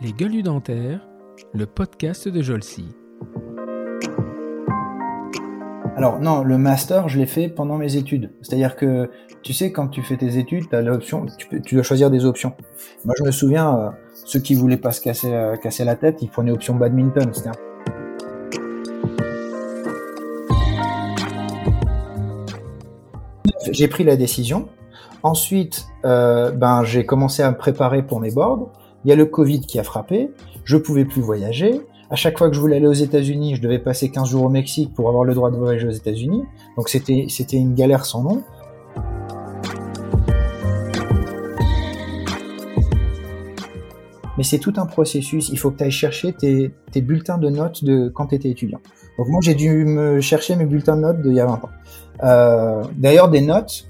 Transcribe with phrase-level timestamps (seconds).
[0.00, 1.06] Les gueules dentaires,
[1.52, 2.86] le podcast de Jolcy.
[5.96, 8.32] Alors non, le master, je l'ai fait pendant mes études.
[8.40, 9.10] C'est-à-dire que,
[9.42, 10.64] tu sais, quand tu fais tes études,
[11.66, 12.54] tu dois choisir des options.
[13.04, 16.22] Moi, je me souviens, euh, ceux qui voulaient pas se casser, euh, casser la tête,
[16.22, 17.30] ils prenaient option badminton.
[23.70, 24.68] J'ai pris la décision.
[25.22, 28.70] Ensuite, euh, ben, j'ai commencé à me préparer pour mes boards.
[29.04, 30.30] Il y a le Covid qui a frappé.
[30.64, 31.80] Je pouvais plus voyager.
[32.10, 34.48] À chaque fois que je voulais aller aux États-Unis, je devais passer 15 jours au
[34.48, 36.42] Mexique pour avoir le droit de voyager aux États-Unis.
[36.76, 38.42] Donc c'était c'était une galère sans nom.
[44.36, 45.50] Mais c'est tout un processus.
[45.50, 48.48] Il faut que tu ailles chercher tes, tes bulletins de notes de quand tu étais
[48.48, 48.80] étudiant.
[49.18, 51.68] Donc moi j'ai dû me chercher mes bulletins de notes d'il y a 20 ans.
[52.22, 53.89] Euh, D'ailleurs des notes,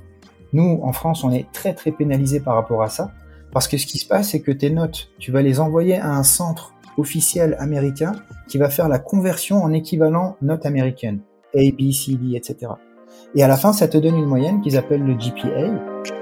[0.52, 3.12] nous en France on est très très pénalisé par rapport à ça.
[3.52, 6.10] Parce que ce qui se passe c'est que tes notes, tu vas les envoyer à
[6.10, 8.12] un centre officiel américain
[8.48, 11.20] qui va faire la conversion en équivalent notes américaines.
[11.54, 12.72] A, B, C, D, etc.
[13.34, 16.19] Et à la fin, ça te donne une moyenne qu'ils appellent le GPA.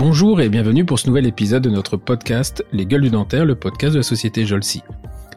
[0.00, 3.54] Bonjour et bienvenue pour ce nouvel épisode de notre podcast Les gueules du dentaire, le
[3.54, 4.82] podcast de la société Jolcy.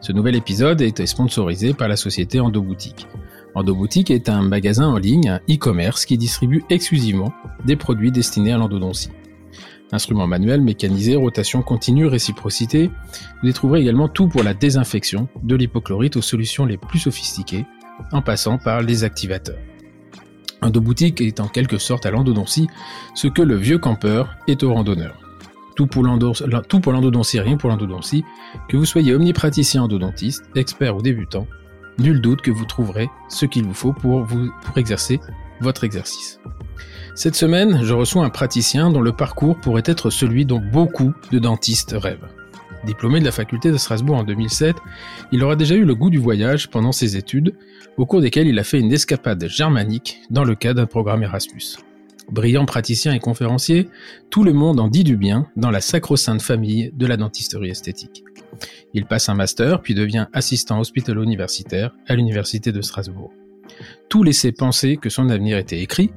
[0.00, 3.06] Ce nouvel épisode est sponsorisé par la société Endoboutique.
[3.54, 7.34] Endoboutique est un magasin en ligne, un e-commerce qui distribue exclusivement
[7.66, 9.10] des produits destinés à l'endodontie.
[9.92, 12.90] Instruments manuels, mécanisés, rotation continue, réciprocité,
[13.42, 17.66] vous y trouverez également tout pour la désinfection, de l'hypochlorite aux solutions les plus sophistiquées,
[18.12, 19.58] en passant par les activateurs.
[20.64, 22.68] Endoboutique est en quelque sorte à l'endodontie
[23.14, 25.20] ce que le vieux campeur est au randonneur.
[25.76, 28.24] Tout pour l'endodontie, rien pour l'endodontie,
[28.68, 31.46] que vous soyez omnipraticien endodontiste, expert ou débutant,
[31.98, 35.20] nul doute que vous trouverez ce qu'il vous faut pour, vous, pour exercer
[35.60, 36.40] votre exercice.
[37.14, 41.38] Cette semaine, je reçois un praticien dont le parcours pourrait être celui dont beaucoup de
[41.38, 42.28] dentistes rêvent.
[42.86, 44.76] Diplômé de la faculté de Strasbourg en 2007,
[45.30, 47.54] il aura déjà eu le goût du voyage pendant ses études,
[47.96, 51.76] au cours desquelles il a fait une escapade germanique dans le cadre d'un programme Erasmus.
[52.30, 53.88] Brillant praticien et conférencier,
[54.30, 58.24] tout le monde en dit du bien dans la sacro-sainte famille de la dentisterie esthétique.
[58.94, 63.32] Il passe un master puis devient assistant hospitalo-universitaire à l'université de Strasbourg.
[64.08, 66.10] Tout laissait penser que son avenir était écrit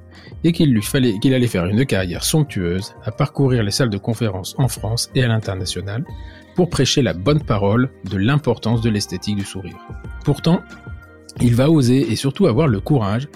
[0.44, 3.97] et qu'il lui fallait qu'il allait faire une carrière somptueuse à parcourir les salles de
[3.97, 6.05] conférences en France et à l'international
[6.55, 9.77] pour prêcher la bonne parole de l'importance de l'esthétique du sourire.
[10.23, 10.61] Pourtant,
[11.41, 13.27] il va oser et surtout avoir le courage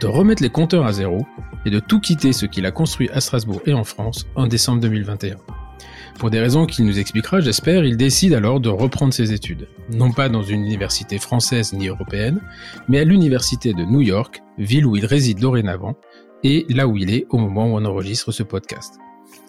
[0.00, 1.26] de remettre les compteurs à zéro
[1.66, 4.80] et de tout quitter ce qu'il a construit à Strasbourg et en France en décembre
[4.80, 5.36] 2021.
[6.18, 10.10] Pour des raisons qu'il nous expliquera, j'espère, il décide alors de reprendre ses études, non
[10.10, 12.40] pas dans une université française ni européenne,
[12.88, 15.94] mais à l'université de New York, ville où il réside dorénavant,
[16.42, 18.98] et là où il est au moment où on enregistre ce podcast.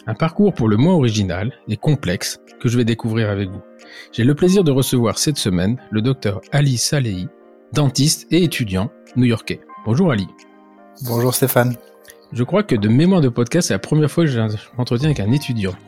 [0.05, 3.61] Un parcours pour le moins original et complexe que je vais découvrir avec vous.
[4.11, 7.27] J'ai le plaisir de recevoir cette semaine le docteur Ali Salehi,
[7.73, 9.59] dentiste et étudiant new-yorkais.
[9.85, 10.27] Bonjour Ali.
[11.05, 11.75] Bonjour Stéphane.
[12.31, 15.07] Je crois que de mémoire de podcast, c'est la première fois que j'ai un entretien
[15.07, 15.73] avec un étudiant.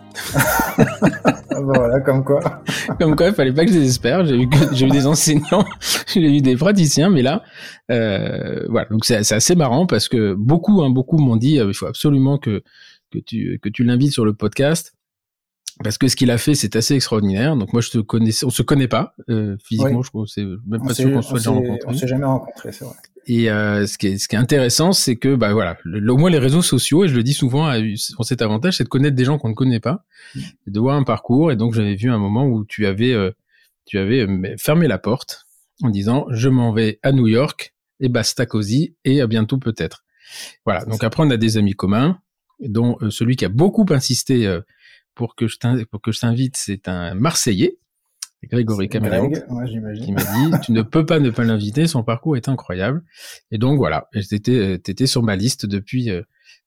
[1.53, 2.63] Ah bah voilà, comme quoi.
[2.97, 4.25] Comme quoi, il fallait pas que je désespère.
[4.25, 5.65] J'ai eu, des enseignants,
[6.07, 7.43] j'ai eu des praticiens, mais là,
[7.91, 8.87] euh, voilà.
[8.89, 11.87] Donc c'est c'est assez marrant parce que beaucoup, hein, beaucoup m'ont dit, euh, il faut
[11.87, 12.63] absolument que
[13.11, 14.93] que tu que tu l'invites sur le podcast
[15.83, 17.55] parce que ce qu'il a fait, c'est assez extraordinaire.
[17.55, 19.99] Donc moi, je te connais, on se connaît pas euh, physiquement.
[19.99, 20.03] Oui.
[20.05, 21.87] Je crois, c'est même pas sûr qu'on on soit déjà rencontrés.
[21.87, 22.95] on s'est jamais rencontrés, c'est vrai.
[23.27, 26.17] Et euh, ce, qui est, ce qui est intéressant, c'est que bah voilà, le, au
[26.17, 28.83] moins les réseaux sociaux, et je le dis souvent, a eu- ont cet avantage, c'est
[28.83, 30.03] de connaître des gens qu'on ne connaît pas,
[30.35, 31.51] et de voir un parcours.
[31.51, 33.29] Et donc j'avais vu un moment où tu avais, euh,
[33.85, 35.45] tu avais euh, fermé la porte
[35.83, 40.03] en disant je m'en vais à New York et basta cosy et à bientôt peut-être.
[40.66, 40.84] Voilà.
[40.85, 42.19] Donc après on a des amis communs,
[42.59, 44.61] dont euh, celui qui a beaucoup insisté euh,
[45.16, 47.78] pour que je pour que je t'invite, c'est un Marseillais,
[48.47, 48.99] Grégory ouais, qui
[50.11, 53.03] m'a dit tu ne peux pas ne pas l'inviter, son parcours est incroyable.
[53.52, 56.23] Et donc voilà, t'étais étais sur ma liste depuis euh,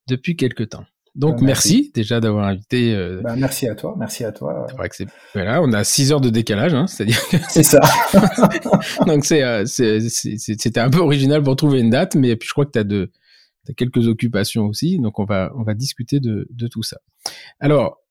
[0.07, 0.85] depuis quelques temps.
[1.15, 1.75] Donc Bah, merci.
[1.75, 1.93] merci.
[1.95, 2.95] déjà d'avoir invité.
[2.95, 4.67] Euh, Bah, merci à toi, merci à toi.
[5.35, 7.81] voilà, on a 6 heures de décalage, hein, c'est-à-dire C'est ça.
[9.07, 12.67] donc c'est euh, c'était un peu original pour trouver une date, mais puis je crois
[12.67, 13.11] que tu as de
[13.67, 16.99] t'as quelques occupations aussi, donc on va on va discuter de de tout ça.
[17.61, 18.04] Alors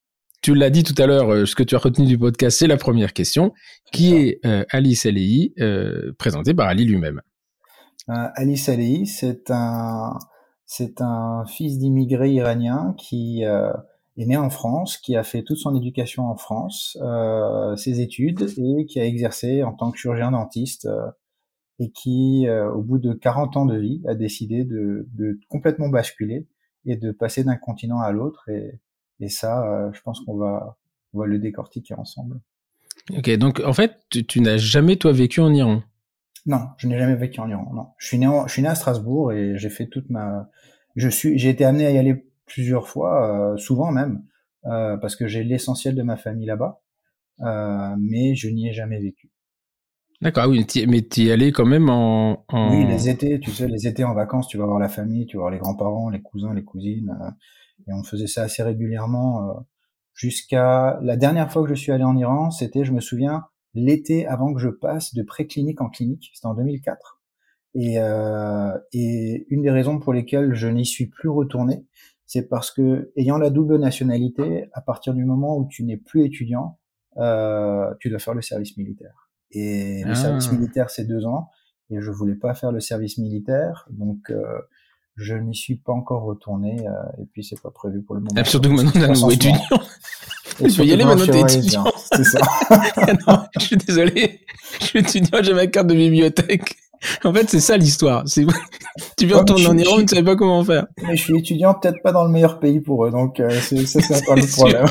[0.44, 2.78] tu l'as dit tout à l'heure, ce que tu as retenu du podcast, c'est la
[2.78, 3.54] première question,
[3.92, 5.54] qui est Alice Alei,
[6.18, 7.22] présentée par Ali lui-même.
[8.07, 10.19] Alice Alei, c'est un
[10.66, 13.44] c'est un fils d'immigrés iraniens qui
[14.18, 18.48] est né en France, qui a fait toute son éducation en France, euh, ses études,
[18.57, 21.10] et qui a exercé en tant que chirurgien dentiste, euh,
[21.80, 25.90] et qui, euh, au bout de 40 ans de vie, a décidé de, de complètement
[25.90, 26.48] basculer
[26.86, 28.48] et de passer d'un continent à l'autre.
[28.50, 28.80] Et,
[29.19, 30.77] et ça, euh, je pense qu'on va,
[31.13, 32.39] on va le décortiquer ensemble.
[33.15, 35.83] Ok, donc en fait, tu, tu n'as jamais toi vécu en Iran?
[36.45, 37.71] Non, je n'ai jamais vécu en Iran.
[37.74, 40.50] Non, je suis né, je suis né à Strasbourg et j'ai fait toute ma,
[40.95, 44.24] je suis, j'ai été amené à y aller plusieurs fois, euh, souvent même,
[44.65, 46.81] euh, parce que j'ai l'essentiel de ma famille là-bas,
[47.42, 49.31] euh, mais je n'y ai jamais vécu.
[50.21, 53.88] D'accord, oui, mais tu y allais quand même en, Oui, les étés, tu sais, les
[53.88, 56.54] étés en vacances, tu vas voir la famille, tu vas voir les grands-parents, les cousins,
[56.54, 57.13] les cousines,
[57.87, 59.65] et on faisait ça assez régulièrement
[60.13, 64.27] jusqu'à la dernière fois que je suis allé en Iran, c'était, je me souviens, l'été
[64.27, 67.21] avant que je passe de préclinique en clinique, c'était en 2004.
[67.75, 71.85] Et, euh, et une des raisons pour lesquelles je n'y suis plus retourné,
[72.25, 76.25] c'est parce que ayant la double nationalité, à partir du moment où tu n'es plus
[76.25, 76.79] étudiant,
[77.17, 79.29] euh, tu dois faire le service militaire.
[79.51, 80.55] Et le service ah.
[80.55, 81.49] militaire, c'est deux ans,
[81.89, 84.59] et je voulais pas faire le service militaire, donc euh,
[85.15, 88.33] je n'y suis pas encore retourné, euh, et puis c'est pas prévu pour le moment.
[88.36, 89.60] Ah, surtout que maintenant t'es un nouveau étudiant.
[90.60, 91.86] Il faut y aller maintenant, t'es étudiant.
[92.13, 92.39] C'est ça.
[93.27, 94.42] non, je suis désolé.
[94.80, 96.77] Je suis étudiant, j'ai ma carte de bibliothèque.
[97.24, 98.24] en fait, c'est ça l'histoire.
[98.25, 98.45] C'est
[99.18, 100.88] tu viens retourner en Iran, tu ne savais pas comment faire.
[101.04, 103.86] Mais je suis étudiant, peut-être pas dans le meilleur pays pour eux, donc euh, c'est
[103.86, 104.86] ça c'est encore le problème.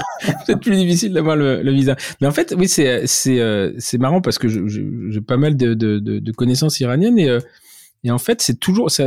[0.46, 1.96] peut-être plus difficile d'avoir le, le, visa.
[2.20, 5.74] Mais en fait, oui, c'est c'est euh, c'est marrant parce que j'ai pas mal de,
[5.74, 7.40] de, de, de, connaissances iraniennes et euh,
[8.04, 9.06] et en fait, c'est toujours ça.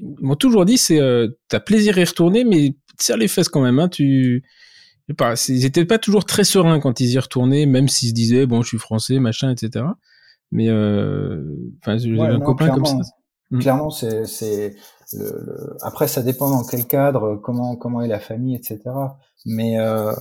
[0.00, 3.48] Ils m'ont toujours dit c'est euh, t'as plaisir à y retourner, mais tire les fesses
[3.48, 3.78] quand même.
[3.78, 4.44] Hein, tu
[5.16, 8.46] pas, ils étaient pas toujours très sereins quand ils y retournaient, même s'ils se disaient
[8.46, 9.84] bon, je suis français, machin, etc.
[10.52, 12.96] Mais euh, enfin, j'ai un copain comme ça.
[13.50, 13.58] Hmm.
[13.58, 14.76] Clairement, c'est c'est
[15.12, 18.80] le, après ça dépend dans quel cadre, comment comment est la famille, etc.
[19.46, 20.12] Mais euh,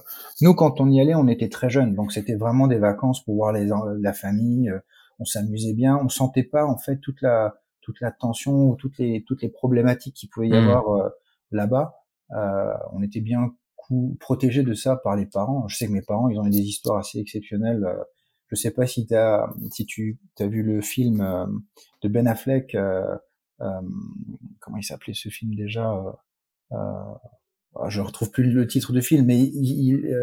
[0.41, 3.35] nous, quand on y allait, on était très jeunes, donc c'était vraiment des vacances pour
[3.35, 4.69] voir les la famille.
[4.69, 4.79] Euh,
[5.19, 7.58] on s'amusait bien, on sentait pas en fait toute la
[7.91, 10.67] toute la tension ou toutes les toutes les problématiques qu'il pouvait y hmm.
[10.67, 11.09] avoir euh,
[11.51, 11.95] là-bas.
[12.31, 13.51] Euh, on était bien
[14.19, 15.67] protégés de ça par les parents.
[15.67, 17.83] Je sais que mes parents, ils ont eu des histoires assez exceptionnelles
[18.49, 21.45] je sais pas si, as, si tu as vu le film euh,
[22.01, 22.75] de Ben Affleck.
[22.75, 23.15] Euh,
[23.61, 23.81] euh,
[24.59, 25.93] comment il s'appelait ce film déjà
[27.87, 29.51] Je retrouve plus le titre de film, mais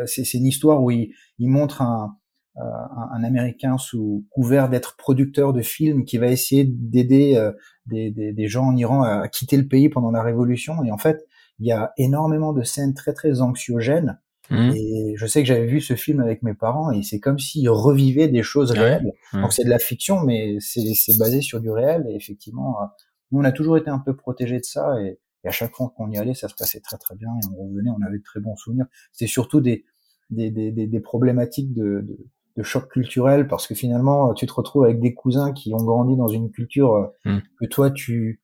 [0.07, 2.17] c'est une histoire où il, il montre un,
[2.57, 7.51] un, un, Américain sous couvert d'être producteur de films qui va essayer d'aider
[7.87, 10.83] des, des, des, gens en Iran à quitter le pays pendant la révolution.
[10.85, 11.27] Et en fait,
[11.59, 14.19] il y a énormément de scènes très très anxiogènes
[14.51, 14.73] Mmh.
[14.77, 17.69] Et je sais que j'avais vu ce film avec mes parents et c'est comme s'ils
[17.69, 19.13] revivaient des choses réelles.
[19.33, 22.07] Donc c'est de la fiction, mais c'est basé sur du réel.
[22.11, 22.87] Et effectivement, euh,
[23.33, 26.11] nous on a toujours été un peu protégés de ça et, à chaque fois qu'on
[26.11, 28.41] y allait, ça se passait très très bien et on revenait, on avait de très
[28.41, 28.87] bons souvenirs.
[29.13, 29.85] C'était surtout des
[30.29, 32.19] des, des, des, problématiques de, de,
[32.57, 36.17] de, choc culturel parce que finalement tu te retrouves avec des cousins qui ont grandi
[36.17, 37.39] dans une culture euh, mmh.
[37.61, 38.41] que toi tu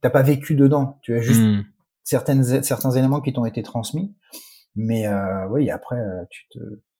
[0.00, 0.98] t'as pas vécu dedans.
[1.02, 1.64] Tu as juste mmh.
[2.02, 4.14] certaines certains éléments qui t'ont été transmis
[4.76, 6.58] mais euh, oui, après, euh, tu te,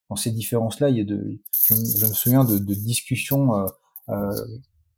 [0.08, 3.66] dans ces différences-là, il y a de, je, me souviens de, de discussions euh,
[4.08, 4.30] euh,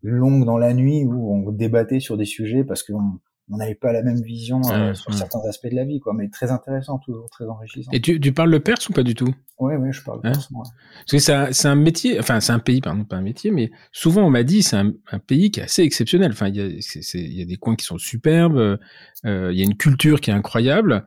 [0.02, 3.20] longues dans la nuit où on débattait sur des sujets parce qu'on
[3.50, 6.14] on n'avait pas la même vision euh, sur certains aspects de la vie, quoi.
[6.14, 7.90] Mais très intéressant, toujours très enrichissant.
[7.92, 9.34] Et tu, tu parles le perse ou pas du tout?
[9.58, 10.50] Oui, oui, je parle le perse.
[10.50, 10.62] Moi.
[10.62, 11.32] Parce que c'est
[11.66, 14.42] un, un, métier, enfin c'est un pays, pardon, pas un métier, mais souvent on m'a
[14.42, 16.32] dit c'est un, un, pays qui est assez exceptionnel.
[16.32, 18.78] Enfin, il y a, il y a des coins qui sont superbes,
[19.26, 21.06] euh, il y a une culture qui est incroyable.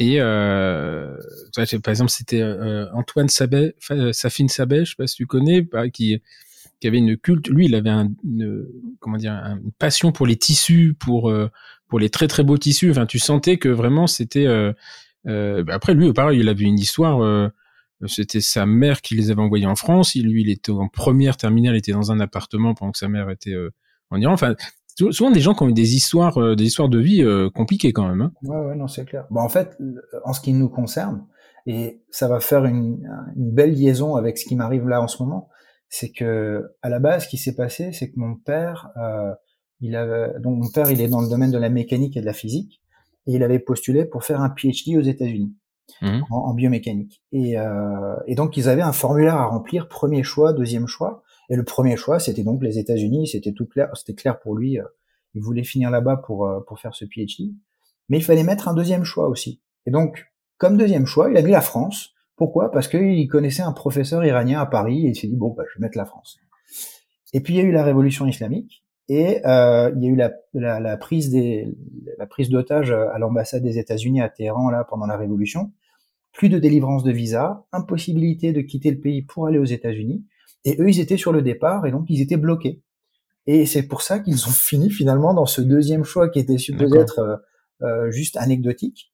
[0.00, 1.16] Et euh,
[1.54, 2.42] par exemple, c'était
[2.94, 3.76] Antoine Sabet,
[4.12, 6.20] Safine Sabet, je sais pas si tu connais, qui,
[6.80, 7.48] qui avait une culte.
[7.48, 8.66] Lui, il avait un, une,
[9.00, 11.50] comment dire, une passion pour les tissus, pour euh,
[11.88, 12.90] pour les très très beaux tissus.
[12.90, 14.46] Enfin, tu sentais que vraiment c'était.
[14.46, 14.72] Euh,
[15.26, 17.22] euh bah, après, lui, pareil, il avait une histoire.
[17.22, 17.48] Euh,
[18.06, 20.14] c'était sa mère qui les avait envoyés en France.
[20.14, 23.08] Il, lui, il était en première terminale, il était dans un appartement pendant que sa
[23.08, 23.54] mère était
[24.10, 24.32] en Iran.
[24.34, 24.54] Enfin,
[24.96, 27.92] souvent des gens qui ont eu des histoires, euh, des histoires de vie euh, compliquées
[27.92, 28.22] quand même.
[28.22, 28.32] Hein.
[28.42, 29.26] Ouais, ouais, non, c'est clair.
[29.30, 29.76] Bon, en fait,
[30.24, 31.26] en ce qui nous concerne,
[31.66, 35.22] et ça va faire une, une belle liaison avec ce qui m'arrive là en ce
[35.22, 35.48] moment,
[35.94, 39.32] c'est que à la base, ce qui s'est passé, c'est que mon père, euh,
[39.80, 42.26] il avait, donc mon père, il est dans le domaine de la mécanique et de
[42.26, 42.82] la physique,
[43.28, 45.54] et il avait postulé pour faire un PhD aux États-Unis.
[46.00, 46.22] Mmh.
[46.30, 47.22] En, en, biomécanique.
[47.30, 51.22] Et, euh, et donc ils avaient un formulaire à remplir, premier choix, deuxième choix.
[51.50, 53.28] Et le premier choix, c'était donc les États-Unis.
[53.28, 54.80] C'était tout clair, c'était clair pour lui.
[54.80, 54.84] Euh,
[55.34, 57.52] il voulait finir là-bas pour euh, pour faire ce PhD.
[58.08, 59.60] Mais il fallait mettre un deuxième choix aussi.
[59.86, 62.70] Et donc, comme deuxième choix, il a mis la France Pourquoi?
[62.70, 65.78] Parce qu'il connaissait un professeur iranien à Paris et il s'est dit bon, bah, je
[65.78, 66.38] vais mettre la France.
[67.32, 70.16] Et puis il y a eu la révolution islamique et euh, il y a eu
[70.16, 71.68] la, la, la prise des
[72.18, 75.72] la prise d'otages à l'ambassade des États-Unis à Téhéran là pendant la révolution.
[76.32, 80.24] Plus de délivrance de visa, impossibilité de quitter le pays pour aller aux États-Unis.
[80.64, 82.82] Et eux, ils étaient sur le départ et donc ils étaient bloqués.
[83.46, 86.98] Et c'est pour ça qu'ils ont fini finalement dans ce deuxième choix qui était supposé
[86.98, 87.36] être euh,
[87.82, 89.13] euh, juste anecdotique.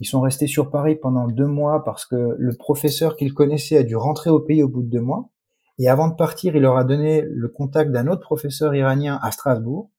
[0.00, 3.82] Ils sont restés sur Paris pendant deux mois parce que le professeur qu'ils connaissaient a
[3.82, 5.30] dû rentrer au pays au bout de deux mois.
[5.78, 9.30] Et avant de partir, il leur a donné le contact d'un autre professeur iranien à
[9.30, 9.90] Strasbourg.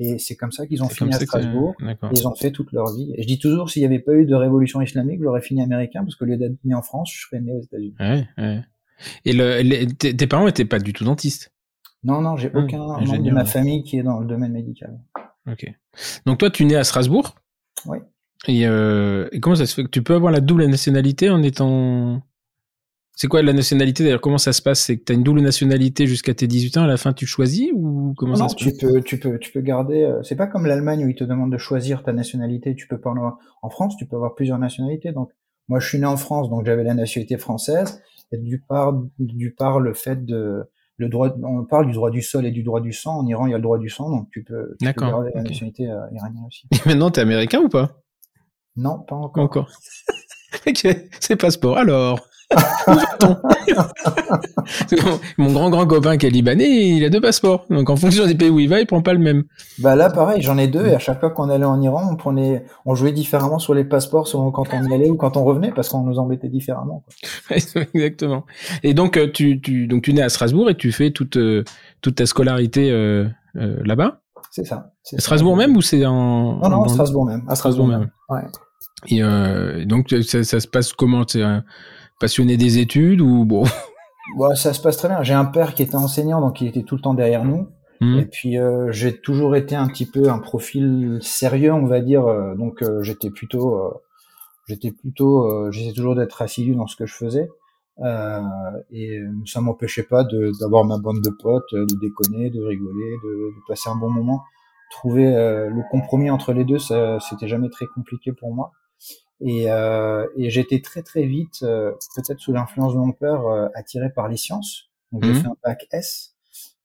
[0.00, 1.74] Et c'est comme ça qu'ils ont fini à Strasbourg.
[2.12, 3.12] Ils ont fait toute leur vie.
[3.16, 6.04] Et je dis toujours, s'il n'y avait pas eu de révolution islamique, j'aurais fini américain
[6.04, 7.94] parce que lieu d'être né en France, je serais né aux États-Unis.
[7.98, 8.64] Ouais, ouais.
[9.24, 11.52] Et le, tes parents étaient pas du tout dentistes?
[12.04, 15.00] Non, non, j'ai aucun membre de ma famille qui est dans le domaine médical.
[15.50, 15.66] Ok.
[16.26, 17.34] Donc toi, tu nais à Strasbourg?
[17.86, 17.98] Oui.
[18.46, 21.42] Et, euh, et comment ça se fait que tu peux avoir la double nationalité en
[21.42, 22.22] étant
[23.20, 24.20] c'est quoi la nationalité d'ailleurs?
[24.20, 24.78] Comment ça se passe?
[24.78, 27.26] C'est que tu as une double nationalité jusqu'à tes 18 ans, à la fin tu
[27.26, 30.04] choisis ou comment non, ça se tu peux, tu peux, tu peux garder.
[30.04, 32.76] Euh, c'est pas comme l'Allemagne où ils te demandent de choisir ta nationalité.
[32.76, 33.38] Tu peux pas en avoir.
[33.60, 35.10] En France, tu peux avoir plusieurs nationalités.
[35.10, 35.32] Donc
[35.66, 38.00] moi, je suis né en France, donc j'avais la nationalité française.
[38.30, 42.22] Et du part, du part le fait de le droit, on parle du droit du
[42.22, 43.18] sol et du droit du sang.
[43.18, 45.30] En Iran, il y a le droit du sang, donc tu peux, tu peux garder
[45.34, 46.68] la nationalité euh, iranienne aussi.
[46.72, 48.00] Et maintenant, t'es américain ou pas?
[48.76, 49.44] Non, pas encore.
[49.44, 49.70] Encore.
[50.66, 50.86] ok,
[51.20, 51.78] c'est passeport.
[51.78, 52.20] Alors.
[55.36, 57.66] Mon grand grand copain qui est libanais, il a deux passeports.
[57.68, 59.44] Donc en fonction des pays où il va, il prend pas le même.
[59.78, 62.16] Bah là pareil, j'en ai deux et à chaque fois qu'on allait en Iran, on
[62.16, 65.44] prenait, on jouait différemment sur les passeports selon quand on y allait ou quand on
[65.44, 67.04] revenait parce qu'on nous embêtait différemment.
[67.50, 68.46] Exactement.
[68.82, 71.64] Et donc euh, tu, tu donc tu nais à Strasbourg et tu fais toute euh,
[72.00, 74.22] toute ta scolarité euh, là-bas?
[74.58, 74.90] C'est ça.
[75.18, 77.44] Strasbourg même ou c'est en Non non, Strasbourg même.
[77.48, 78.10] À Strasbourg, même.
[78.28, 78.42] Ouais.
[79.06, 81.24] Et donc ça, ça, se passe comment?
[82.20, 83.64] Passionné des études ou bon?
[84.36, 85.22] Ouais, Ça se passe très bien.
[85.22, 87.68] J'ai un père qui était enseignant, donc il était tout le temps derrière nous.
[88.00, 88.18] Mmh.
[88.18, 92.26] Et puis euh, j'ai toujours été un petit peu un profil sérieux, on va dire.
[92.26, 93.90] Euh, donc euh, j'étais plutôt, euh,
[94.68, 97.48] j'étais plutôt, j'essayais toujours d'être assidu dans ce que je faisais.
[98.90, 100.24] Et ça m'empêchait pas
[100.60, 104.42] d'avoir ma bande de potes, de déconner, de rigoler, de, de passer un bon moment.
[104.90, 108.72] Trouver le compromis entre les deux, ça c'était jamais très compliqué pour moi.
[109.40, 113.68] Et, euh, et j'étais très très vite, euh, peut-être sous l'influence de mon père, euh,
[113.74, 114.90] attiré par les sciences.
[115.12, 115.40] Donc j'ai mhm.
[115.40, 116.34] fait un bac S.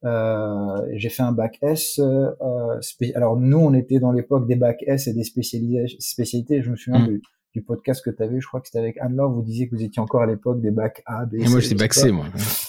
[0.05, 1.99] Euh, j'ai fait un bac S.
[3.15, 6.61] alors nous, on était dans l'époque des bacs S et des spécialités.
[6.61, 7.21] Je me souviens mhm.
[7.53, 9.83] Du, podcast que tu avais, je crois que c'était avec Anne-Laure, vous disiez que vous
[9.83, 11.45] étiez encore à l'époque des bacs A, B, C.
[11.45, 12.25] Et moi, j'étais bac C, moi.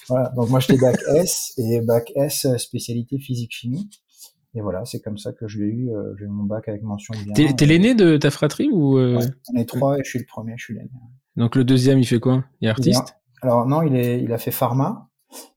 [0.09, 3.89] Voilà, donc moi, j'étais bac S et bac S, spécialité physique-chimie.
[4.55, 5.91] Et voilà, c'est comme ça que je l'ai eu.
[5.91, 7.53] Euh, j'ai eu mon bac avec mention bien.
[7.53, 9.19] T'es, l'aîné de ta fratrie ou euh...
[9.53, 10.91] On est trois et je suis le premier, je suis l'aîné.
[11.37, 12.45] Donc le deuxième, il fait quoi?
[12.61, 13.17] Il est artiste?
[13.43, 15.09] Alors non, il est, il a fait pharma.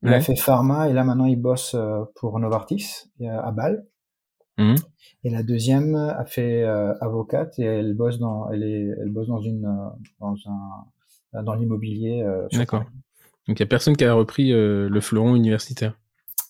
[0.02, 3.86] Il a fait pharma et là maintenant il bosse euh, pour Novartis à Bâle.
[4.58, 4.76] Mmh.
[5.24, 9.28] Et la deuxième a fait euh, avocate et elle bosse dans, elle est, elle bosse
[9.28, 9.68] dans une,
[10.20, 12.26] dans un, dans l'immobilier.
[12.54, 12.86] D'accord.
[13.48, 15.94] Donc il y a personne qui a repris le fleuron universitaire.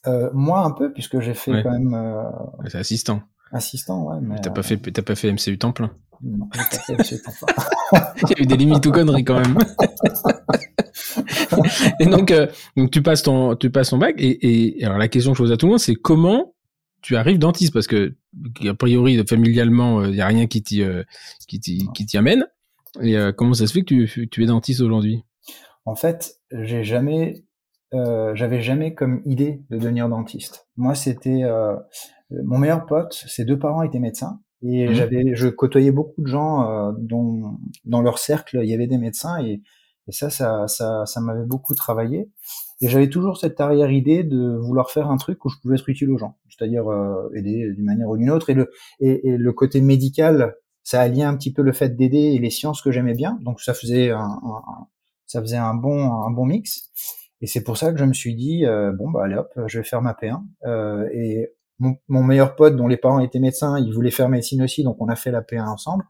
[0.08, 1.94] Euh, moi un peu puisque j'ai fait quand même.
[1.94, 2.24] Euh,
[2.68, 3.22] c'est assistant.
[3.52, 4.18] Assistant, ouais.
[4.22, 5.92] Mais t'as pas fait, t'as pas fait MCU temps plein.
[6.22, 7.54] Non, j'ai pas fait MCU temps plein.
[8.24, 9.58] Il y a eu des limites ou conneries quand même.
[12.00, 15.08] et donc, euh, donc tu passes ton, tu passes ton bac et, et alors la
[15.08, 16.54] question que je pose à tout le monde, c'est comment
[17.01, 18.16] tu arrives dentiste parce que
[18.68, 20.84] a priori familialement il y a rien qui t'y
[21.48, 22.46] qui t'y amène
[23.01, 25.24] et comment ça se fait que tu, tu es dentiste aujourd'hui?
[25.86, 27.46] En fait, j'ai jamais
[27.94, 30.68] euh, j'avais jamais comme idée de devenir dentiste.
[30.75, 31.75] Moi, c'était euh,
[32.44, 33.13] mon meilleur pote.
[33.13, 34.94] Ses deux parents étaient médecins et mmh.
[34.94, 38.98] j'avais, je côtoyais beaucoup de gens euh, dont dans leur cercle il y avait des
[38.98, 39.62] médecins et,
[40.08, 42.30] et ça, ça, ça, ça m'avait beaucoup travaillé.
[42.81, 45.89] Et j'avais toujours cette arrière idée de vouloir faire un truc où je pouvais être
[45.89, 48.50] utile aux gens, c'est-à-dire euh, aider d'une manière ou d'une autre.
[48.50, 48.69] Et le,
[49.00, 52.81] et, le côté médical, ça alliait un petit peu le fait d'aider et les sciences
[52.81, 53.39] que j'aimais bien.
[53.41, 54.88] Donc ça faisait un, un,
[55.25, 56.91] ça faisait un bon, un bon mix.
[57.41, 59.79] Et c'est pour ça que je me suis dit, euh, bon, bah allez hop, je
[59.79, 60.41] vais faire ma P1.
[60.65, 64.63] Euh, et mon, mon, meilleur pote, dont les parents étaient médecins, il voulait faire médecine
[64.63, 66.05] aussi, donc on a fait la P1 ensemble.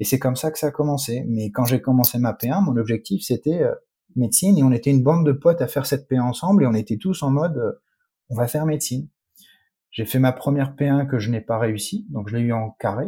[0.00, 1.24] Et c'est comme ça que ça a commencé.
[1.28, 3.74] Mais quand j'ai commencé ma P1, mon objectif, c'était euh,
[4.16, 6.74] médecine, et on était une bande de potes à faire cette P1 ensemble, et on
[6.74, 7.72] était tous en mode, euh,
[8.30, 9.08] on va faire médecine.
[9.90, 12.70] J'ai fait ma première P1 que je n'ai pas réussi, donc je l'ai eu en
[12.78, 13.06] carré.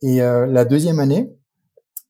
[0.00, 1.28] Et la deuxième année,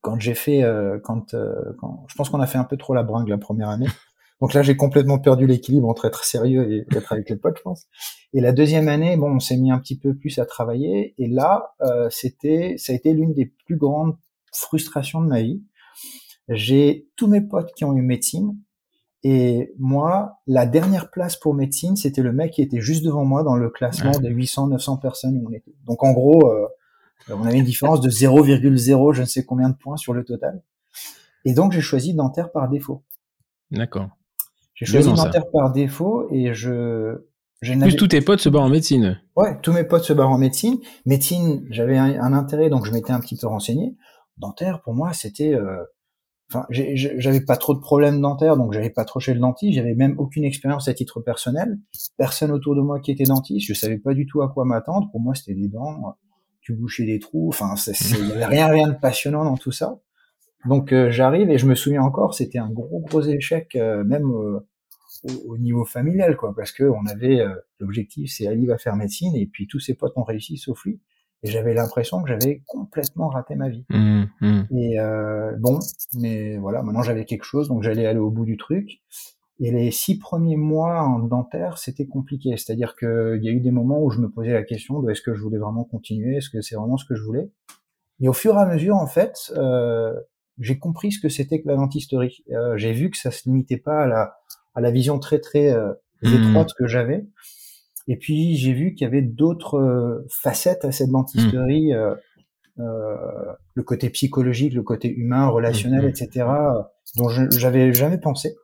[0.02, 0.62] quand j'ai fait,
[1.02, 1.34] quand,
[1.78, 3.88] quand, je pense qu'on a fait un peu trop la bringue la première année.
[4.40, 7.62] Donc là, j'ai complètement perdu l'équilibre entre être sérieux et être avec les potes, je
[7.62, 7.88] pense.
[8.32, 11.14] Et la deuxième année, bon, on s'est mis un petit peu plus à travailler.
[11.18, 14.16] Et là, euh, c'était, ça a été l'une des plus grandes
[14.52, 15.62] frustrations de ma vie.
[16.48, 18.56] J'ai tous mes potes qui ont eu médecine.
[19.24, 23.42] Et moi, la dernière place pour médecine, c'était le mec qui était juste devant moi
[23.42, 25.74] dans le classement des 800, 900 personnes où on était.
[25.86, 26.68] Donc en gros, euh,
[27.28, 30.62] on avait une différence de 0,0 je ne sais combien de points sur le total.
[31.44, 33.02] Et donc j'ai choisi dentaire par défaut.
[33.72, 34.08] D'accord.
[34.74, 37.18] J'ai choisi dentaire par défaut et je
[37.60, 39.20] plus tous tes potes se barrent en médecine.
[39.34, 40.78] Ouais, tous mes potes se barrent en médecine.
[41.06, 43.96] Médecine, j'avais un, intérêt, donc je m'étais un petit peu renseigné.
[44.36, 45.54] Dentaire, pour moi, c'était...
[45.54, 45.82] Euh...
[46.50, 49.74] Enfin, j'avais pas trop de problèmes dentaires, donc j'avais pas trop chez le dentiste.
[49.74, 51.78] J'avais même aucune expérience à titre personnel.
[52.16, 53.66] Personne autour de moi qui était dentiste.
[53.66, 55.10] Je savais pas du tout à quoi m'attendre.
[55.10, 56.16] Pour moi, c'était des dents,
[56.62, 57.48] tu bouchais des trous.
[57.48, 60.00] Enfin, il y avait rien, rien de passionnant dans tout ça.
[60.64, 64.28] Donc euh, j'arrive et je me souviens encore, c'était un gros, gros échec, euh, même
[64.30, 64.58] euh,
[65.46, 69.34] au, niveau familial, quoi, parce que on avait euh, l'objectif, c'est Ali va faire médecine,
[69.36, 71.00] et puis tous ses potes ont réussi sauf lui,
[71.42, 73.84] et j'avais l'impression que j'avais complètement raté ma vie.
[73.90, 74.60] Mmh, mmh.
[74.76, 75.78] Et euh, bon,
[76.14, 79.00] mais voilà, maintenant j'avais quelque chose, donc j'allais aller au bout du truc.
[79.60, 82.56] Et les six premiers mois en dentaire, c'était compliqué.
[82.56, 85.22] C'est-à-dire qu'il y a eu des moments où je me posais la question de est-ce
[85.22, 87.50] que je voulais vraiment continuer, est-ce que c'est vraiment ce que je voulais?
[88.20, 90.14] Et au fur et à mesure, en fait, euh,
[90.58, 92.44] j'ai compris ce que c'était que la dentisterie.
[92.50, 94.34] Euh, j'ai vu que ça se limitait pas à la
[94.74, 95.92] à la vision très très euh,
[96.22, 96.34] hmm.
[96.34, 97.26] étroite que j'avais.
[98.08, 102.80] Et puis j'ai vu qu'il y avait d'autres euh, facettes à cette dentisterie, hmm.
[102.80, 106.08] euh, le côté psychologique, le côté humain, relationnel, hmm.
[106.08, 106.46] etc.,
[107.16, 108.56] dont j'avais jamais pensé.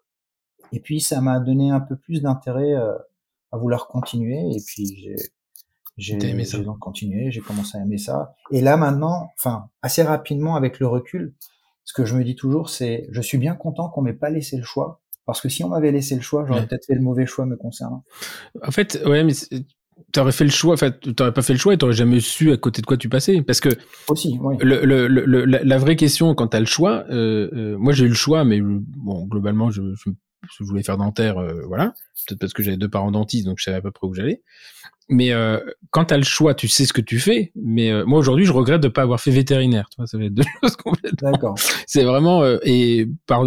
[0.72, 4.40] Et puis ça m'a donné un peu plus d'intérêt à vouloir continuer.
[4.54, 5.16] Et puis j'ai
[5.96, 8.34] j'ai donc continué, j'ai commencé à aimer ça.
[8.50, 11.34] Et là maintenant, enfin assez rapidement avec le recul,
[11.84, 14.56] ce que je me dis toujours, c'est je suis bien content qu'on m'ait pas laissé
[14.56, 17.26] le choix parce que si on m'avait laissé le choix, j'aurais peut-être fait le mauvais
[17.26, 18.04] choix me concernant.
[18.62, 19.32] En fait, ouais, mais
[20.12, 22.52] t'aurais fait le choix, en fait, t'aurais pas fait le choix et t'aurais jamais su
[22.52, 23.42] à côté de quoi tu passais.
[23.42, 23.70] Parce que
[24.08, 24.56] aussi, oui.
[24.60, 28.08] le, le, le, la, vraie question quand t'as le choix, euh, euh, moi j'ai eu
[28.08, 30.10] le choix, mais bon, globalement, je, je,
[30.58, 31.94] je voulais faire dentaire, euh, voilà.
[32.26, 34.42] Peut-être parce que j'avais deux parents dentistes, donc je savais à peu près où j'allais.
[35.08, 35.58] Mais euh,
[35.90, 37.52] quand t'as le choix, tu sais ce que tu fais.
[37.54, 39.88] Mais euh, moi aujourd'hui, je regrette de pas avoir fait vétérinaire.
[39.90, 41.30] Tu vois, ça va être deux choses complètement.
[41.30, 41.54] D'accord.
[41.86, 43.44] C'est vraiment et par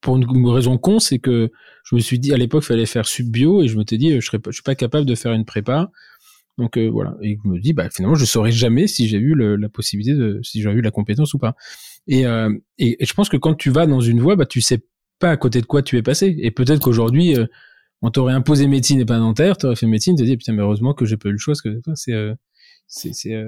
[0.00, 1.50] pour une raison con, c'est que
[1.84, 3.98] je me suis dit à l'époque il fallait faire sub bio et je me suis
[3.98, 5.90] dit je pas, je suis pas capable de faire une prépa.
[6.58, 9.34] Donc euh, voilà, et je me dis bah finalement je saurais jamais si j'ai eu
[9.34, 11.54] la possibilité de si j'ai eu la compétence ou pas.
[12.06, 14.82] Et, euh, et, je pense que quand tu vas dans une voie, bah tu sais
[15.18, 16.34] pas à côté de quoi tu es passé.
[16.38, 17.46] Et peut-être qu'aujourd'hui euh,
[18.02, 20.94] on t'aurait imposé médecine et pas dentaire, t'aurais fait médecine, te dis putain mais heureusement
[20.94, 22.14] que j'ai pas eu le choix parce que c'est
[22.86, 23.44] c'est c'est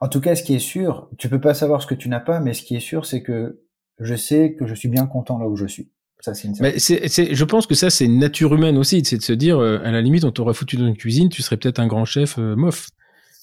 [0.00, 2.20] en tout cas, ce qui est sûr, tu peux pas savoir ce que tu n'as
[2.20, 3.60] pas, mais ce qui est sûr, c'est que
[3.98, 5.90] je sais que je suis bien content là où je suis.
[6.20, 9.04] Ça, c'est une mais c'est, c'est, je pense que ça, c'est une nature humaine aussi,
[9.04, 11.42] c'est de se dire, euh, à la limite, on t'aurait foutu dans une cuisine, tu
[11.42, 12.88] serais peut-être un grand chef euh, mof,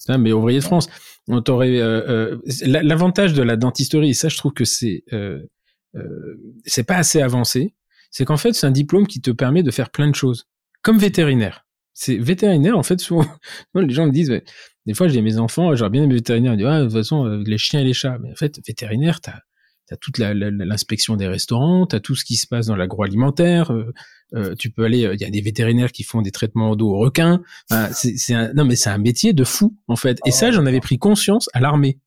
[0.08, 0.88] mais ouvrier de France.
[1.28, 1.78] On t'aurait.
[1.78, 5.04] Euh, l'avantage de la dentisterie, et ça, je trouve que c'est
[6.64, 7.74] c'est pas assez avancé,
[8.10, 10.48] c'est qu'en fait, c'est un diplôme qui te permet de faire plein de choses,
[10.82, 11.64] comme vétérinaire.
[11.94, 13.26] C'est vétérinaire, en fait, souvent,
[13.76, 14.40] les gens me disent,
[14.86, 17.26] des fois, j'ai mes enfants, j'aurais bien aimé vétérinaire, ils disent, ah, de toute façon,
[17.26, 18.18] les chiens et les chats.
[18.20, 19.38] Mais en fait, vétérinaire, t'as
[19.88, 23.72] T'as toute l'inspection des restaurants, t'as tout ce qui se passe dans l'agroalimentaire.
[23.72, 23.92] Euh,
[24.34, 26.98] euh, tu peux aller, il y a des vétérinaires qui font des traitements d'eau aux
[26.98, 27.42] requins.
[27.92, 30.18] c'est un, non mais c'est un métier de fou en fait.
[30.24, 31.98] Et ça, j'en avais pris conscience à l'armée.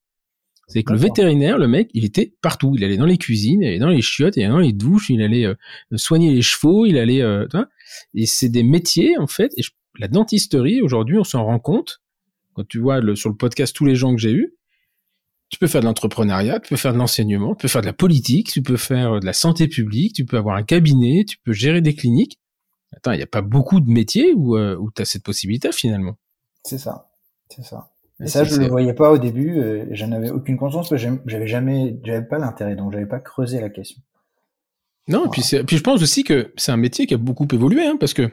[0.67, 2.73] C'est que le vétérinaire, le mec, il était partout.
[2.75, 5.09] Il allait dans les cuisines, il allait dans les chiottes, il allait dans les douches,
[5.09, 5.55] il allait euh,
[5.95, 7.21] soigner les chevaux, il allait.
[7.21, 7.45] Euh,
[8.15, 9.51] et c'est des métiers en fait.
[9.57, 9.61] Et
[9.99, 12.01] la dentisterie aujourd'hui, on s'en rend compte
[12.53, 14.55] quand tu vois le, sur le podcast tous les gens que j'ai eus
[15.49, 17.93] tu peux faire de l'entrepreneuriat, tu peux faire de l'enseignement, tu peux faire de la
[17.93, 21.53] politique, tu peux faire de la santé publique, tu peux avoir un cabinet, tu peux
[21.53, 22.39] gérer des cliniques.
[22.95, 25.71] Attends, il n'y a pas beaucoup de métiers où, euh, où tu as cette possibilité
[25.71, 26.17] finalement.
[26.63, 27.09] C'est ça,
[27.49, 27.91] c'est ça.
[28.23, 31.03] Et ça, je ne le voyais pas au début, euh, j'en avais aucune conscience, parce
[31.03, 34.01] que j'avais jamais, j'avais pas l'intérêt, donc j'avais pas creusé la question.
[35.09, 37.85] Non, et puis, puis je pense aussi que c'est un métier qui a beaucoup évolué,
[37.85, 38.31] hein, parce que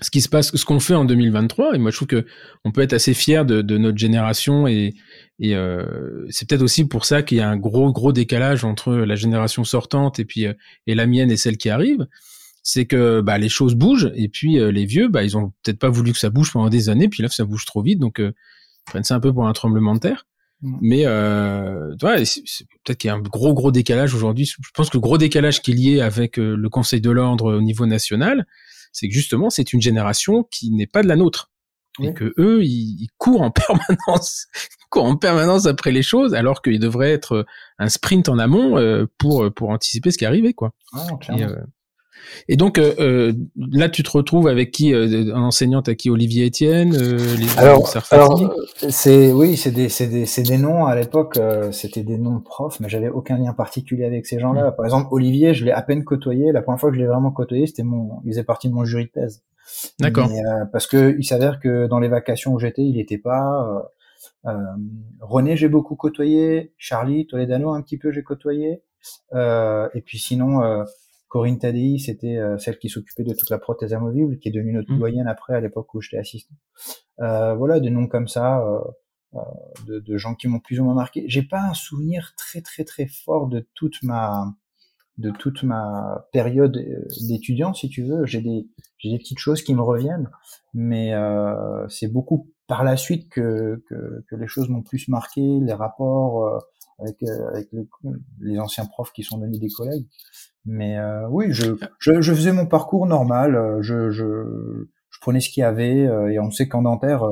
[0.00, 2.26] ce qui se passe, ce qu'on fait en 2023, et moi je trouve que
[2.64, 4.94] on peut être assez fier de, de notre génération et,
[5.38, 8.94] et euh, c'est peut-être aussi pour ça qu'il y a un gros gros décalage entre
[8.94, 10.54] la génération sortante et puis euh,
[10.86, 12.06] et la mienne et celle qui arrive.
[12.62, 15.78] C'est que bah, les choses bougent et puis euh, les vieux, bah, ils ont peut-être
[15.78, 18.18] pas voulu que ça bouge pendant des années, puis là ça bouge trop vite, donc
[18.18, 18.32] ils
[18.86, 20.26] prennent ça un peu pour un tremblement de terre.
[20.62, 20.78] Mmh.
[20.80, 24.46] Mais euh, peut-être qu'il y a un gros gros décalage aujourd'hui.
[24.46, 27.60] Je pense que le gros décalage qui est lié avec le Conseil de l'ordre au
[27.60, 28.46] niveau national,
[28.90, 31.50] c'est que justement c'est une génération qui n'est pas de la nôtre
[32.00, 33.50] et que eux ils, courent en
[34.06, 34.46] permanence
[34.90, 37.46] courent en permanence après les choses alors qu'il devrait être
[37.78, 41.06] un sprint en amont euh, pour pour anticiper ce qui arrivait quoi ah,
[41.36, 41.56] et, euh,
[42.48, 46.10] Et donc euh, euh, là, tu te retrouves avec qui euh, Un enseignant, à qui
[46.10, 48.40] Olivier Etienne les, Alors, alors
[48.88, 51.38] c'est oui, c'est des, c'est des, c'est des noms à l'époque,
[51.72, 54.70] c'était des noms de profs, mais j'avais aucun lien particulier avec ces gens-là.
[54.70, 54.76] Mm.
[54.76, 56.52] Par exemple, Olivier, je l'ai à peine côtoyé.
[56.52, 58.84] La première fois que je l'ai vraiment côtoyé, c'était mon, il faisait partie de mon
[58.84, 59.42] jury de thèse.
[59.98, 60.30] D'accord.
[60.72, 63.90] parce que il s'avère que dans les vacations où j'étais, il n'était pas.
[65.20, 66.72] René, j'ai beaucoup côtoyé.
[66.78, 68.82] Charlie, Toledano, un petit peu, j'ai côtoyé.
[69.34, 70.84] et puis sinon
[71.28, 74.72] Corinne Tadei, c'était euh, celle qui s'occupait de toute la prothèse amovible, qui est devenue
[74.72, 74.98] notre mmh.
[74.98, 76.54] doyenne après, à l'époque où j'étais assistant.
[77.20, 78.60] Euh, voilà, des noms comme ça,
[79.34, 79.38] euh,
[79.86, 81.24] de, de, gens qui m'ont plus ou moins marqué.
[81.26, 84.54] J'ai pas un souvenir très très très fort de toute ma
[85.18, 86.78] de toute ma période
[87.28, 88.26] d'étudiant, si tu veux.
[88.26, 88.66] J'ai des
[88.98, 90.30] j'ai des petites choses qui me reviennent,
[90.74, 91.12] mais
[91.88, 96.62] c'est beaucoup par la suite que que, que les choses m'ont plus marqué, les rapports
[96.98, 97.16] avec
[97.52, 97.68] avec
[98.40, 100.06] les, anciens profs qui sont devenus des collègues.
[100.66, 103.54] Mais euh, oui, je, je, je, faisais mon parcours normal.
[103.54, 106.06] Euh, je, je, je prenais ce qu'il y avait.
[106.06, 107.24] Euh, et on sait qu'en dentaire,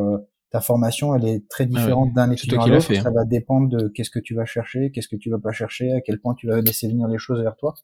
[0.50, 2.94] ta formation, elle est très ah différente d'un étudiant à l'autre.
[2.94, 3.12] Ça hein.
[3.14, 6.00] va dépendre de qu'est-ce que tu vas chercher, qu'est-ce que tu vas pas chercher, à
[6.00, 7.74] quel point tu vas laisser venir les choses vers toi.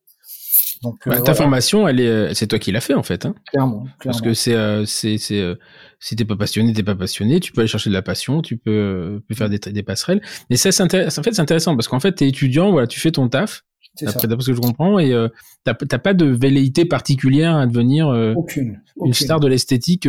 [0.82, 3.26] Donc, bah, ta formation, elle est, c'est toi qui l'as fait en fait.
[3.26, 5.58] Hein clairement, clairement, Parce que c'est, c'est, c'est,
[5.98, 7.38] si t'es pas passionné, t'es pas passionné.
[7.40, 10.22] Tu peux aller chercher de la passion, tu peux, peux faire des, des passerelles.
[10.48, 13.10] Mais ça, c'est en fait, c'est intéressant parce qu'en fait, t'es étudiant, voilà, tu fais
[13.10, 13.64] ton taf.
[14.00, 15.28] D'après ce que je comprends, et euh,
[15.64, 20.06] t'as pas de velléité particulière à devenir euh, aucune, une star de l'esthétique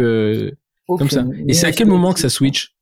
[0.88, 1.26] comme ça.
[1.48, 2.76] Et c'est à quel moment que ça switch?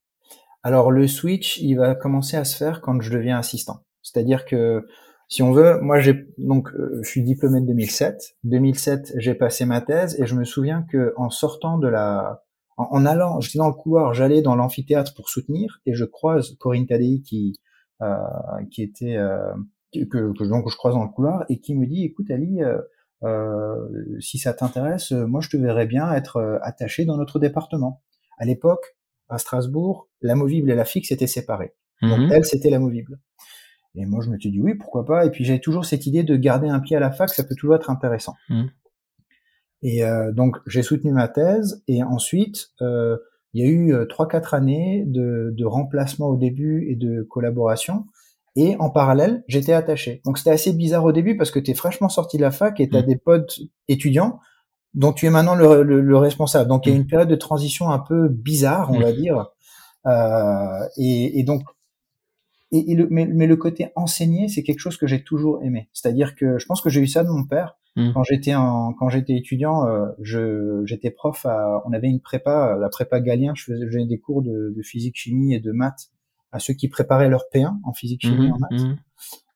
[0.64, 3.86] Alors le switch, il va commencer à se faire quand je deviens assistant.
[4.02, 4.86] C'est-à-dire que
[5.30, 8.36] si on veut, moi j'ai donc euh, je suis diplômé de 2007.
[8.44, 12.44] 2007, j'ai passé ma thèse et je me souviens que en sortant de la
[12.78, 16.88] en, allant, j'étais dans le couloir, j'allais dans l'amphithéâtre pour soutenir et je croise Corinne
[16.88, 17.54] Tadei qui
[18.02, 18.16] euh,
[18.72, 19.54] qui était euh,
[19.94, 22.60] que, que, donc je croise dans le couloir et qui me dit écoute Ali
[24.20, 28.02] si ça t'intéresse euh, moi je te verrais bien être euh, attaché dans notre département.
[28.38, 28.96] À l'époque
[29.28, 32.32] à Strasbourg l'amovible et la fixe étaient séparées donc mhm.
[32.32, 33.20] elle c'était l'amovible
[33.96, 35.26] et moi je me suis dit oui pourquoi pas.
[35.26, 37.56] Et puis j'avais toujours cette idée de garder un pied à la fac ça peut
[37.56, 38.36] toujours être intéressant.
[38.50, 38.70] Mhm.
[39.82, 41.84] et euh, donc j'ai soutenu ma thèse.
[41.88, 43.18] Et ensuite euh,
[43.54, 48.06] il y a eu trois quatre années de, de remplacement au début et de collaboration
[48.56, 50.22] et en parallèle, j'étais attaché.
[50.26, 52.80] Donc c'était assez bizarre au début parce que tu es fraîchement sorti de la fac
[52.80, 53.06] et tu as mm.
[53.06, 54.40] des potes étudiants
[54.94, 56.68] dont tu es maintenant le, le, responsable.
[56.68, 57.02] Donc il y a mm.
[57.02, 59.04] une période de transition un peu bizarre, on mm.
[59.04, 59.48] va dire.
[60.08, 61.64] Euh, et, et, donc,
[62.72, 65.90] et, le, mais, mais, le côté enseigner, c'est quelque chose que j'ai toujours aimé.
[65.94, 67.76] C'est-à-dire que je pense que j'ai eu ça de mon père.
[68.14, 72.88] Quand j'étais quand j'étais étudiant, euh, je, j'étais prof à, on avait une prépa, la
[72.88, 73.52] prépa Galien.
[73.56, 76.10] Je faisais, des cours de, de physique, chimie et de maths
[76.52, 78.82] à ceux qui préparaient leur P1 en physique, chimie, mhm, en maths.
[78.82, 78.98] Mhm.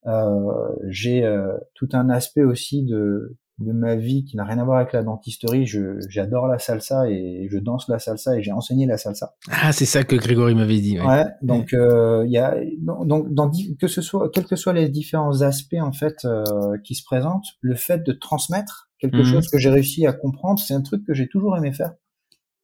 [0.06, 4.64] Euh, j'ai euh, tout un aspect aussi de, de ma vie qui n'a rien à
[4.64, 5.66] voir avec la dentisterie.
[5.66, 9.36] j'adore la salsa et je danse la salsa et j'ai enseigné la salsa.
[9.50, 11.00] Ah, c'est ça que Grégory m'avait dit.
[11.00, 11.26] Ouais.
[11.42, 15.42] donc euh, il y a donc dans, que ce soit quels que soient les différents
[15.42, 19.26] aspects en fait euh, qui se présentent, le fait de transmettre quelque mhm.
[19.26, 21.94] chose que j'ai réussi à comprendre, c'est un truc que j'ai toujours aimé faire.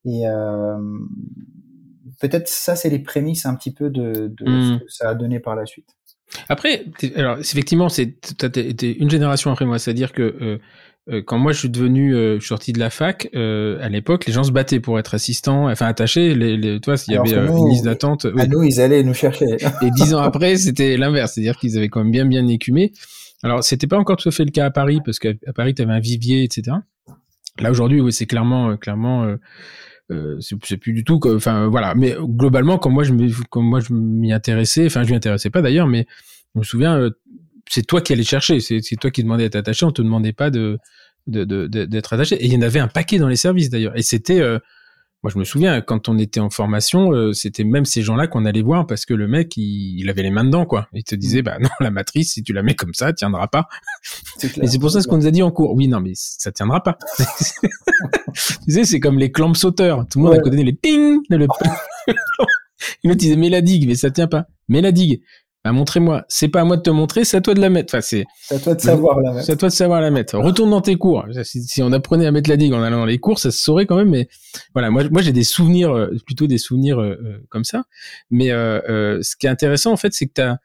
[0.05, 0.77] Et euh,
[2.19, 4.79] peut-être ça, c'est les prémices un petit peu de, de ce hmm.
[4.79, 5.89] que ça a donné par la suite.
[6.47, 10.57] Après, alors effectivement, c'est été une génération après moi, c'est-à-dire que euh,
[11.09, 14.25] euh, quand moi je suis devenu, euh, je suis sorti de la fac, à l'époque,
[14.27, 16.35] les gens se battaient pour être assistants, enfin attachés.
[16.35, 19.57] Les, les, toi, s'il y avait une liste d'attente, à nous, ils allaient nous chercher.
[19.81, 22.91] Et dix ans après, c'était l'inverse, c'est-à-dire qu'ils avaient quand même bien bien écumé.
[23.41, 25.81] Alors, c'était pas encore tout à fait le cas à Paris, parce qu'à Paris, tu
[25.81, 26.77] avais un vivier, etc.
[27.59, 29.35] Là aujourd'hui, oui, c'est clairement, clairement
[30.39, 31.95] c'est plus du tout enfin voilà.
[31.95, 35.49] Mais globalement quand moi je me quand moi je m'y intéressais enfin je m'y intéressais
[35.49, 36.07] pas d'ailleurs mais
[36.55, 37.11] je me souviens euh,
[37.69, 38.59] c'est toi qui allais chercher.
[38.59, 40.79] C'est toi qui demandais d'être attaché on te demandait pas de
[41.27, 42.35] d'être de, de, attaché.
[42.35, 43.95] Et il y en avait un paquet dans les services d'ailleurs.
[43.95, 44.57] Et c'était euh,
[45.21, 48.45] moi, je me souviens, quand on était en formation, euh, c'était même ces gens-là qu'on
[48.45, 50.87] allait voir parce que le mec, il, avait les mains dedans, quoi.
[50.93, 51.45] Il te disait, mm.
[51.45, 53.67] bah non, la matrice, si tu la mets comme ça, tiendra pas.
[54.41, 55.75] et c'est pour ça ce qu'on nous a dit en cours.
[55.75, 56.97] Oui, non, mais ça tiendra pas.
[57.17, 60.07] tu sais, c'est comme les clampes sauteurs.
[60.07, 61.47] Tout le monde a connu les ping, le...
[63.03, 64.45] il me disait, mets la digue, mais ça tient pas.
[64.69, 65.21] Mets la digue.
[65.65, 66.23] Bah, montrez-moi.
[66.29, 67.93] C'est pas à moi de te montrer, c'est à toi de la mettre.
[67.93, 68.25] Enfin, c'est.
[68.49, 69.45] à toi de savoir la mettre.
[69.45, 70.37] C'est à toi de savoir la mettre.
[70.37, 71.25] Retourne dans tes cours.
[71.43, 73.85] Si, on apprenait à mettre la digue en allant dans les cours, ça se saurait
[73.85, 74.09] quand même.
[74.09, 74.29] Mais
[74.73, 77.83] voilà, moi, moi, j'ai des souvenirs, euh, plutôt des souvenirs euh, euh, comme ça.
[78.29, 80.57] Mais euh, ce qui est intéressant, en fait, c'est que t'as,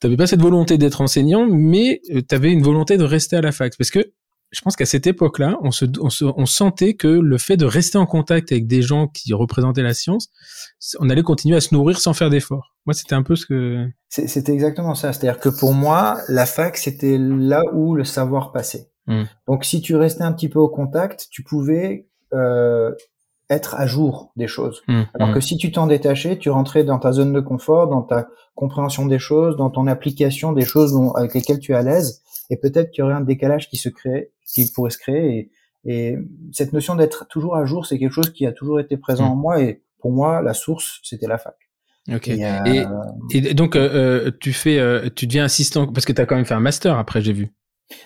[0.00, 3.74] t'avais pas cette volonté d'être enseignant, mais t'avais une volonté de rester à la fac,
[3.78, 4.12] parce que
[4.50, 7.66] je pense qu'à cette époque-là, on se, on se, on sentait que le fait de
[7.66, 10.28] rester en contact avec des gens qui représentaient la science,
[10.98, 12.74] on allait continuer à se nourrir sans faire d'efforts.
[12.86, 13.86] Moi, c'était un peu ce que.
[14.08, 15.12] C'était exactement ça.
[15.12, 18.90] C'est-à-dire que pour moi, la fac, c'était là où le savoir passait.
[19.06, 19.24] Mmh.
[19.46, 22.92] Donc si tu restais un petit peu au contact, tu pouvais euh,
[23.48, 24.82] être à jour des choses.
[24.88, 25.34] Mmh, Alors mmh.
[25.34, 29.06] que si tu t'en détachais, tu rentrais dans ta zone de confort, dans ta compréhension
[29.06, 32.90] des choses, dans ton application des choses avec lesquelles tu es à l'aise, et peut-être
[32.90, 35.50] qu'il y aurait un décalage qui se crée, qui pourrait se créer.
[35.84, 36.16] Et, et
[36.52, 39.36] cette notion d'être toujours à jour, c'est quelque chose qui a toujours été présent en
[39.36, 39.60] moi.
[39.62, 41.56] Et pour moi, la source, c'était la fac.
[42.12, 42.28] Ok.
[42.28, 42.84] Et, euh,
[43.30, 44.78] et, donc, euh, euh, tu fais,
[45.14, 47.48] tu deviens assistant parce que tu as quand même fait un master après, j'ai vu.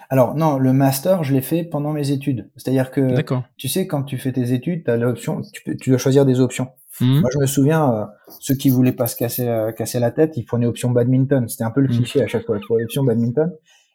[0.09, 2.51] Alors non, le master, je l'ai fait pendant mes études.
[2.57, 3.23] C'est-à-dire que,
[3.57, 6.41] tu sais, quand tu fais tes études, tu as l'option, tu, tu, dois choisir des
[6.41, 6.69] options.
[7.01, 7.21] Mmh.
[7.21, 8.09] Moi, je me souviens,
[8.41, 11.47] ceux qui voulaient pas se casser, casser la tête, ils prenaient option badminton.
[11.49, 11.97] C'était un peu le mmh.
[11.97, 12.59] cliché à chaque fois.
[12.59, 13.53] Tu option badminton.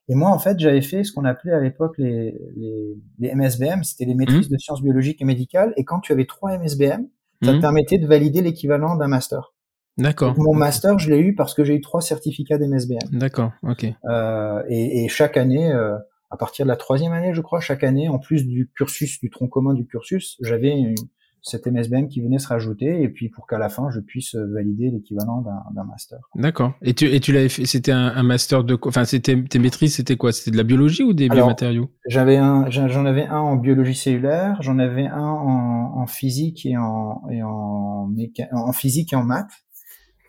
[0.10, 3.84] Et moi, en fait, j'avais fait ce qu'on appelait à l'époque les, les, les, MSBM,
[3.84, 4.54] c'était les maîtrises mmh.
[4.54, 5.74] de sciences biologiques et médicales.
[5.78, 7.06] Et quand tu avais trois MSBM,
[7.44, 9.54] ça te permettait de valider l'équivalent d'un master.
[9.98, 10.34] D'accord.
[10.38, 12.98] Mon master, je l'ai eu parce que j'ai eu trois certificats d'MSBM.
[13.12, 13.86] D'accord, ok.
[14.10, 15.96] Euh, et, et, chaque année, euh,
[16.32, 19.30] à partir de la troisième année, je crois, chaque année, en plus du cursus, du
[19.30, 20.96] tronc commun du cursus, j'avais
[21.42, 24.90] cette MSBM qui venait se rajouter, et puis pour qu'à la fin, je puisse valider
[24.92, 26.20] l'équivalent d'un master.
[26.36, 26.74] D'accord.
[26.82, 29.96] Et tu, et tu l'avais fait, c'était un, un, master de Enfin, c'était tes maîtrises,
[29.96, 30.32] c'était quoi?
[30.32, 31.90] C'était de la biologie ou des biomatériaux?
[32.08, 36.78] J'avais un, j'en avais un en biologie cellulaire, j'en avais un en, en, physique et
[36.78, 38.10] en, et en,
[38.52, 39.52] en physique et en maths.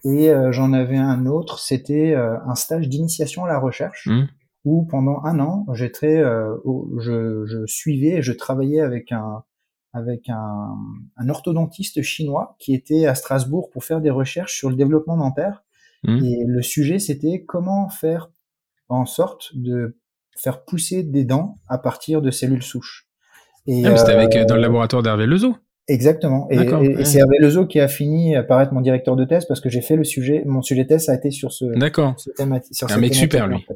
[0.04, 4.22] Et euh, j'en avais un autre, c'était euh, un stage d'initiation à la recherche, mmh.
[4.64, 6.56] où pendant un an, j'étais, euh,
[6.98, 9.44] je, je, suivais et je travaillais avec un
[9.92, 10.76] avec un,
[11.16, 15.64] un, orthodontiste chinois qui était à Strasbourg pour faire des recherches sur le développement dentaire.
[16.04, 16.24] Mmh.
[16.24, 18.30] Et le sujet, c'était comment faire
[18.88, 19.98] en sorte de
[20.36, 23.08] faire pousser des dents à partir de cellules souches.
[23.66, 25.56] Et ah, c'était avec dans le laboratoire d'Hervé Lezo.
[25.88, 26.46] Exactement.
[26.50, 29.60] Et, et, c'est Hervé Lezo qui a fini par être mon directeur de thèse parce
[29.60, 32.14] que j'ai fait le sujet, mon sujet de thèse a été sur ce, D'accord.
[32.38, 33.66] Un mec super, lui.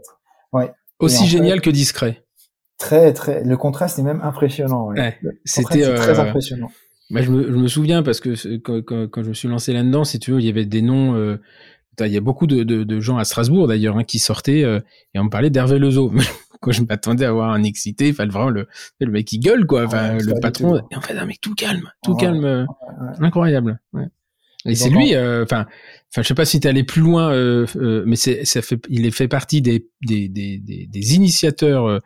[0.52, 0.70] ouais.
[1.00, 2.23] Aussi génial que discret.
[2.78, 3.44] Très, très.
[3.44, 4.88] Le contraste est même impressionnant.
[4.88, 5.18] Ouais.
[5.44, 5.96] C'était euh...
[5.96, 6.70] très impressionnant.
[7.10, 9.72] Bah, je, me, je, me, souviens parce que quand, quand, quand, je me suis lancé
[9.72, 11.14] là-dedans, si tu veux, il y avait des noms.
[11.14, 11.36] Euh,
[12.00, 14.80] il y a beaucoup de, de, de gens à Strasbourg d'ailleurs hein, qui sortaient euh,
[15.14, 16.12] et on me parlait d'Hervé Lezo.
[16.64, 18.66] quoi, je m'attendais à avoir un excité, fallait vraiment le,
[18.98, 20.82] le mec qui gueule, quoi, enfin, le patron.
[20.90, 22.64] Et en fait, un mec tout calme, tout calme, euh,
[23.20, 23.78] incroyable.
[24.66, 25.66] Et c'est lui, euh, enfin,
[26.10, 27.66] enfin, je sais pas si tu allé plus loin, euh,
[28.06, 32.00] mais c'est, ça fait, il est fait partie des, des, des, des, des initiateurs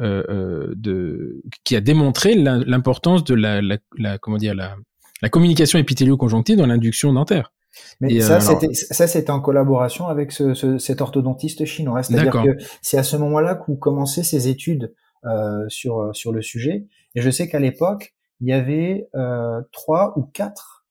[0.00, 4.76] de, qui a démontré l'importance de la, la, la, comment dire, la,
[5.22, 7.52] la communication épithélio-conjonctive dans l'induction dentaire.
[8.00, 12.02] Mais ça, c'était ça, c'était en collaboration avec ce, ce, cet orthodontiste chinois.
[12.02, 14.92] C'est-à-dire que c'est à ce moment-là qu'ont commencé ses études
[15.24, 16.86] euh, sur euh, sur le sujet.
[17.14, 20.84] Et je sais qu'à l'époque, il y avait euh, trois ou quatre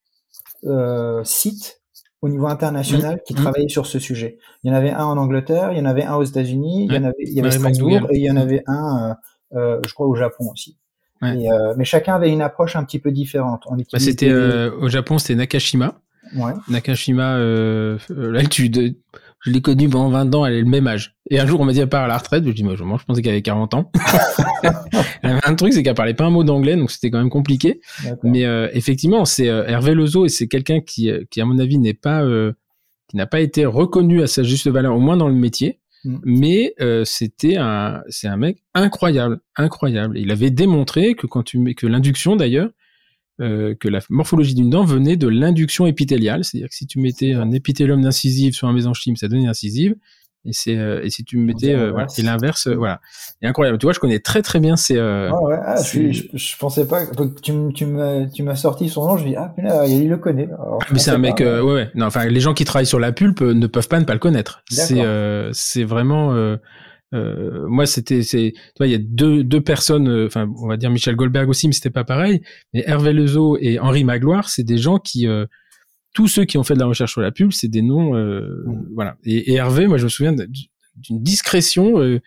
[0.66, 1.79] euh, sites
[2.22, 3.20] au niveau international mmh.
[3.26, 3.38] qui mmh.
[3.38, 4.38] travaillaient sur ce sujet.
[4.64, 6.94] Il y en avait un en Angleterre, il y en avait un aux États-Unis, il
[6.94, 9.16] y en avait, il y avait Strasbourg et il y en avait un,
[9.54, 10.78] euh, euh, je crois, au Japon aussi.
[11.22, 11.38] Ouais.
[11.38, 13.64] Et, mais chacun avait une approche un petit peu différente.
[13.70, 16.00] Bah, c'était au Japon, c'était Nakashima.
[16.36, 16.54] Ouais.
[16.68, 18.70] Nakashima, euh, euh là, tu,
[19.42, 21.16] je l'ai connue pendant 20 ans, elle est le même âge.
[21.30, 22.46] Et un jour, on m'a dit, elle part à la retraite.
[22.46, 23.92] Je dis, moi, je pensais qu'elle avait 40 ans.
[25.24, 27.30] elle avait un truc, c'est qu'elle parlait pas un mot d'anglais, donc c'était quand même
[27.30, 27.80] compliqué.
[28.24, 31.58] Mais euh, effectivement, c'est euh, Hervé Lezo et c'est quelqu'un qui, euh, qui, à mon
[31.60, 32.24] avis, n'est pas,
[33.08, 35.80] qui n'a pas été reconnu à sa juste valeur, au moins dans le métier.
[36.04, 36.18] Mm.
[36.26, 36.76] Mais
[37.06, 40.18] c'était un, c'est un mec incroyable, incroyable.
[40.18, 42.70] Il avait démontré que quand tu mets, que l'induction d'ailleurs,
[43.42, 47.34] euh, que la morphologie d'une dent venait de l'induction épithéliale, c'est-à-dire que si tu mettais
[47.34, 49.96] un épithélium d'incisive sur un mésenchyme, ça donnait incisive,
[50.46, 53.02] et c'est euh, et si tu mettais euh, voilà, et l'inverse, voilà,
[53.42, 53.78] c'est incroyable.
[53.78, 54.98] Tu vois, je connais très très bien ces.
[55.00, 57.06] Ah ouais, ah, je, je, pensais pas.
[57.42, 60.50] Tu tu m'as tu m'as sorti son nom, je dis ah putain, il le connaît.
[60.92, 61.92] mais c'est un mec, ouais, ouais.
[61.96, 64.20] Non, enfin, les gens qui travaillent sur la pulpe ne peuvent pas ne pas le
[64.20, 64.64] connaître.
[64.70, 65.02] C'est
[65.54, 66.58] c'est vraiment
[67.14, 70.68] euh, moi, c'était, c'est, tu vois, il y a deux, deux personnes, euh, enfin, on
[70.68, 72.42] va dire Michel Goldberg aussi, mais c'était pas pareil.
[72.74, 75.46] Mais Hervé Lezo et Henri Magloire, c'est des gens qui, euh,
[76.14, 78.90] tous ceux qui ont fait de la recherche sur la pub, c'est des noms, mmh.
[78.94, 79.18] voilà.
[79.26, 82.20] Et, Hervé, moi, je me souviens d'une discrétion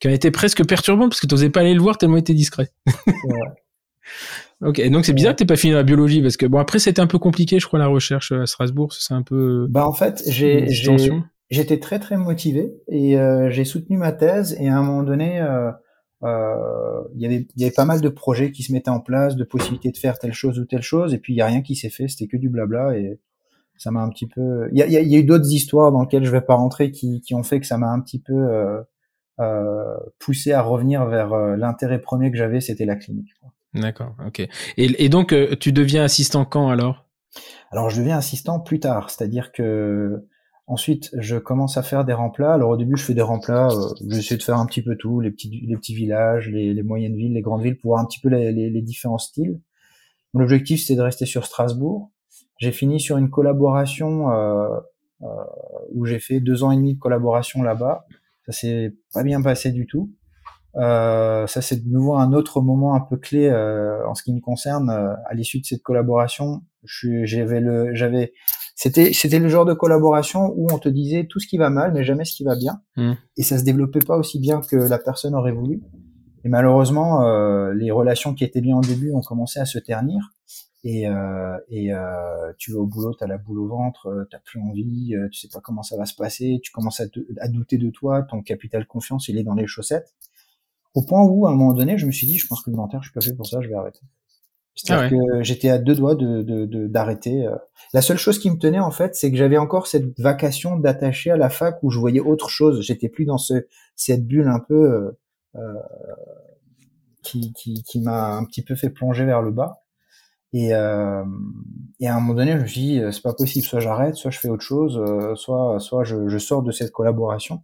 [0.00, 2.20] qui a été presque perturbante parce que tu n'osais pas aller le voir tellement il
[2.20, 2.70] était discret.
[4.60, 6.78] ok, et donc c'est bizarre que t'aies pas fini la biologie parce que bon après
[6.78, 9.66] c'était un peu compliqué, je crois, la recherche à Strasbourg, c'est un peu.
[9.70, 10.66] Bah en fait j'ai
[11.50, 15.40] j'étais très très motivé et euh, j'ai soutenu ma thèse et à un moment donné
[15.40, 15.70] euh,
[16.24, 19.00] euh, il y avait il y avait pas mal de projets qui se mettaient en
[19.00, 21.46] place de possibilités de faire telle chose ou telle chose et puis il y a
[21.46, 23.20] rien qui s'est fait c'était que du blabla et
[23.76, 26.24] ça m'a un petit peu il y a, y a, eu d'autres histoires dans lesquelles
[26.24, 28.80] je vais pas rentrer qui, qui ont fait que ça m'a un petit peu euh,
[29.40, 33.30] euh, poussé à revenir vers l'intérêt premier que j'avais c'était la clinique
[33.74, 34.40] d'accord ok.
[34.40, 37.06] Et, et donc tu deviens assistant quand alors?
[37.70, 40.26] Alors je deviens assistant plus tard c'est-à-dire que
[40.68, 42.52] Ensuite, je commence à faire des remplats.
[42.52, 43.68] Alors au début, je fais des remplats.
[43.70, 46.82] Euh, J'essaie de faire un petit peu tout, les petits, les petits villages, les, les
[46.82, 49.60] moyennes villes, les grandes villes, pour voir un petit peu les, les, les différents styles.
[50.34, 52.10] Mon objectif, c'est de rester sur Strasbourg.
[52.58, 54.78] J'ai fini sur une collaboration euh,
[55.22, 55.26] euh,
[55.94, 58.06] où j'ai fait deux ans et demi de collaboration là-bas.
[58.44, 60.12] Ça s'est pas bien passé du tout.
[60.76, 64.34] Euh, ça, c'est de nouveau un autre moment un peu clé euh, en ce qui
[64.34, 64.90] me concerne.
[64.90, 68.32] Euh, à l'issue de cette collaboration, j'avais le, j'avais,
[68.76, 71.92] c'était, c'était le genre de collaboration où on te disait tout ce qui va mal,
[71.92, 73.12] mais jamais ce qui va bien, Mm.
[73.36, 75.82] et ça se développait pas aussi bien que la personne aurait voulu.
[76.44, 80.30] Et malheureusement, euh, les relations qui étaient bien au début ont commencé à se ternir.
[80.84, 84.38] Et, euh, et euh, tu vas au boulot, t'as la boule au ventre, euh, t'as
[84.38, 87.18] plus envie, euh, tu sais pas comment ça va se passer, tu commences à, te-
[87.40, 90.14] à douter de toi, ton capital confiance il est dans les chaussettes.
[90.94, 92.76] Au point où, à un moment donné, je me suis dit, je pense que le
[92.76, 93.98] dentaire, je suis pas fait pour ça, je vais arrêter.
[94.86, 97.46] C'est-à-dire que j'étais à deux doigts de de- de- d'arrêter.
[97.46, 97.56] euh.
[97.92, 101.30] La seule chose qui me tenait, en fait, c'est que j'avais encore cette vacation d'attacher
[101.32, 102.80] à la fac où je voyais autre chose.
[102.82, 105.10] J'étais plus dans ce cette bulle un peu euh,
[105.56, 105.74] euh,
[107.22, 109.82] qui, qui, qui m'a un petit peu fait plonger vers le bas.
[110.54, 111.24] Et, euh,
[112.00, 114.14] et à un moment donné, je me suis dit, euh, c'est pas possible, soit j'arrête,
[114.14, 114.98] soit je fais autre chose,
[115.36, 117.62] soit, soit je, je sors de cette collaboration.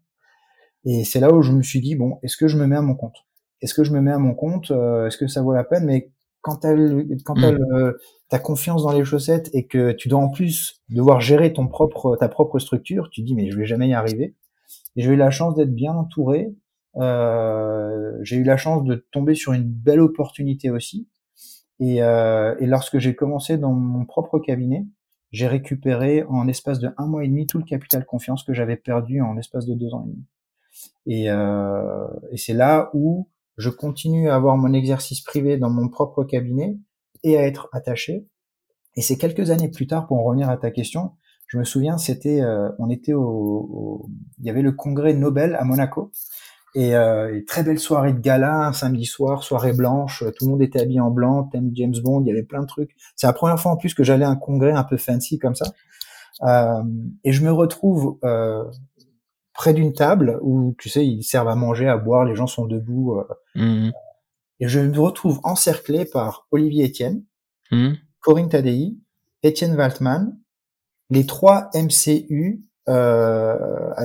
[0.84, 2.82] Et c'est là où je me suis dit, bon, est-ce que je me mets à
[2.82, 3.16] mon compte?
[3.62, 4.70] Est-ce que je me mets à mon compte?
[4.70, 5.84] Est-ce que ça vaut la peine?
[5.86, 6.10] Mais
[6.44, 7.50] quand t'as le- quand Mm.
[7.56, 11.66] le- t'as confiance dans les chaussettes et que tu dois en plus devoir gérer ton
[11.66, 14.34] propre ta propre structure, tu te dis mais je vais jamais y arriver.
[14.96, 16.54] Et j'ai eu la chance d'être bien entouré.
[16.96, 21.08] Euh, j'ai eu la chance de tomber sur une belle opportunité aussi.
[21.80, 24.86] Et, euh, et lorsque j'ai commencé dans mon propre cabinet,
[25.32, 28.76] j'ai récupéré en espace de un mois et demi tout le capital confiance que j'avais
[28.76, 30.24] perdu en espace de deux ans et demi.
[31.06, 35.88] Et, euh, et c'est là où je continue à avoir mon exercice privé dans mon
[35.88, 36.76] propre cabinet
[37.22, 38.26] et à être attaché.
[38.96, 41.12] Et c'est quelques années plus tard, pour en revenir à ta question,
[41.48, 45.56] je me souviens, c'était, euh, on était au, au- il y avait le congrès Nobel
[45.56, 46.10] à Monaco.
[46.76, 50.62] Et, euh, très belle soirée de gala, un samedi soir, soirée blanche, tout le monde
[50.62, 52.90] était habillé en blanc, thème James Bond, il y avait plein de trucs.
[53.14, 55.54] C'est la première fois en plus que j'allais à un congrès un peu fancy comme
[55.54, 55.66] ça.
[56.42, 56.82] Euh,
[57.24, 58.64] et je me retrouve euh,
[59.54, 62.66] près d'une table où, tu sais, ils servent à manger, à boire, les gens sont
[62.66, 63.18] debout.
[63.18, 63.24] euh,
[63.56, 63.92] Mhm.
[64.60, 67.24] et je me retrouve encerclé par Olivier Etienne,
[67.72, 67.96] Mhm.
[68.20, 68.96] Corinne Tadei,
[69.42, 70.38] Étienne Waltman,
[71.10, 73.56] les trois MCU euh,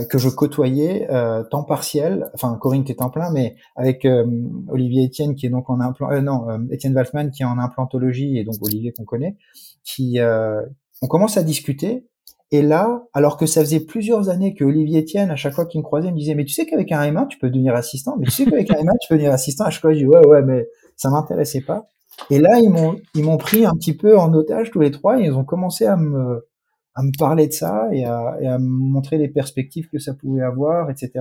[0.09, 4.25] que je côtoyais euh, temps partiel, enfin Corinne était temps plein, mais avec euh,
[4.69, 7.57] Olivier Etienne qui est donc en implant, euh, non euh, Étienne Waltman qui est en
[7.59, 9.35] implantologie et donc Olivier qu'on connaît,
[9.83, 10.61] qui euh,
[11.01, 12.07] on commence à discuter
[12.51, 15.79] et là, alors que ça faisait plusieurs années que Olivier Etienne, à chaque fois qu'il
[15.81, 18.25] me croisait, me disait mais tu sais qu'avec un M1 tu peux devenir assistant, mais
[18.25, 20.25] tu sais qu'avec un M1 tu peux devenir assistant, à chaque fois je dis ouais
[20.27, 21.87] ouais mais ça m'intéressait pas.
[22.29, 25.19] Et là ils m'ont ils m'ont pris un petit peu en otage tous les trois
[25.21, 26.47] et ils ont commencé à me
[26.95, 30.13] à me parler de ça et à, et à me montrer les perspectives que ça
[30.15, 31.11] pouvait avoir, etc.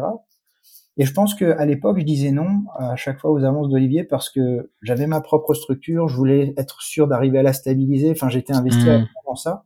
[0.96, 4.02] Et je pense que à l'époque, je disais non à chaque fois aux avances d'Olivier
[4.04, 8.10] parce que j'avais ma propre structure, je voulais être sûr d'arriver à la stabiliser.
[8.10, 9.06] Enfin, j'étais investi Mmh.
[9.26, 9.64] dans ça.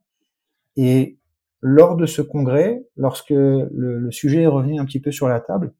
[0.77, 1.19] Et
[1.63, 5.41] lors de ce congrès, lorsque le, le sujet est revenu un petit peu sur la
[5.41, 5.75] table,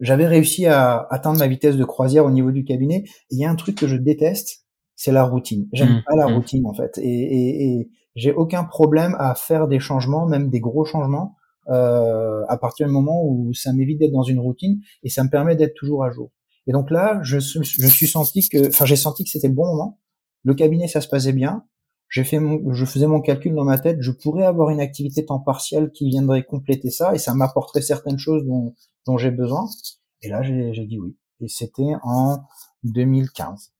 [0.00, 3.04] j'avais réussi à atteindre ma vitesse de croisière au niveau du cabinet.
[3.06, 4.64] Et il y a un truc que je déteste,
[4.96, 5.68] c'est la routine.
[5.72, 6.34] J'aime Mmh, pas la mmh.
[6.34, 6.98] routine en fait.
[6.98, 11.36] Et, et, et j'ai aucun problème à faire des changements, même des gros changements,
[11.68, 15.30] euh, à partir du moment où ça m'évite d'être dans une routine et ça me
[15.30, 16.32] permet d'être toujours à jour.
[16.66, 19.66] Et donc là, je, je suis senti que, enfin, j'ai senti que c'était le bon
[19.66, 20.00] moment.
[20.44, 21.64] Le cabinet, ça se passait bien.
[22.12, 23.96] J'ai fait mon, je faisais mon calcul dans ma tête.
[24.00, 28.18] Je pourrais avoir une activité temps partiel qui viendrait compléter ça et ça m'apporterait certaines
[28.18, 28.74] choses dont,
[29.06, 29.66] dont j'ai besoin.
[30.20, 31.16] Et là, j'ai j'ai dit oui.
[31.40, 32.38] Et c'était en
[32.84, 33.72] 2015.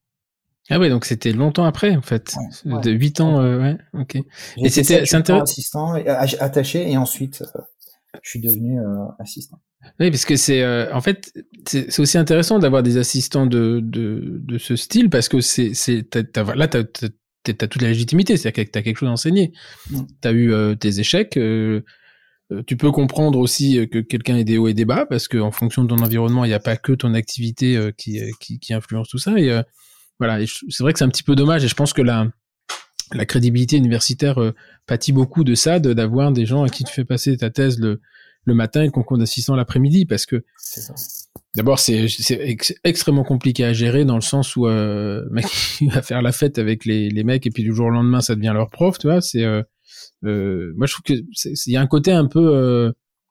[0.70, 2.34] Ah ouais, donc c'était longtemps après, en fait.
[2.64, 2.80] Ouais, ouais.
[2.80, 4.16] De 8 ans, euh, ouais, ok.
[4.56, 5.04] J'ai c'était-
[5.42, 7.60] assistant, et- ach- attaché, et ensuite, euh,
[8.22, 9.60] je suis devenu euh, assistant.
[10.00, 11.32] Oui, parce que c'est, euh, en fait,
[11.66, 15.74] c'est c'est aussi intéressant d'avoir des assistants de, de, de ce style parce que c'est,
[15.74, 17.08] c'est, t'as- t'as- là, t'as, t'as,
[17.44, 19.52] t'as toute la légitimité, c'est-à-dire que t'as quelque chose à enseigner.
[19.90, 20.00] Mm.
[20.20, 21.82] T'as eu euh, tes échecs, euh,
[22.52, 25.38] euh, tu peux comprendre aussi que quelqu'un ait des hauts et des bas parce que
[25.38, 28.58] en fonction de ton environnement, il n'y a pas que ton activité euh, qui, qui,
[28.58, 29.38] qui influence tout ça.
[29.38, 29.60] Et
[30.18, 32.28] voilà, c'est vrai que c'est un petit peu dommage et je pense que la,
[33.12, 34.38] la crédibilité universitaire
[34.86, 37.78] pâtit beaucoup de ça, de- d'avoir des gens à qui tu fais passer ta thèse
[37.80, 38.00] le,
[38.44, 40.94] le matin et le concours d'assistant l'après-midi parce que ça.
[41.54, 45.44] D'abord, c'est c'est ex- extrêmement compliqué à gérer dans le sens où euh, mec
[45.80, 48.20] il va faire la fête avec les, les mecs et puis du jour au lendemain
[48.20, 49.20] ça devient leur prof, tu vois.
[49.20, 49.62] C'est euh,
[50.24, 51.12] euh, moi je trouve que
[51.66, 52.90] il y a un côté un peu euh,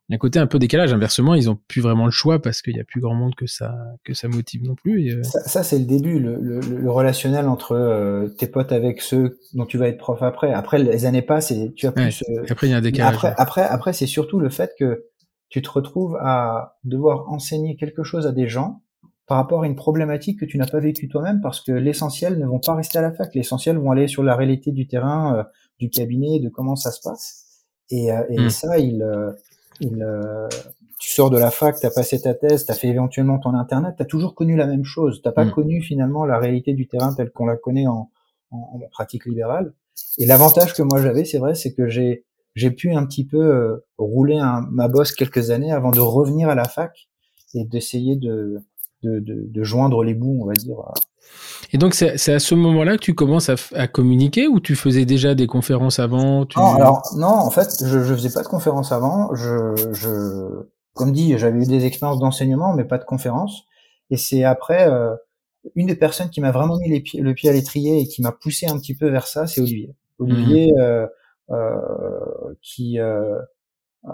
[0.09, 0.93] y a un côté un peu décalage.
[0.93, 3.47] Inversement, ils ont plus vraiment le choix parce qu'il y a plus grand monde que
[3.47, 3.73] ça
[4.03, 5.07] que ça motive non plus.
[5.07, 9.39] Et, Ça, ça c'est le début, le, le, le relationnel entre tes potes avec ceux
[9.55, 10.53] dont tu vas être prof après.
[10.53, 12.23] Après, les années passent et tu as plus.
[12.28, 13.15] Ouais, après, il y a un décalage.
[13.15, 15.05] Après, après, après, c'est surtout le fait que
[15.51, 18.81] tu te retrouves à devoir enseigner quelque chose à des gens
[19.27, 22.45] par rapport à une problématique que tu n'as pas vécue toi-même parce que l'essentiel ne
[22.45, 23.35] vont pas rester à la fac.
[23.35, 25.43] L'essentiel vont aller sur la réalité du terrain, euh,
[25.77, 27.65] du cabinet, de comment ça se passe.
[27.89, 28.49] Et, euh, et mmh.
[28.49, 29.31] ça, il, euh,
[29.81, 30.47] il, euh,
[30.99, 33.53] tu sors de la fac, tu as passé ta thèse, tu as fait éventuellement ton
[33.53, 35.21] internet, tu as toujours connu la même chose.
[35.21, 35.51] Tu pas mmh.
[35.51, 38.09] connu finalement la réalité du terrain telle qu'on la connaît en,
[38.51, 39.73] en, en, pratique libérale.
[40.17, 42.23] Et l'avantage que moi j'avais, c'est vrai, c'est que j'ai
[42.55, 46.49] j'ai pu un petit peu euh, rouler un, ma bosse quelques années avant de revenir
[46.49, 47.09] à la fac
[47.53, 48.57] et d'essayer de,
[49.03, 50.77] de, de, de, joindre les bouts, on va dire.
[51.73, 55.05] Et donc c'est à ce moment-là que tu commences à, à, communiquer ou tu faisais
[55.05, 56.59] déjà des conférences avant tu...
[56.59, 59.33] Non, alors non, en fait, je, je faisais pas de conférences avant.
[59.35, 63.63] Je, je comme dit, j'avais eu des expériences d'enseignement, mais pas de conférences.
[64.09, 65.15] Et c'est après euh,
[65.75, 68.21] une des personnes qui m'a vraiment mis les pieds, le pied à l'étrier et qui
[68.21, 69.95] m'a poussé un petit peu vers ça, c'est Olivier.
[70.19, 70.79] Olivier, mmh.
[70.79, 71.07] euh, euh,
[72.61, 73.37] qui euh,
[74.05, 74.11] euh,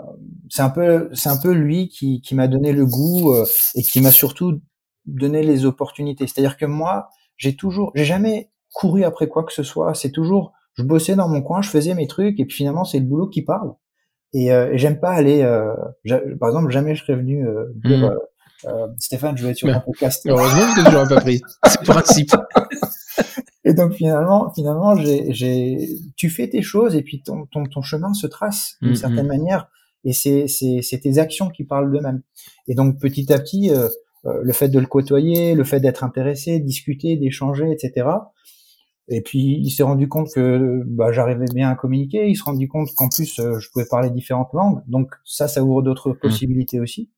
[0.50, 3.34] c'est un peu c'est un peu lui qui, qui m'a donné le goût
[3.76, 4.62] et qui m'a surtout
[5.08, 6.28] donné les opportunités.
[6.28, 9.94] C'est-à-dire que moi, j'ai toujours, j'ai jamais couru après quoi que ce soit.
[9.96, 13.00] C'est toujours, je bossais dans mon coin, je faisais mes trucs, et puis finalement, c'est
[13.00, 13.74] le boulot qui parle.
[14.34, 15.74] Et, euh, et j'aime pas aller, euh,
[16.40, 18.96] par exemple, jamais je serais venu euh, dire, mmh.
[19.00, 20.26] Stéphane, je vais être sur ton podcast.
[20.28, 21.42] Heureusement que tu l'aurais pas pris.
[21.66, 22.32] C'est le principe.
[23.64, 27.82] Et donc finalement, finalement, j'ai, j'ai, tu fais tes choses et puis ton, ton, ton
[27.82, 29.70] chemin se trace d'une mmh, certaine manière.
[30.04, 32.22] Et c'est, c'est, c'est tes actions qui parlent d'eux-mêmes.
[32.68, 33.90] Et donc petit à petit, euh,
[34.26, 38.08] euh, le fait de le côtoyer, le fait d'être intéressé, discuter, d'échanger, etc.
[39.10, 42.30] Et puis il s'est rendu compte que bah, j'arrivais bien à communiquer.
[42.30, 44.82] Il s'est rendu compte qu'en plus euh, je pouvais parler différentes langues.
[44.88, 46.20] Donc ça, ça ouvre d'autres mmh.
[46.20, 47.10] possibilités aussi.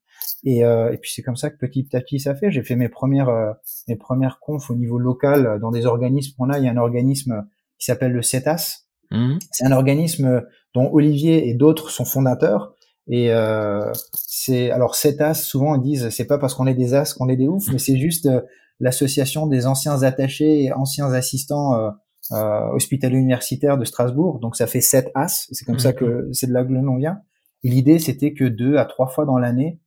[0.44, 2.50] Et, euh, et puis c'est comme ça que petit à petit ça fait.
[2.50, 3.52] J'ai fait mes premières euh,
[3.88, 6.34] mes premières confs au niveau local dans des organismes.
[6.38, 7.46] On a il y a un organisme
[7.78, 8.86] qui s'appelle le CETAS.
[9.10, 9.38] Mmh.
[9.50, 10.42] C'est un organisme
[10.74, 12.74] dont Olivier et d'autres sont fondateurs.
[13.08, 17.12] Et euh, c'est alors CETAS souvent ils disent c'est pas parce qu'on est des as
[17.14, 18.40] qu'on est des oufs, mais c'est juste euh,
[18.78, 21.90] l'association des anciens attachés et anciens assistants euh,
[22.32, 24.38] euh, hospitaliers universitaires de Strasbourg.
[24.38, 25.48] Donc ça fait 7 as.
[25.50, 25.80] C'est comme mmh.
[25.80, 27.20] ça que c'est de là que le nom vient.
[27.64, 29.80] Et l'idée c'était que deux à trois fois dans l'année,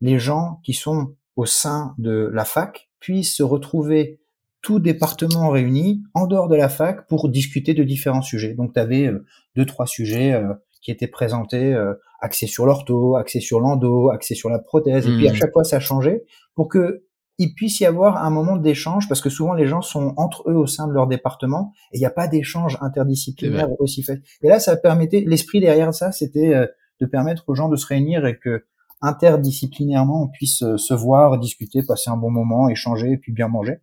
[0.00, 4.20] les gens qui sont au sein de la fac puissent se retrouver
[4.62, 8.54] tout département réunis en dehors de la fac pour discuter de différents sujets.
[8.54, 9.24] Donc tu avais euh,
[9.56, 14.34] deux trois sujets euh, qui étaient présentés euh, axés sur l'ortho, axés sur l'endo, axés
[14.34, 15.36] sur la prothèse et puis à mmh.
[15.36, 16.24] chaque fois ça changeait
[16.54, 17.04] pour que
[17.40, 20.56] il puisse y avoir un moment d'échange parce que souvent les gens sont entre eux
[20.56, 24.20] au sein de leur département et il n'y a pas d'échange interdisciplinaire aussi fait.
[24.42, 26.68] Et là ça permettait l'esprit derrière ça c'était
[27.00, 28.64] de permettre aux gens de se réunir et que
[29.00, 33.48] interdisciplinairement on puisse euh, se voir, discuter, passer un bon moment, échanger et puis bien
[33.48, 33.78] manger.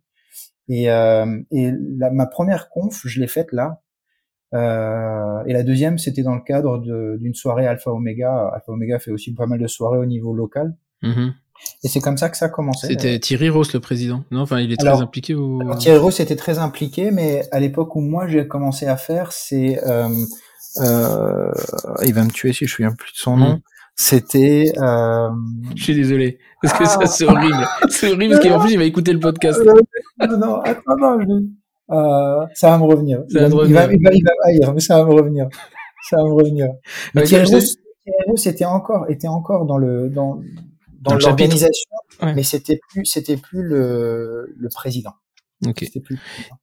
[0.68, 3.82] Et, euh, et la, ma première conf, je l'ai faite là.
[4.54, 6.78] Euh, et la deuxième, c'était dans le cadre
[7.18, 8.50] d'une soirée Alpha Omega.
[8.54, 10.76] Alpha Omega fait aussi pas mal de soirées au niveau local.
[11.02, 11.32] Mm-hmm.
[11.84, 12.88] Et c'est comme ça que ça a commencé.
[12.88, 14.24] C'était Thierry Ross, le président.
[14.30, 15.34] Non, enfin, il est très impliqué.
[15.34, 15.60] Au...
[15.60, 19.32] Alors, Thierry Ross était très impliqué, mais à l'époque où moi j'ai commencé à faire,
[19.32, 20.08] c'est, euh,
[20.80, 21.50] euh,
[22.04, 23.54] il va me tuer si je me souviens plus de son nom.
[23.54, 23.60] Mm.
[23.96, 24.72] C'était.
[24.76, 25.30] Euh...
[25.74, 27.66] Je suis désolé parce que ça c'est horrible.
[27.88, 29.60] C'est horrible parce qu'en plus il va écouter le podcast.
[29.64, 31.94] non, non, attends, non, je...
[31.94, 33.22] euh, ça va me revenir.
[33.28, 33.76] Ça va il, revenir.
[33.76, 35.48] Va, il, va, il va haïr, mais ça va me revenir.
[36.08, 36.68] Ça va me revenir.
[37.14, 37.22] Mais
[38.44, 40.40] était encore, était encore dans le dans
[41.00, 41.90] dans, dans l'organisation,
[42.22, 42.34] ouais.
[42.34, 45.14] mais c'était plus c'était plus le le président.
[45.64, 45.84] Ok.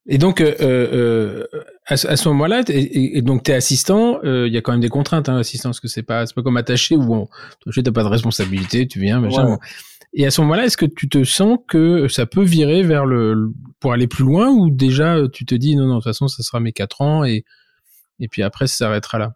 [0.07, 1.47] Et donc, euh, euh,
[1.87, 4.81] à, à, ce moment-là, et, et, donc t'es assistant, il euh, y a quand même
[4.81, 7.27] des contraintes, hein, assistant, parce que c'est pas, c'est pas comme attaché où bon,
[7.65, 9.45] t'as pas de responsabilité, tu viens, machin.
[9.45, 9.51] Ouais.
[9.53, 9.59] Bon.
[10.13, 13.51] Et à ce moment-là, est-ce que tu te sens que ça peut virer vers le,
[13.79, 16.43] pour aller plus loin, ou déjà tu te dis non, non, de toute façon, ça
[16.43, 17.45] sera mes quatre ans et
[18.19, 19.33] et puis après, ça s'arrêtera là?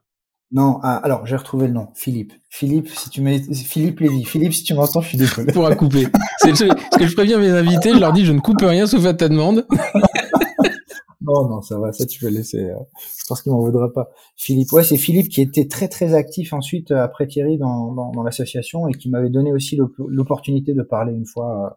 [0.51, 2.31] Non, ah, alors j'ai retrouvé le nom, Philippe.
[2.49, 3.21] Philippe, si tu
[3.53, 4.23] Philippe Lévy.
[4.23, 5.51] Philippe, si tu m'entends, je suis désolé.
[5.51, 6.07] Pour couper.
[6.39, 6.65] C'est ce
[6.97, 9.27] que je préviens mes invités, je leur dis je ne coupe rien sauf à ta
[9.27, 9.67] demande.
[11.21, 12.59] non, non, ça va, ça tu peux laisser.
[12.59, 12.75] Euh,
[13.19, 14.09] je pense qu'il m'en voudra pas.
[14.37, 18.11] Philippe, ouais, c'est Philippe qui était très très actif ensuite euh, après Thierry dans, dans,
[18.11, 21.69] dans l'association et qui m'avait donné aussi l'opportunité de parler une fois euh,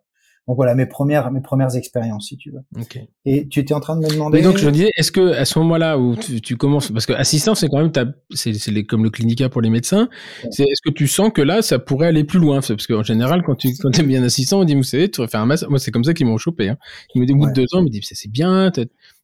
[0.50, 2.82] donc voilà mes premières mes premières expériences si tu veux.
[2.82, 3.08] Okay.
[3.24, 4.38] Et tu étais en train de me demander.
[4.38, 7.06] Mais donc je me disais, est-ce que à ce moment-là où tu, tu commences, parce
[7.06, 7.92] que assistant c'est quand même
[8.30, 10.08] c'est c'est comme le clinica pour les médecins,
[10.42, 10.48] ouais.
[10.50, 12.58] c'est est-ce que tu sens que là ça pourrait aller plus loin?
[12.66, 15.28] Parce qu'en général quand tu quand es bien assistant on dit vous savez tu vas
[15.28, 16.70] faire un master, moi c'est comme ça qu'ils m'ont chopé.
[16.70, 16.78] Hein.
[17.14, 18.72] Ils me disent au bout de deux ans ils me disent c'est bien,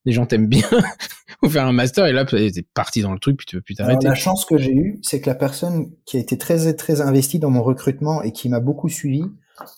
[0.05, 0.63] les gens t'aiment bien,
[1.43, 3.75] ou faire un master et là t'es parti dans le truc puis tu veux plus
[3.75, 4.07] t'arrêter.
[4.07, 7.41] La chance que j'ai eue, c'est que la personne qui a été très très investie
[7.41, 9.25] dans mon recrutement et qui m'a beaucoup suivi,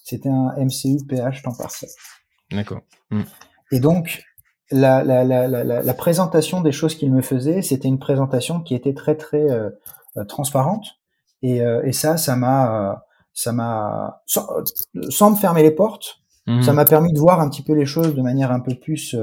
[0.05, 1.91] c'était un MCU PH temps partiel.
[2.51, 2.81] D'accord.
[3.11, 3.23] Hmm.
[3.71, 4.23] Et donc
[4.71, 8.95] la, la, la, la, présentation des choses qu'il me faisait, c'était une présentation qui était
[8.95, 9.71] très très euh,
[10.17, 10.87] euh, transparente.
[11.43, 16.63] Et, euh, et ça, ça m'a, ça m'a, sans, me fermer les portes, mhm.
[16.63, 19.17] ça m'a permis de voir un petit peu les choses de manière un peu plus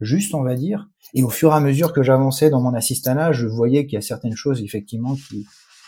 [0.00, 0.88] juste, on va dire.
[1.14, 3.98] Et au fur et à mesure que j'avançais dans mon assistanat, je voyais qu'il y
[3.98, 5.46] a certaines choses effectivement qui,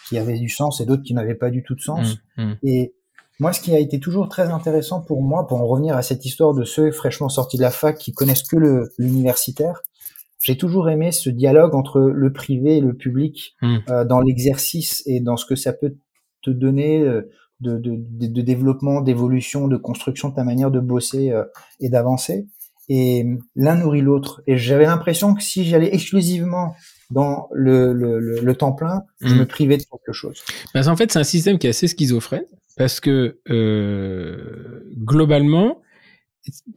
[0.09, 2.17] qui avaient du sens et d'autres qui n'avaient pas du tout de sens.
[2.37, 2.45] Mhm.
[2.45, 2.59] Mhm.
[2.65, 2.95] Et
[3.41, 6.27] moi, ce qui a été toujours très intéressant pour moi, pour en revenir à cette
[6.27, 9.83] histoire de ceux fraîchement sortis de la fac qui connaissent que l'universitaire,
[10.43, 13.77] j'ai toujours aimé ce dialogue entre le privé et le public hmm.
[13.89, 15.97] euh, dans l'exercice et dans ce que ça peut
[16.43, 17.31] te donner euh,
[17.61, 21.45] de, de, de, développement, d'évolution, de construction de ta manière de bosser euh,
[21.81, 22.47] et d'avancer.
[22.91, 23.25] Et
[23.55, 24.43] l'un nourrit l'autre.
[24.47, 26.75] Et j'avais l'impression que si j'allais exclusivement
[27.11, 29.39] dans le, le, le, temps plein, je hmm.
[29.39, 30.43] me privais de quelque chose.
[30.75, 32.45] Parce en fait, c'est un système qui est assez schizophrène
[32.81, 35.83] parce que euh, globalement,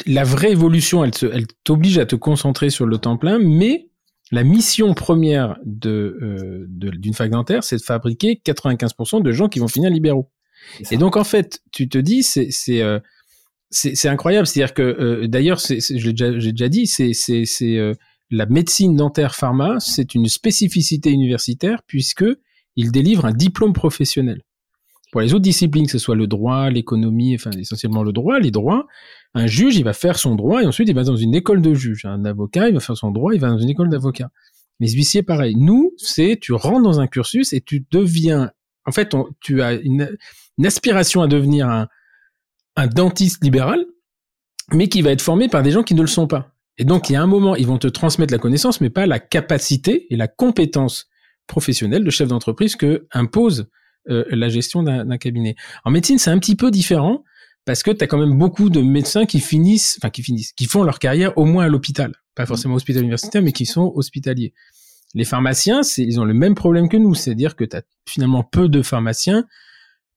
[0.05, 3.87] la vraie évolution, elle, elle t'oblige à te concentrer sur le temps plein, mais
[4.29, 9.59] la mission première de, euh, d'une fac dentaire, c'est de fabriquer 95% de gens qui
[9.59, 10.29] vont finir libéraux.
[10.91, 12.99] Et donc en fait, tu te dis, c'est c'est euh,
[13.69, 14.45] c'est incroyable.
[14.45, 17.93] C'est-à-dire que d'ailleurs, c'est, j'ai déjà, déjà dit, c'est
[18.29, 22.25] la médecine dentaire pharma, c'est une spécificité universitaire puisque
[22.75, 24.41] il délivre un diplôme professionnel.
[25.13, 28.49] Pour les autres disciplines, que ce soit le droit, l'économie, enfin essentiellement le droit, les
[28.49, 28.87] droits,
[29.35, 31.75] un juge, il va faire son droit et ensuite il va dans une école de
[31.75, 32.05] juge.
[32.05, 34.31] Un avocat, il va faire son droit, il va dans une école d'avocat.
[34.79, 35.55] Les huissiers, pareil.
[35.55, 38.49] Nous, c'est tu rentres dans un cursus et tu deviens,
[38.87, 40.17] en fait, tu as une,
[40.65, 41.87] aspiration à devenir un,
[42.75, 43.85] un dentiste libéral,
[44.71, 46.55] mais qui va être formé par des gens qui ne le sont pas.
[46.79, 49.05] Et donc, il y a un moment, ils vont te transmettre la connaissance, mais pas
[49.05, 51.07] la capacité et la compétence
[51.45, 53.67] professionnelle de chef d'entreprise que impose
[54.09, 55.55] euh, la gestion d'un cabinet.
[55.85, 57.23] En médecine, c'est un petit peu différent
[57.65, 60.65] parce que tu as quand même beaucoup de médecins qui finissent, enfin qui finissent, qui
[60.65, 64.53] font leur carrière au moins à l'hôpital, pas forcément hôpital universitaire, mais qui sont hospitaliers.
[65.13, 68.67] Les pharmaciens, ils ont le même problème que nous, c'est-à-dire que tu as finalement peu
[68.67, 69.45] de pharmaciens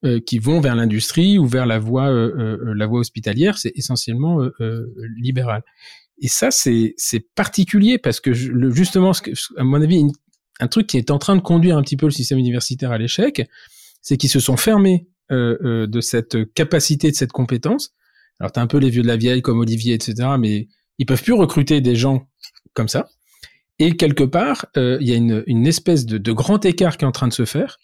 [0.05, 4.41] euh, qui vont vers l'industrie ou vers la voie, euh, hospitalière, c'est essentiellement
[5.17, 5.63] libéral.
[6.19, 6.95] Et ça, c'est
[7.35, 9.13] particulier parce que justement,
[9.57, 10.03] à mon avis,
[10.61, 12.99] un truc qui est en train de conduire un petit peu le système universitaire à
[12.99, 13.49] l'échec,
[14.07, 17.93] c'est qu'ils se sont fermés euh, euh, de cette capacité, de cette compétence.
[18.39, 21.07] Alors, tu as un peu les vieux de la vieille comme Olivier, etc., mais ils
[21.07, 22.29] peuvent plus recruter des gens
[22.73, 23.09] comme ça.
[23.81, 27.13] Et quelque part, euh, il y a une, espèce de, grand écart qui est en
[27.13, 27.79] train de se faire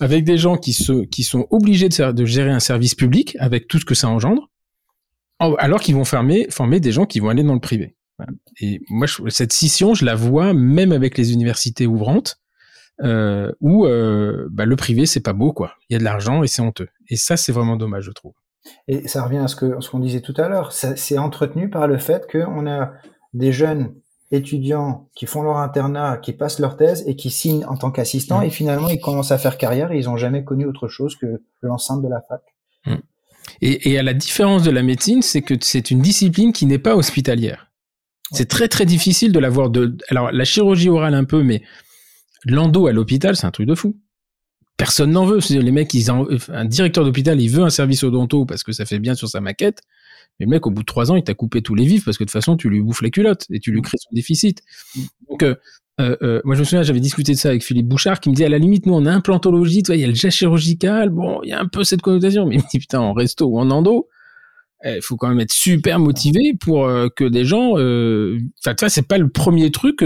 [0.00, 3.84] avec des gens qui, sont obligés de, de gérer un service public avec tout ce
[3.84, 4.50] que ça engendre,
[5.38, 7.94] alors qu'ils vont fermer, former des gens qui vont aller dans le privé.
[8.60, 12.40] Et moi, cette scission, je la vois même avec les universités ouvrantes
[13.02, 15.74] euh, où euh, bah, le privé c'est pas beau quoi.
[15.88, 16.88] Il y a de l'argent et c'est honteux.
[17.08, 18.34] Et ça c'est vraiment dommage je trouve.
[18.86, 20.72] Et ça revient à ce que ce qu'on disait tout à l'heure.
[20.72, 22.92] C'est entretenu par le fait qu'on a
[23.34, 23.94] des jeunes
[24.30, 28.40] étudiants qui font leur internat, qui passent leur thèse et qui signent en tant qu'assistants
[28.40, 28.44] mmh.
[28.44, 31.40] et finalement ils commencent à faire carrière et ils ont jamais connu autre chose que
[31.62, 32.42] l'enceinte de la fac.
[32.84, 32.94] Mmh.
[33.62, 36.78] Et, et à la différence de la médecine, c'est que c'est une discipline qui n'est
[36.78, 37.68] pas hospitalière.
[38.32, 39.96] C'est très très difficile de l'avoir de.
[40.10, 41.62] Alors la chirurgie orale un peu, mais
[42.44, 43.96] L'endo à l'hôpital, c'est un truc de fou.
[44.76, 45.40] Personne n'en veut.
[45.50, 49.00] Les mecs, ils un directeur d'hôpital, il veut un service odonto parce que ça fait
[49.00, 49.82] bien sur sa maquette.
[50.38, 52.16] Mais le mec, au bout de trois ans, il t'a coupé tous les vifs parce
[52.16, 54.62] que de toute façon, tu lui bouffes les culottes et tu lui crées son déficit.
[55.28, 55.56] Donc, euh,
[56.00, 58.34] euh, euh, moi, je me souviens, j'avais discuté de ça avec Philippe Bouchard qui me
[58.34, 61.10] dit à la limite, nous, on implantologie, tu vois, il y a le geste chirurgical.
[61.10, 62.46] Bon, il y a un peu cette connotation.
[62.46, 64.08] Mais il me dit, putain, en resto ou en endo,
[64.84, 67.72] il eh, faut quand même être super motivé pour que des gens.
[67.72, 70.04] Enfin, tu vois, c'est pas le premier truc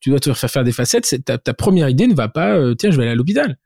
[0.00, 2.74] tu dois te faire faire des facettes, ta, ta première idée ne va pas, euh,
[2.74, 3.58] tiens, je vais aller à l'hôpital.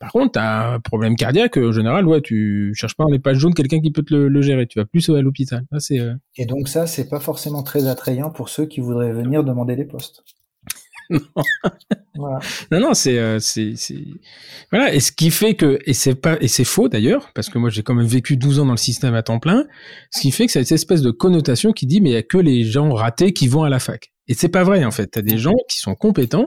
[0.00, 3.36] Par contre, t'as un problème cardiaque, en général, ouais, tu cherches pas dans les pages
[3.36, 4.66] jaunes quelqu'un qui peut te le, gérer.
[4.66, 5.66] Tu vas plus à l'hôpital.
[5.92, 9.76] Euh, Et donc ça, c'est pas forcément très attrayant pour ceux qui voudraient venir demander
[9.76, 10.24] des postes.
[11.10, 11.20] non.
[12.14, 12.38] Voilà.
[12.70, 13.74] non, non, c'est, euh, c'est,
[14.70, 14.94] voilà.
[14.94, 17.68] Et ce qui fait que, et c'est pas, et c'est faux d'ailleurs, parce que moi
[17.68, 19.66] j'ai quand même vécu 12 ans dans le système à temps plein,
[20.10, 22.22] ce qui fait que c'est cette espèce de connotation qui dit, mais il y a
[22.22, 24.09] que les gens ratés qui vont à la fac.
[24.28, 25.08] Et c'est pas vrai en fait.
[25.08, 26.46] T'as des gens qui sont compétents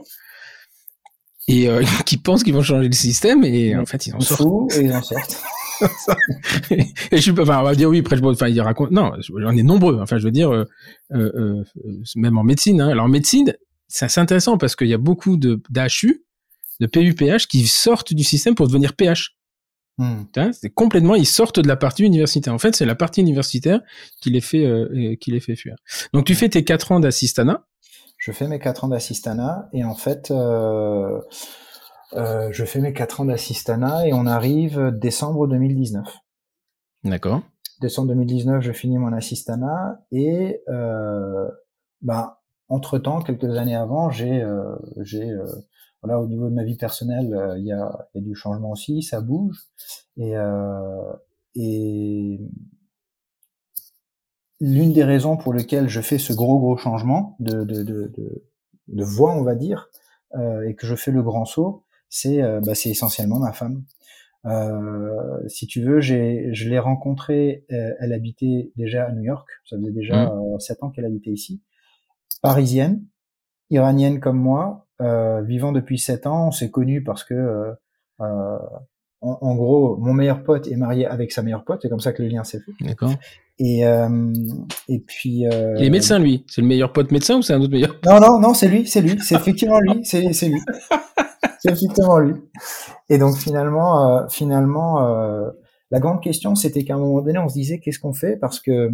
[1.48, 4.74] et euh, qui pensent qu'ils vont changer le système et en fait ils en sortent.
[4.76, 5.42] et ils en sortent.
[6.70, 9.56] et je suis pas, enfin, on va dire oui, après, enfin, il raconte, non, j'en
[9.56, 10.64] ai nombreux, enfin, je veux dire, euh,
[11.12, 11.64] euh,
[12.16, 12.88] même en médecine, hein.
[12.88, 13.54] Alors, en médecine,
[13.88, 16.24] c'est assez intéressant parce qu'il y a beaucoup de, d'AHU,
[16.80, 19.36] de PUPH qui sortent du système pour devenir PH.
[19.96, 20.24] Hmm.
[20.52, 22.52] C'est complètement, ils sortent de la partie universitaire.
[22.52, 23.80] En fait, c'est la partie universitaire
[24.20, 25.76] qui les fait, euh, qui les fait fuir.
[26.12, 27.64] Donc, tu fais tes quatre ans d'assistanat.
[28.18, 31.20] Je fais mes quatre ans d'assistanat et en fait, euh,
[32.14, 36.06] euh, je fais mes quatre ans d'assistanat et on arrive décembre 2019.
[37.04, 37.42] D'accord.
[37.80, 41.48] Décembre 2019, je finis mon assistanat et euh,
[42.02, 45.44] bah, entre temps, quelques années avant, j'ai, euh, j'ai euh,
[46.04, 48.72] voilà, au niveau de ma vie personnelle, euh, il y, a, y, a, du changement
[48.72, 49.58] aussi, ça bouge.
[50.18, 51.12] Et, euh,
[51.54, 52.40] et
[54.60, 58.44] l'une des raisons pour lesquelles je fais ce gros gros changement de, de, de, de,
[58.88, 59.88] de voix, on va dire,
[60.34, 63.84] euh, et que je fais le grand saut, c'est bah, essentiellement ma femme.
[65.48, 70.26] Si tu veux, je l'ai rencontrée, elle habitait déjà à New York, ça faisait déjà
[70.26, 70.60] mmh.
[70.60, 71.62] sept ans qu'elle habitait ici,
[72.40, 73.04] parisienne,
[73.70, 77.72] iranienne comme moi, vivant depuis sept ans, on s'est connus parce que, euh,
[78.20, 78.58] euh,
[79.20, 82.12] en, en, gros, mon meilleur pote est marié avec sa meilleure pote, c'est comme ça
[82.12, 82.84] que le lien s'est fait.
[82.84, 83.12] D'accord.
[83.58, 84.32] Et euh,
[84.88, 85.46] et puis.
[85.46, 86.44] Euh, Il est médecin lui.
[86.48, 88.86] C'est le meilleur pote médecin ou c'est un autre meilleur Non non non, c'est lui,
[88.86, 90.60] c'est lui, c'est effectivement lui, c'est c'est lui,
[91.60, 92.34] c'est effectivement lui.
[93.08, 95.50] Et donc finalement euh, finalement euh,
[95.92, 98.36] la grande question c'était qu'à un moment donné on se disait qu'est-ce qu'on fait?
[98.36, 98.90] Parce que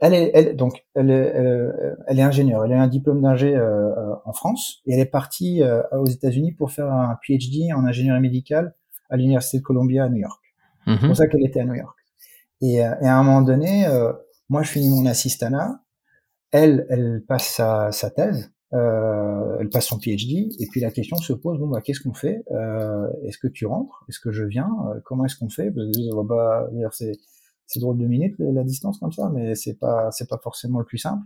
[0.00, 1.32] elle est, elle, donc, elle est,
[2.06, 2.64] elle, est ingénieure.
[2.64, 6.52] Elle a un diplôme d'ingé euh, en France et elle est partie euh, aux États-Unis
[6.52, 8.74] pour faire un PhD en ingénierie médicale
[9.10, 10.40] à l'université de Columbia à New York.
[10.86, 11.96] C'est pour ça qu'elle était à New York.
[12.60, 14.12] Et, euh, et, à un moment donné, euh,
[14.50, 15.80] moi, je finis mon assistanat.
[16.50, 18.52] Elle, elle passe sa, sa thèse.
[18.72, 20.50] elle passe son PhD.
[20.60, 22.44] Et puis la question se pose bon, bah, qu'est-ce qu'on fait?
[23.24, 24.04] Est-ce que tu rentres?
[24.08, 24.68] Est-ce que je viens?
[25.04, 25.70] Comment est-ce qu'on fait?
[25.70, 25.82] Bah,
[26.92, 27.12] c'est
[27.66, 30.84] c'est drôle de minutes la distance comme ça, mais c'est pas c'est pas forcément le
[30.84, 31.24] plus simple.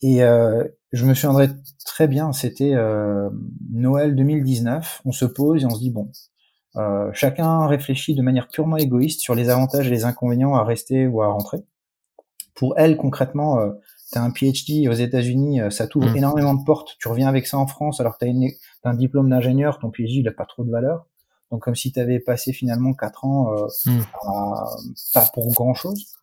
[0.00, 1.48] Et euh, je me souviendrai
[1.84, 3.30] très bien, c'était euh,
[3.72, 5.02] Noël 2019.
[5.04, 6.10] On se pose et on se dit bon,
[6.76, 11.06] euh, chacun réfléchit de manière purement égoïste sur les avantages et les inconvénients à rester
[11.06, 11.58] ou à rentrer.
[12.54, 13.70] Pour elle, concrètement, euh,
[14.12, 16.16] tu as un PhD aux États-Unis, euh, ça t'ouvre mmh.
[16.16, 16.96] énormément de portes.
[16.98, 20.20] Tu reviens avec ça en France, alors que tu as, un diplôme d'ingénieur, ton PhD
[20.20, 21.06] il a pas trop de valeur.
[21.50, 24.02] Donc comme si tu avais passé finalement quatre ans euh, hmm.
[25.14, 26.18] pas pour grand chose.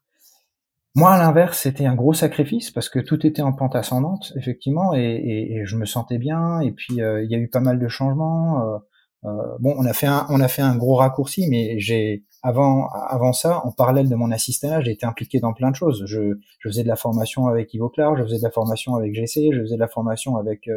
[0.96, 4.96] Moi, à l'inverse, c'était un gros sacrifice parce que tout était en pente ascendante, effectivement,
[4.96, 6.62] et, et, et je me sentais bien.
[6.62, 8.62] Et puis euh, il y a eu pas mal de changements.
[8.62, 8.78] Euh,
[9.26, 12.88] euh, bon, on a fait un, on a fait un gros raccourci, mais j'ai avant,
[12.88, 16.06] avant ça, en parallèle de mon assistanat, j'ai été impliqué dans plein de choses.
[16.06, 19.14] Je, je faisais de la formation avec Ivo Clar, je faisais de la formation avec
[19.14, 20.70] GC, je faisais de la formation avec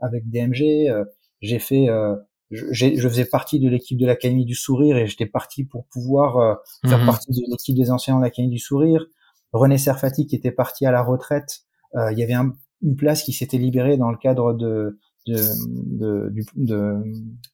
[0.00, 0.90] avec DMG.
[1.40, 1.86] j'ai fait
[2.52, 6.36] je, je, faisais partie de l'équipe de l'Académie du Sourire et j'étais parti pour pouvoir
[6.38, 6.54] euh,
[6.86, 7.06] faire mhm.
[7.06, 9.06] partie de l'équipe des enseignants de l'Académie du Sourire.
[9.52, 11.60] René Serfati qui était parti à la retraite,
[11.94, 15.36] euh, il y avait un, une place qui s'était libérée dans le cadre de, de,
[15.66, 17.02] de du, de,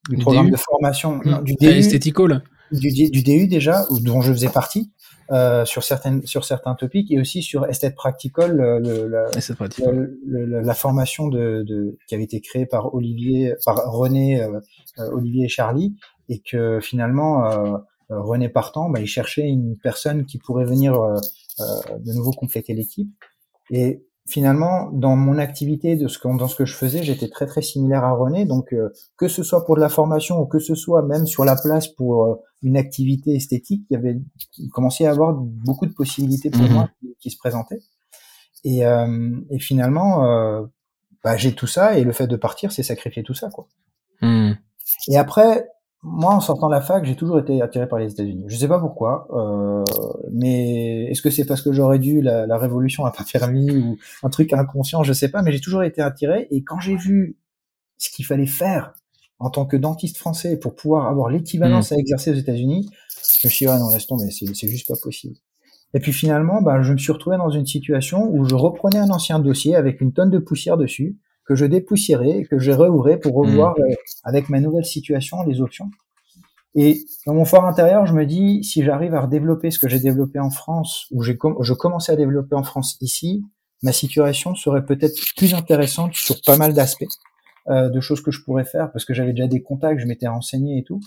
[0.09, 1.43] du, programme de formation mmh.
[1.45, 2.43] du DU, là.
[2.73, 4.93] Du, du, DU déjà, dont je faisais partie.
[5.31, 9.27] Euh, sur certaines sur certains topics et aussi sur Estate Practical, le, la,
[10.27, 14.59] le, la, formation de, de, qui avait été créée par Olivier, par René, euh,
[14.99, 15.95] euh, Olivier et Charlie,
[16.31, 17.77] et que finalement euh,
[18.09, 20.95] René partant, bah, il cherchait une personne qui pourrait venir
[21.59, 23.11] de nouveau compléter l'équipe.
[23.71, 27.47] Et finalement, dans mon activité, de ce que, dans ce que je faisais, j'étais très
[27.47, 28.45] très similaire à René.
[28.45, 31.45] Donc, euh, que ce soit pour de la formation ou que ce soit même sur
[31.45, 34.21] la place pour euh, une activité esthétique, il y avait,
[34.59, 36.73] il commençait à y avoir beaucoup de possibilités pour mhm.
[36.73, 37.81] moi qui, se présentaient.
[38.65, 40.69] Et, euh, et finalement,
[41.25, 43.69] bah, j'ai tout ça et le fait de partir, c'est sacrifier tout ça, quoi.
[44.21, 44.57] Mhm.
[45.09, 45.69] Et après,
[46.03, 48.45] moi, en sortant de la fac, j'ai toujours été attiré par les États-Unis.
[48.47, 49.85] Je sais pas pourquoi, euh,
[50.33, 53.99] mais est-ce que c'est parce que j'aurais dû la, la, révolution a pas permis ou
[54.23, 55.43] un truc inconscient, je sais pas.
[55.43, 56.47] Mais j'ai toujours été attiré.
[56.51, 57.37] Et quand j'ai vu
[57.97, 58.93] ce qu'il fallait faire
[59.41, 61.95] en tant que dentiste français pour pouvoir avoir l'équivalence mmh.
[61.95, 62.89] à exercer aux États-Unis,
[63.41, 65.35] je me suis dit ah non laisse tomber, c'est juste pas possible.
[65.95, 69.11] Et puis finalement, bah, je me suis retrouvé dans une situation où je reprenais un
[69.11, 71.17] ancien dossier avec une tonne de poussière dessus
[71.49, 73.83] que je dépoussiérais, que je réouvrais pour revoir mmh.
[73.83, 73.95] euh,
[74.25, 75.91] avec ma nouvelle situation les options.
[76.75, 79.99] Et dans mon fort intérieur, je me dis, si j'arrive à redévelopper ce que j'ai
[79.99, 83.43] développé en France, ou j'ai je commençais à développer en France ici,
[83.83, 87.07] ma situation serait peut-être plus intéressante sur pas mal d'aspects,
[87.69, 90.29] euh, de choses que je pourrais faire, parce que j'avais déjà des contacts, je m'étais
[90.29, 91.01] renseigné et tout.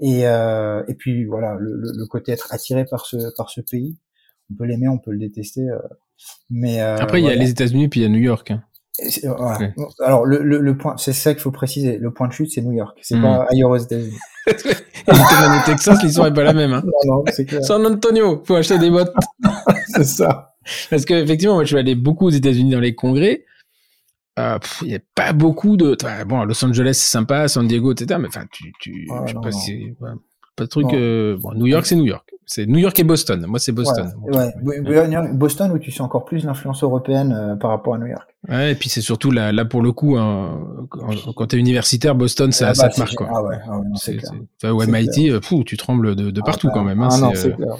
[0.00, 3.96] Et, euh, et puis voilà, le, le, côté être attiré par ce par ce pays,
[4.50, 5.78] on peut l'aimer, on peut le détester, euh,
[6.50, 8.50] mais euh, après il y a les États-Unis puis il y a New York.
[8.50, 8.62] Hein.
[9.24, 9.70] Voilà.
[10.00, 11.98] Alors le, le, le point, c'est ça qu'il faut préciser.
[11.98, 12.98] Le point de chute, c'est New York.
[13.02, 13.46] C'est pas hmm.
[13.50, 14.16] ailleurs aux États-Unis.
[14.46, 16.72] le Texas, l'histoire est pas la même.
[16.72, 16.82] Hein.
[16.84, 17.64] Non, non, clair.
[17.64, 19.12] San Antonio, faut acheter des bottes.
[19.88, 20.54] c'est ça.
[20.90, 23.44] Parce que effectivement, moi, je suis allé beaucoup aux États-Unis dans les congrès.
[24.38, 25.96] Euh, il y a pas beaucoup de.
[26.26, 28.18] Bon, Los Angeles, c'est sympa, San Diego, etc.
[28.20, 29.94] Mais enfin, tu, tu, je sais pas si.
[30.56, 30.92] Pas de truc.
[30.92, 32.28] Euh, bon, New York, c'est New York.
[32.48, 33.44] C'est New York et Boston.
[33.46, 34.12] Moi, c'est Boston.
[34.22, 35.32] Ouais, ouais.
[35.34, 38.26] Boston où tu sens encore plus l'influence européenne euh, par rapport à New York.
[38.48, 42.14] Ouais, et puis c'est surtout là, là pour le coup, hein, quand, quand t'es universitaire,
[42.14, 43.28] Boston, ça, ah ça bah, te marque quoi.
[43.34, 44.32] Ah ouais, ah c'est clair.
[44.62, 47.02] MIT, euh, tu trembles de, de partout ah, quand même.
[47.02, 47.76] Hein, ah non, c'est clair.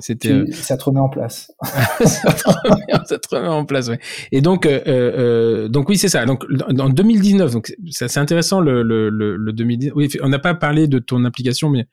[0.00, 0.44] C'était.
[0.52, 1.50] Ça te remet en place.
[2.04, 3.98] ça, te remet, ça, te remet, en place, ouais.
[4.30, 6.26] Et donc, euh, donc oui, c'est ça.
[6.26, 6.44] Donc
[6.78, 9.96] en 2019, donc c'est intéressant le, le, le, le 2019.
[9.96, 11.86] Oui, on n'a pas parlé de ton application, mais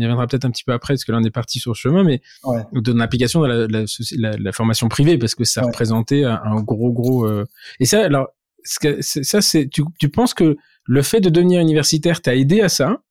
[0.00, 1.72] on y reviendra peut-être un petit peu après, parce que là, on est parti sur
[1.72, 2.62] le chemin, mais ouais.
[2.72, 7.26] de l'application de la, la, la, formation privée, parce que ça représentait un, gros, gros...
[7.26, 7.44] Euh...
[7.78, 8.28] Et ça, alors,
[8.64, 9.68] ça, c'est...
[9.68, 13.02] Tu, tu penses que le fait de devenir universitaire t'a aidé à ça?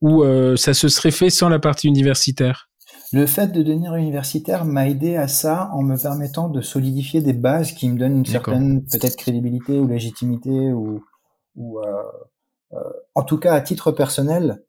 [0.00, 2.68] Ou euh, ça se serait fait sans la partie universitaire?
[3.12, 7.34] Le fait de devenir universitaire m'a aidé à ça en me permettant de solidifier des
[7.34, 11.04] bases qui me donnent une certaine peut-être crédibilité ou légitimité ou,
[11.54, 11.84] ou euh,
[12.72, 12.78] euh,
[13.14, 14.64] en tout cas à titre personnel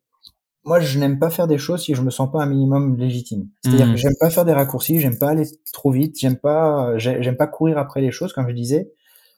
[0.64, 3.48] moi, je n'aime pas faire des choses si je me sens pas un minimum légitime.
[3.62, 3.96] C'est-à-dire que hmm.
[3.96, 7.78] j'aime pas faire des raccourcis, j'aime pas aller trop vite, j'aime pas, j'aime pas courir
[7.78, 8.90] après les choses, comme je disais.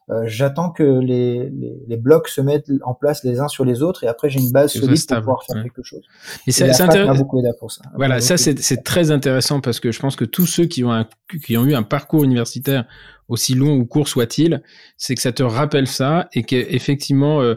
[0.09, 3.83] Euh, J'attends que les, les, les, blocs se mettent en place les uns sur les
[3.83, 6.03] autres et après j'ai une base solide pour pouvoir faire quelque chose.
[6.47, 7.17] Et, c'est intéressant.
[7.17, 7.83] beaucoup aidé pour ça.
[7.97, 11.09] Voilà, ça c'est très intéressant parce que je pense que tous ceux qui ont un,
[11.45, 12.85] qui ont eu un parcours universitaire
[13.27, 14.63] aussi long ou court soit-il,
[14.97, 17.57] c'est que ça te rappelle ça et qu'effectivement euh,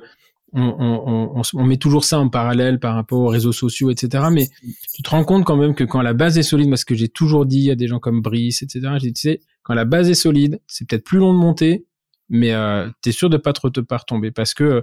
[0.54, 4.26] on, met toujours ça en parallèle par rapport aux réseaux sociaux, etc.
[4.32, 4.48] Mais
[4.94, 6.96] tu te rends compte quand même que quand la base est solide, moi ce que
[6.96, 9.38] j'ai toujours dit à des gens comme Brice, etc.
[9.64, 11.86] Quand la base est solide, c'est peut-être plus long de monter,
[12.30, 14.82] mais euh, tu es sûr de pas trop te pas retomber parce que euh,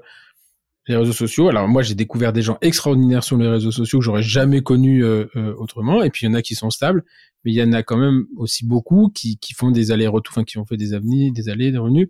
[0.89, 1.49] les réseaux sociaux.
[1.49, 5.05] Alors moi j'ai découvert des gens extraordinaires sur les réseaux sociaux que j'aurais jamais connus
[5.05, 7.05] euh, euh, autrement, et puis il y en a qui sont stables,
[7.45, 10.59] mais il y en a quand même aussi beaucoup qui, font des allers-retours, enfin qui
[10.59, 12.09] ont fait des avenirs, des allées, des revenus.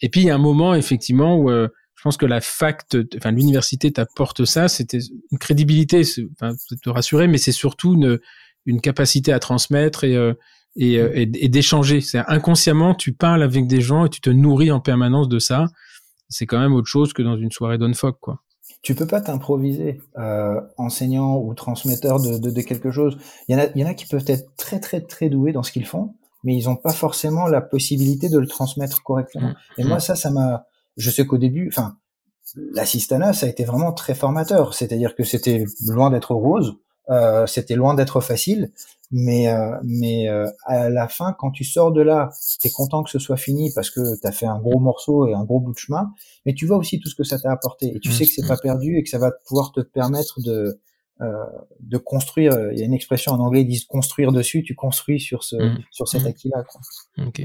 [0.00, 1.50] Et puis il y a un moment effectivement où
[2.04, 2.82] pense que la fac,
[3.16, 4.98] enfin l'université t'apporte ça, c'était
[5.32, 6.02] une crédibilité,
[6.40, 8.20] enfin te rassurer, mais c'est surtout une,
[8.66, 10.34] une capacité à transmettre et euh,
[10.76, 12.00] et, euh, et, d'échanger.
[12.00, 15.66] C'est inconsciemment, tu parles avec des gens et tu te nourris en permanence de ça.
[16.28, 18.40] C'est quand même autre chose que dans une soirée d'onfoc, quoi.
[18.82, 23.16] Tu peux pas t'improviser euh, enseignant ou transmetteur de, de, de, quelque chose.
[23.48, 25.52] Il y, en a, il y en a qui peuvent être très très très doués
[25.52, 29.50] dans ce qu'ils font, mais ils n'ont pas forcément la possibilité de le transmettre correctement.
[29.50, 29.80] Mmh.
[29.80, 30.00] Et moi, mmh.
[30.00, 30.66] ça, ça m'a
[30.96, 31.96] je sais qu'au début, enfin,
[32.56, 34.74] l'assistanat, ça a été vraiment très formateur.
[34.74, 36.76] C'est-à-dire que c'était loin d'être rose,
[37.10, 38.72] euh, c'était loin d'être facile,
[39.10, 42.30] mais euh, mais euh, à la fin, quand tu sors de là,
[42.60, 45.44] t'es content que ce soit fini parce que t'as fait un gros morceau et un
[45.44, 46.12] gros bout de chemin,
[46.46, 48.12] mais tu vois aussi tout ce que ça t'a apporté et tu mmh.
[48.12, 50.80] sais que c'est pas perdu et que ça va pouvoir te permettre de
[51.20, 52.52] de construire.
[52.52, 54.62] Euh, il y a une expression en anglais, ils disent construire dessus.
[54.64, 55.78] Tu construis sur ce mmh.
[55.90, 56.26] sur cet mmh.
[56.26, 56.64] acquis-là.
[57.26, 57.42] Ok.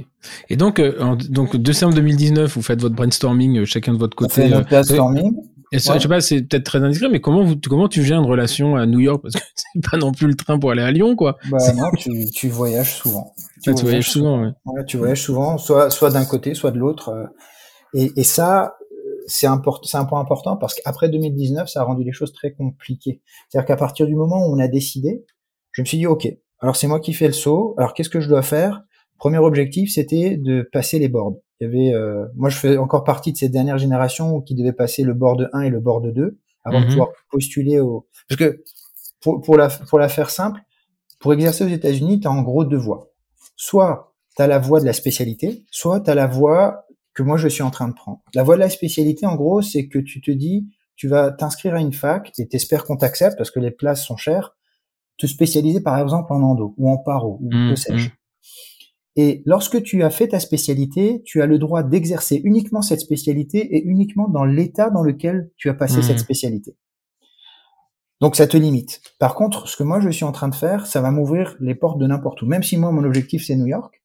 [0.49, 4.45] Et donc, euh, en, donc décembre 2019, vous faites votre brainstorming chacun de votre côté.
[4.45, 5.35] On fait brainstorming.
[5.71, 8.27] Et Je sais pas, c'est peut-être très indiscret, mais comment vous, comment tu viens de
[8.27, 9.21] relation à New York?
[9.21, 11.37] Parce que c'est pas non plus le train pour aller à Lyon, quoi.
[11.51, 13.33] Bah non, tu, tu voyages souvent.
[13.61, 14.51] Tu, voyages, souvent, ouais.
[14.67, 14.85] ouais.
[14.85, 17.13] Tu voyages souvent, soit soit d'un côté, soit de l'autre.
[17.93, 18.77] Et, et ça,
[19.29, 23.21] c'est un point important parce qu'après 2019, ça a rendu les choses très compliquées.
[23.47, 25.25] C'est-à-dire qu'à partir du moment où on a décidé,
[25.71, 26.27] je me suis dit, OK,
[26.59, 28.83] alors c'est moi qui fais le saut, alors qu'est-ce que je dois faire?
[29.17, 31.35] Premier objectif, c'était de passer les boards.
[31.59, 34.73] Il y avait, euh, moi je fais encore partie de cette dernière génération qui devait
[34.73, 36.91] passer le board 1 et le board 2 avant de mhm.
[36.91, 38.07] pouvoir postuler au...
[38.27, 38.63] Parce que
[39.21, 40.61] pour, pour, la, pour la faire simple,
[41.19, 43.11] pour exercer aux États-Unis, tu as en gros deux voies.
[43.55, 46.85] Soit tu as la voie de la spécialité, soit tu as la voie
[47.19, 48.21] que moi je suis en train de prendre.
[48.33, 51.75] La voie de la spécialité, en gros, c'est que tu te dis, tu vas t'inscrire
[51.75, 54.55] à une fac et t'espères qu'on t'accepte parce que les places sont chères,
[55.17, 58.07] te spécialiser par exemple en endo ou en paro ou mmh, que sais-je.
[58.07, 58.11] Mmh.
[59.17, 63.75] Et lorsque tu as fait ta spécialité, tu as le droit d'exercer uniquement cette spécialité
[63.75, 66.19] et uniquement dans l'état dans lequel tu as passé cette mmh.
[66.19, 66.77] spécialité.
[68.21, 69.01] Donc ça te limite.
[69.19, 71.75] Par contre, ce que moi je suis en train de faire, ça va m'ouvrir les
[71.75, 72.45] portes de n'importe où.
[72.45, 74.01] Même si moi mon objectif c'est New York,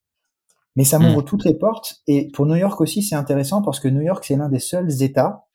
[0.77, 1.25] mais ça m'ouvre hmm.
[1.25, 2.03] toutes les portes.
[2.07, 5.03] Et pour New York aussi, c'est intéressant parce que New York, c'est l'un des seuls
[5.03, 5.47] États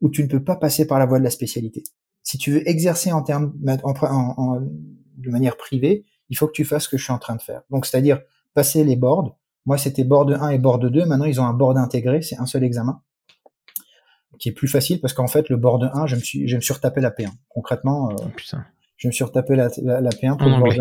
[0.00, 1.82] où tu ne peux pas passer par la voie de la spécialité.
[2.22, 3.54] Si tu veux exercer en termes
[3.84, 4.60] en,
[5.16, 7.42] de manière privée, il faut que tu fasses ce que je suis en train de
[7.42, 7.62] faire.
[7.70, 8.20] Donc, c'est-à-dire
[8.52, 9.38] passer les boards.
[9.64, 11.06] Moi, c'était board 1 et board 2.
[11.06, 12.22] Maintenant, ils ont un board intégré.
[12.22, 13.00] C'est un seul examen
[14.38, 16.60] qui est plus facile parce qu'en fait, le board 1, je me suis, je me
[16.60, 17.30] suis retapé la P1.
[17.48, 18.56] Concrètement, euh, oh,
[18.96, 20.78] je me suis retapé la, la, P1 pour le board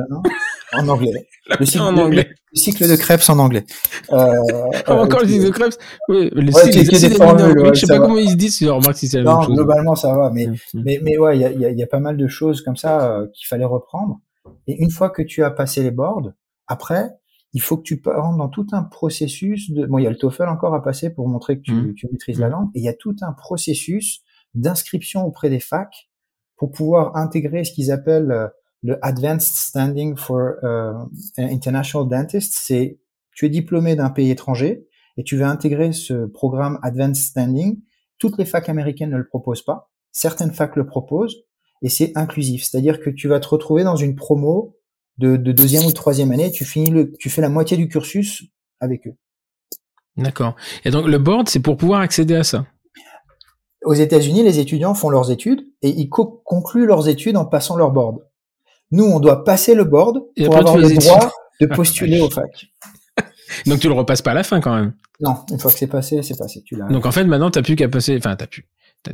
[0.74, 1.28] 1 en anglais.
[1.59, 2.28] Le cycle, en anglais.
[2.53, 3.66] Le, cycle de Krebs en anglais.
[4.11, 4.34] Euh,
[4.88, 5.78] encore le cycle de Krebs
[6.09, 8.05] Oui, le ouais, cycle des formules, ouais, Je sais pas va.
[8.05, 9.55] comment ils se disent, si remarque si c'est la non, même chose.
[9.55, 10.32] globalement, ça va.
[10.32, 10.82] Mais, mm, mm.
[10.84, 12.78] mais, mais ouais, il y a, y, a, y a, pas mal de choses comme
[12.78, 14.20] ça euh, qu'il fallait reprendre.
[14.66, 16.32] Et une fois que tu as passé les boards,
[16.68, 17.11] après,
[17.53, 19.86] il faut que tu rentres dans tout un processus de...
[19.86, 21.93] Bon, il y a le TOEFL encore à passer pour montrer que tu, mm.
[21.93, 22.70] tu maîtrises la langue.
[22.74, 24.22] Et il y a tout un processus
[24.55, 26.09] d'inscription auprès des facs
[26.58, 28.47] pour pouvoir intégrer ce qu'ils appellent euh,
[28.84, 30.93] le Advanced Standing for euh,
[31.38, 32.53] International Dentist.
[32.56, 32.99] C'est
[33.34, 34.88] tu es diplômé d'un pays étranger
[35.18, 37.82] et tu veux intégrer ce programme Advanced Standing.
[38.18, 39.91] Toutes les facs américaines ne le proposent pas.
[40.12, 41.36] Certaines facs le proposent
[41.82, 42.64] et c'est inclusif.
[42.64, 44.78] C'est-à-dire que tu vas te retrouver dans une promo
[45.18, 46.51] de, de deuxième ou troisième année.
[46.51, 48.43] Tu finis le, tu fais la moitié du cursus
[48.80, 49.16] avec eux.
[50.16, 50.56] D'accord.
[50.86, 52.66] Et donc le board, c'est pour pouvoir accéder à ça?
[53.86, 57.92] Aux États-Unis, les étudiants font leurs études et ils concluent leurs études en passant leur
[57.92, 58.20] board.
[58.92, 61.32] Nous, on doit passer le board pour avoir le droit
[61.62, 62.72] de postuler au fac.
[63.68, 64.94] Donc tu le repasses pas à la fin quand même.
[65.20, 66.62] Non, une fois que c'est passé, c'est passé.
[66.66, 66.76] Tu.
[66.90, 68.18] Donc en fait, maintenant, t'as plus qu'à passer.
[68.18, 68.68] Enfin, t'as plus.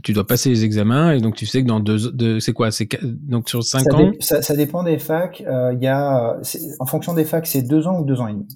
[0.04, 2.88] Tu dois passer les examens et donc tu sais que dans deux, c'est quoi, c'est
[3.04, 4.12] donc sur cinq ans.
[4.22, 5.44] ça, ça, dépend des facs.
[5.46, 6.38] Euh, il y a,
[6.80, 8.48] en fonction des facs, c'est deux ans ou deux ans et demi.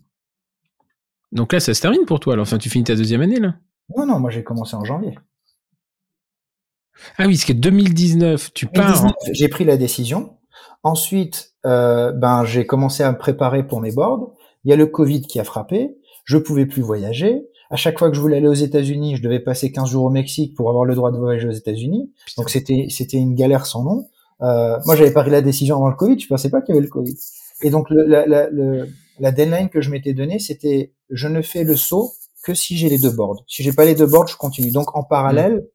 [1.33, 2.33] Donc là, ça se termine pour toi.
[2.33, 3.55] Alors, enfin, tu finis ta deuxième année là.
[3.97, 5.17] Non, non, moi j'ai commencé en janvier.
[7.17, 9.11] Ah oui, c'est 2019, tu pars.
[9.31, 10.37] J'ai pris la décision.
[10.83, 14.33] Ensuite, euh, ben j'ai commencé à me préparer pour mes boards.
[14.63, 15.97] Il y a le Covid qui a frappé.
[16.25, 17.43] Je pouvais plus voyager.
[17.71, 20.09] À chaque fois que je voulais aller aux États-Unis, je devais passer 15 jours au
[20.09, 22.11] Mexique pour avoir le droit de voyager aux États-Unis.
[22.37, 24.07] Donc c'était c'était une galère sans nom.
[24.41, 26.19] Euh, moi, j'avais pris la décision avant le Covid.
[26.19, 27.15] Je pensais pas qu'il y avait le Covid.
[27.63, 28.89] Et donc le, la, la, le,
[29.19, 32.11] la deadline que je m'étais donnée, c'était je ne fais le saut
[32.43, 33.43] que si j'ai les deux boards.
[33.47, 34.71] Si j'ai pas les deux boards, je continue.
[34.71, 35.65] Donc en parallèle.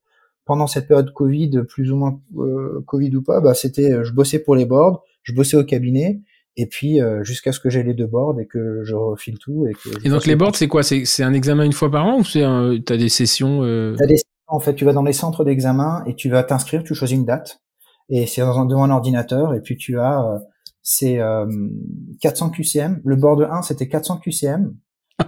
[0.51, 4.41] Pendant cette période Covid, plus ou moins euh, Covid ou pas, bah c'était je bossais
[4.41, 6.23] pour les boards, je bossais au cabinet
[6.57, 9.69] et puis euh, jusqu'à ce que j'ai les deux boards et que je refile tout
[9.69, 10.83] et que et donc les boards c'est quoi?
[10.83, 12.43] C'est un examen une fois par an ou c'est
[12.85, 13.95] t'as des sessions euh...
[14.01, 14.17] as des
[14.49, 17.27] en fait tu vas dans les centres d'examen et tu vas t'inscrire tu choisis une
[17.27, 17.61] date
[18.09, 20.39] et c'est devant un ordinateur et puis tu as euh,
[20.83, 21.21] c'est
[22.23, 24.75] 400 QCM le board 1 c'était 400 QCM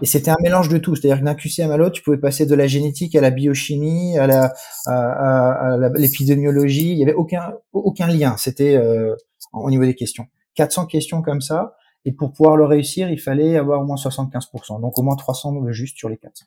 [0.00, 2.46] et c'était un mélange de tout c'est-à-dire que d'un QCM à l'autre tu pouvais passer
[2.46, 4.52] de la génétique à la biochimie à la
[4.86, 9.14] à, à, l'épidémiologie il y avait aucun aucun lien c'était euh,
[9.52, 11.76] au niveau des questions 400 questions comme ça.
[12.04, 14.80] Et pour pouvoir le réussir, il fallait avoir au moins 75%.
[14.80, 16.46] Donc au moins 300 juste sur les 400.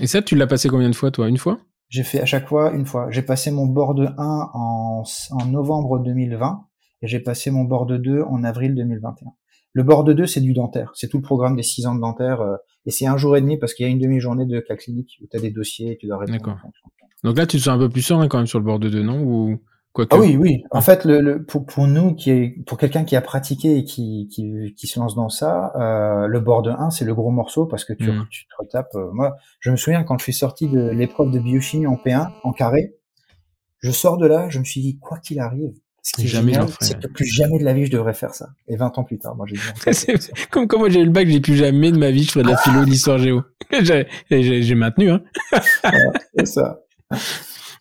[0.00, 1.28] Et ça, tu l'as passé combien de fois, toi?
[1.28, 1.58] Une fois?
[1.88, 3.08] J'ai fait à chaque fois une fois.
[3.10, 6.64] J'ai passé mon board 1 en, en novembre 2020
[7.02, 9.30] et j'ai passé mon board 2 en avril 2021.
[9.76, 10.90] Le board 2, c'est du dentaire.
[10.94, 12.40] C'est tout le programme des 6 ans de dentaire.
[12.40, 12.56] Euh,
[12.86, 15.18] et c'est un jour et demi parce qu'il y a une demi-journée de cas clinique
[15.22, 16.38] où tu as des dossiers et tu dois répondre.
[16.38, 16.56] D'accord.
[17.22, 19.02] Donc là, tu te sens un peu plus serein quand même sur le board 2,
[19.02, 19.22] non?
[19.22, 19.60] Ou
[20.10, 20.62] ah oui, oui.
[20.70, 23.84] En fait, le, le pour, pour, nous, qui est, pour quelqu'un qui a pratiqué et
[23.84, 27.30] qui, qui, qui se lance dans ça, euh, le bord de 1, c'est le gros
[27.30, 28.26] morceau parce que tu, mm.
[28.30, 28.94] tu te retapes.
[28.94, 32.30] Euh, moi, je me souviens quand je suis sorti de l'épreuve de biochimie en P1,
[32.44, 32.96] en carré,
[33.80, 35.74] je sors de là, je me suis dit, quoi qu'il arrive,
[36.06, 38.32] ce qui est jamais génial, c'est que plus jamais de la vie je devrais faire
[38.32, 38.50] ça.
[38.68, 40.30] Et 20 ans plus tard, moi j'ai dit.
[40.52, 42.44] comme quand moi j'ai eu le bac, j'ai plus jamais de ma vie je ferais
[42.44, 43.42] de la philo, l'histoire géo.
[44.30, 45.24] j'ai maintenu, hein.
[46.38, 46.78] c'est ça.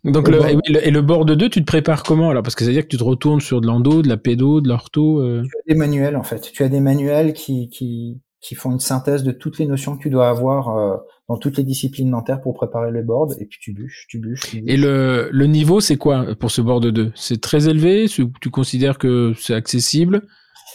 [0.03, 0.39] Donc le,
[0.83, 2.41] et, le, bord de 2, tu te prépares comment alors?
[2.41, 4.59] Parce que ça veut dire que tu te retournes sur de l'endo, de la pédo,
[4.59, 5.43] de l'ortho euh...
[5.43, 6.51] Tu as des manuels en fait.
[6.51, 10.03] Tu as des manuels qui, qui, qui font une synthèse de toutes les notions que
[10.03, 13.57] tu dois avoir euh, dans toutes les disciplines dentaires pour préparer le board et puis
[13.59, 14.41] tu bûches, tu bûches.
[14.41, 14.71] Tu bûches.
[14.71, 18.05] Et le, le niveau, c'est quoi pour ce bord de 2 C'est très élevé?
[18.07, 20.27] Tu considères que c'est accessible?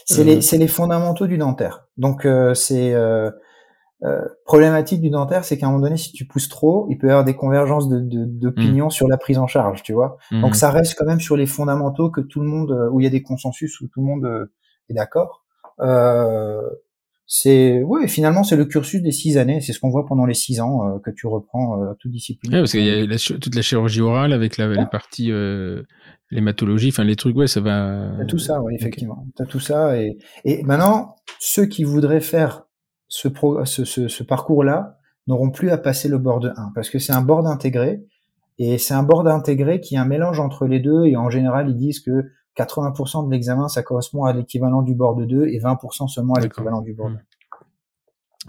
[0.05, 0.57] C'est les, euh.
[0.57, 1.87] les fondamentaux du dentaire.
[1.95, 3.31] Donc euh, c'est euh,
[4.43, 7.11] problématique du dentaire, c'est qu'à un moment donné, si tu pousses trop, il peut y
[7.11, 8.91] avoir des convergences d'opinions de, mm.
[8.91, 10.17] sur la prise en charge, tu vois?
[10.31, 10.41] Mm.
[10.41, 13.07] Donc ça reste quand même sur les fondamentaux que tout le monde, où il y
[13.07, 14.49] a des consensus, où tout le monde
[14.89, 15.45] est d'accord.
[15.79, 16.61] Euh,
[17.33, 20.33] c'est ouais, finalement c'est le cursus des six années, c'est ce qu'on voit pendant les
[20.33, 22.53] six ans que tu reprends toute discipline.
[22.53, 25.31] Ouais, parce qu'il y a toute la chirurgie orale avec la, les parties
[26.29, 28.11] l'hématologie, enfin les trucs, ouais, ça va.
[28.17, 29.25] T'as tout ça, ouais, effectivement.
[29.37, 32.63] T'as tout ça et, et maintenant ceux qui voudraient faire
[33.07, 33.29] ce,
[33.63, 37.47] ce, ce, parcours-là n'auront plus à passer le board 1 parce que c'est un board
[37.47, 38.03] intégré
[38.57, 41.69] et c'est un board intégré qui est un mélange entre les deux et en général
[41.69, 42.25] ils disent que
[42.57, 46.81] 80% de l'examen ça correspond à l'équivalent du board 2 et 20% seulement à l'équivalent
[46.81, 47.17] du board.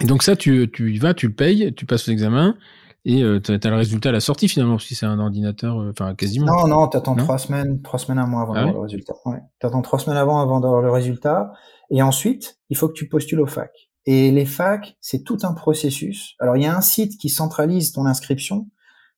[0.00, 2.56] Et donc ça tu, tu y vas, tu le payes, tu passes l'examen
[3.04, 5.90] et euh, tu as, le résultat à la sortie finalement si c'est un ordinateur euh,
[5.90, 6.46] enfin quasiment.
[6.46, 9.14] Non non, t'attends trois semaines, trois semaines à mois avant ah d'avoir le résultat.
[9.26, 9.40] Ouais.
[9.58, 11.52] T'attends trois semaines avant avant d'avoir le résultat
[11.90, 13.70] et ensuite il faut que tu postules au fac.
[14.04, 16.34] Et les facs, c'est tout un processus.
[16.40, 18.66] Alors, il y a un site qui centralise ton inscription,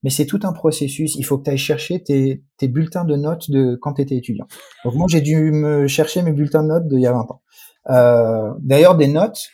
[0.04, 1.16] mais c'est tout un processus.
[1.16, 4.16] Il faut que tu ailles chercher tes, tes, bulletins de notes de quand tu étais
[4.16, 4.46] étudiant.
[4.84, 7.42] Donc, moi, j'ai dû me chercher mes bulletins de notes d'il y a 20 ans.
[7.88, 9.48] Euh, D'ailleurs, des notes,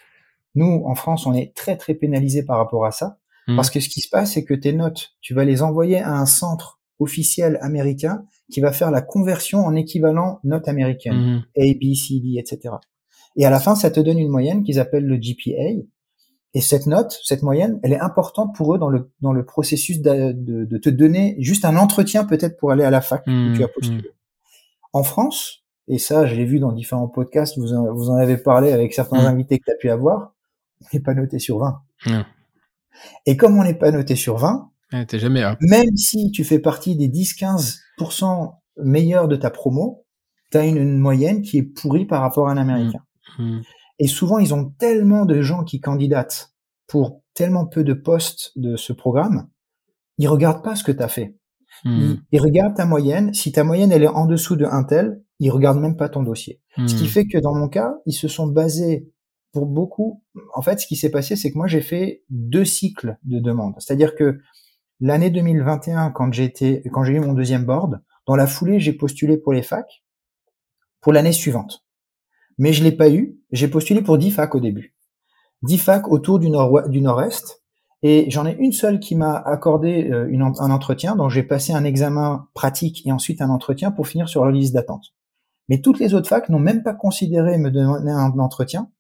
[0.57, 3.19] nous, en France, on est très, très pénalisé par rapport à ça.
[3.47, 3.55] Mmh.
[3.55, 6.13] Parce que ce qui se passe, c'est que tes notes, tu vas les envoyer à
[6.13, 11.45] un centre officiel américain qui va faire la conversion en équivalent notes américaines.
[11.57, 11.61] Mmh.
[11.61, 12.75] A, B, C, D, etc.
[13.37, 15.81] Et à la fin, ça te donne une moyenne qu'ils appellent le GPA.
[16.53, 20.01] Et cette note, cette moyenne, elle est importante pour eux dans le dans le processus
[20.01, 23.31] de, de, de te donner juste un entretien peut-être pour aller à la fac où
[23.55, 24.09] tu as mmh, postulé.
[24.09, 24.13] Mmh.
[24.93, 28.37] En France, et ça, je l'ai vu dans différents podcasts, vous en, vous en avez
[28.37, 29.27] parlé avec certains mmh.
[29.27, 30.35] invités que tu as pu avoir,
[30.83, 31.83] on n'est pas noté sur 20.
[33.27, 34.71] Et comme on n'est pas noté sur 20,
[35.19, 40.05] jamais même si tu fais partie des 10-15% meilleurs de ta promo,
[40.51, 43.03] tu as une, moyenne qui est pourrie par rapport à un Américain.
[44.01, 46.53] Et souvent, ils ont tellement de gens qui candidatent
[46.89, 49.49] pour tellement peu de postes de ce programme,
[50.19, 51.37] ils regardent pas ce que tu as fait.
[51.85, 53.33] Ils, regardent ta moyenne.
[53.33, 56.23] Si ta moyenne elle est en dessous de un tel, ils regardent même pas ton
[56.23, 56.61] dossier.
[56.77, 59.09] Ce qui fait que dans mon cas, ils se sont basés
[59.53, 60.23] pour beaucoup.
[60.55, 63.77] En fait, ce qui s'est passé, c'est que moi j'ai fait deux cycles de demandes.
[63.79, 64.41] C'est-à-dire que
[64.99, 68.93] l'année 2021, quand j'ai été, quand j'ai eu mon deuxième board, dans la foulée, j'ai
[68.93, 70.03] postulé pour les facs
[71.01, 71.85] pour l'année suivante.
[72.61, 73.41] Mais je l'ai pas eu.
[73.53, 74.95] J'ai postulé pour 10 facs au début.
[75.63, 77.63] 10 facs autour du nord du nord-est.
[78.03, 81.73] Et j'en ai une seule qui m'a accordé euh, une, un entretien, donc j'ai passé
[81.73, 85.15] un examen pratique et ensuite un entretien pour finir sur la liste d'attente.
[85.69, 88.91] Mais toutes les autres facs n'ont même pas considéré me donner un entretien.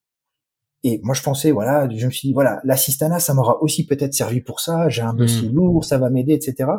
[0.82, 4.14] Et moi, je pensais, voilà, je me suis dit, voilà, l'assistana, ça m'aura aussi peut-être
[4.14, 4.88] servi pour ça.
[4.88, 5.54] J'ai un dossier hmm.
[5.54, 6.70] lourd, ça va m'aider, etc.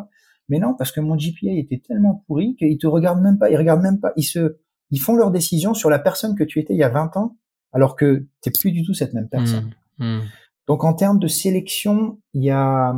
[0.49, 3.57] Mais non, parce que mon GPA était tellement pourri qu'ils te regardent même pas, ils
[3.57, 4.57] regardent même pas, ils se,
[4.91, 7.37] ils font leurs décisions sur la personne que tu étais il y a 20 ans,
[7.73, 9.73] alors que t'es plus du tout cette même personne.
[9.97, 10.17] Hmm.
[10.17, 10.21] Hmm.
[10.67, 12.95] Donc en termes de sélection, il y a,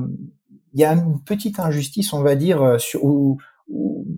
[0.74, 2.78] y a une petite injustice, on va dire, euh,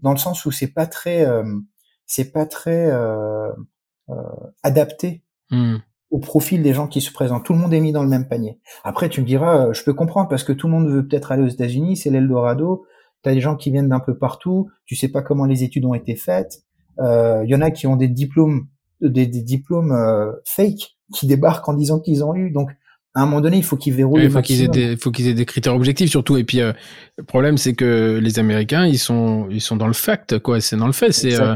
[0.01, 1.43] dans le sens où c'est pas très, euh,
[2.05, 3.51] c'est pas très euh,
[4.09, 4.15] euh
[4.63, 5.78] adapté mmh.
[6.11, 7.45] au profil des gens qui se présentent.
[7.45, 8.59] Tout le monde est mis dans le même panier.
[8.84, 11.43] Après, tu me diras, je peux comprendre parce que tout le monde veut peut-être aller
[11.43, 12.86] aux États-Unis, c'est l'Eldorado.
[13.23, 14.69] Tu as des gens qui viennent d'un peu partout.
[14.86, 16.64] Tu sais pas comment les études ont été faites.
[17.00, 18.68] Il y en a qui ont des diplômes,
[19.02, 19.96] des, des diplômes
[20.46, 22.52] fake qui débarquent en disant qu'ils ont eu.
[22.52, 22.70] Donc
[23.16, 24.26] à un moment donné, il faut qu'ils verrouillent.
[24.26, 26.36] il faut qu'ils aient des, faut qu'ils aient des critères objectifs surtout.
[26.36, 26.74] Et puis euh,
[27.18, 30.60] le problème, c'est que les Américains, ils sont, ils sont dans le fact, quoi.
[30.60, 31.14] C'est dans le fait.
[31.14, 31.56] C'est, euh,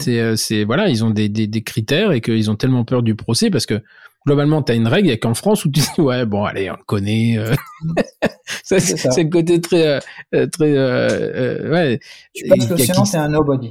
[0.00, 3.04] c'est, euh, c'est voilà, ils ont des, des, des critères et qu'ils ont tellement peur
[3.04, 3.80] du procès parce que
[4.26, 6.76] globalement, tu as une règle, il qu'en France où tu dis ouais, bon, allez, on
[6.76, 7.38] le connaît.
[8.64, 10.00] c'est, c'est le côté très,
[10.32, 12.00] très, ouais.
[12.34, 13.70] Tu penses que sinon t'es un nobody.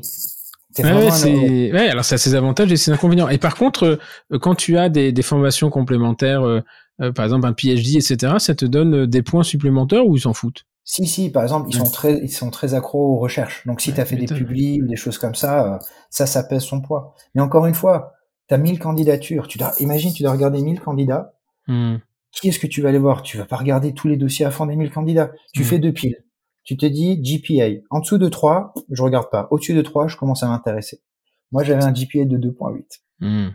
[0.80, 1.72] Ouais, c'est...
[1.72, 3.30] ouais, alors ça a ses avantages et ses inconvénients.
[3.30, 4.00] Et par contre,
[4.42, 6.64] quand tu as des, des formations complémentaires
[7.02, 10.22] euh, par exemple un PhD, etc., ça te donne euh, des points supplémentaires ou ils
[10.22, 10.66] s'en foutent?
[10.84, 13.66] Si, si, par exemple, ils sont très, ils sont très accros aux recherches.
[13.66, 15.78] Donc si tu as fait des publis ou des choses comme ça, euh,
[16.10, 17.16] ça, ça pèse son poids.
[17.34, 18.14] Mais encore une fois,
[18.48, 19.48] tu as 1000 candidatures.
[19.48, 21.34] Tu dois, imagine, tu dois regarder 1000 candidats.
[21.68, 21.96] Hmm.
[22.32, 23.24] Qui est-ce que tu vas aller voir?
[23.24, 25.32] Tu vas pas regarder tous les dossiers à fond des 1000 candidats.
[25.54, 25.66] Tu hmm.
[25.66, 26.24] fais deux piles.
[26.66, 27.80] Tu te dis GPA.
[27.92, 29.48] En dessous de 3, je regarde pas.
[29.52, 31.02] Au-dessus de 3, je commence à m'intéresser.
[31.52, 33.54] Moi, j'avais un GPA de 2.8.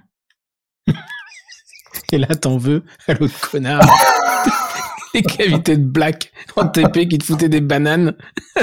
[2.13, 3.83] Et là, t'en veux à l'autre connard.
[5.15, 8.15] Les cavités de black en TP qui te foutaient des bananes.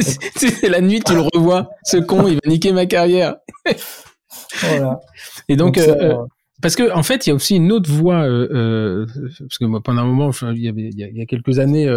[0.00, 1.68] c'est la nuit, tu le revois.
[1.84, 3.36] Ce con, il va niquer ma carrière.
[4.62, 5.00] voilà.
[5.48, 6.16] Et donc, euh, euh,
[6.62, 8.22] parce que en fait, il y a aussi une autre voie.
[8.22, 9.06] Euh,
[9.38, 11.94] parce que moi, pendant un moment, il y, avait, il y a, quelques années,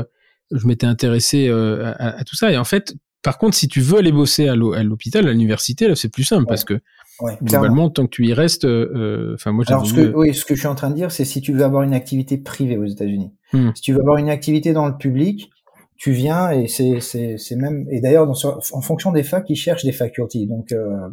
[0.51, 2.51] je m'étais intéressé à, tout ça.
[2.51, 5.95] Et en fait, par contre, si tu veux aller bosser à l'hôpital, à l'université, là,
[5.95, 6.79] c'est plus simple parce que
[7.21, 9.63] Ouais, Globalement, tant que tu y restes, euh, euh, enfin moi.
[9.67, 11.53] Alors ce que, oui, ce que je suis en train de dire, c'est si tu
[11.53, 13.31] veux avoir une activité privée aux États-Unis.
[13.53, 13.69] Hmm.
[13.73, 15.49] Si tu veux avoir une activité dans le public,
[15.95, 19.93] tu viens et c'est c'est même et d'ailleurs en fonction des facs, ils cherchent des
[19.93, 21.07] facultés, donc euh,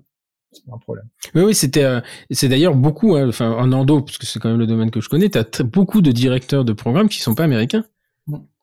[0.51, 1.07] c'est pas un problème.
[1.37, 2.01] Oui, oui, c'était euh,
[2.33, 5.01] c'est d'ailleurs beaucoup, hein, enfin en endo parce que c'est quand même le domaine que
[5.01, 5.29] je connais.
[5.29, 7.85] T'as beaucoup de directeurs de programmes qui sont pas américains.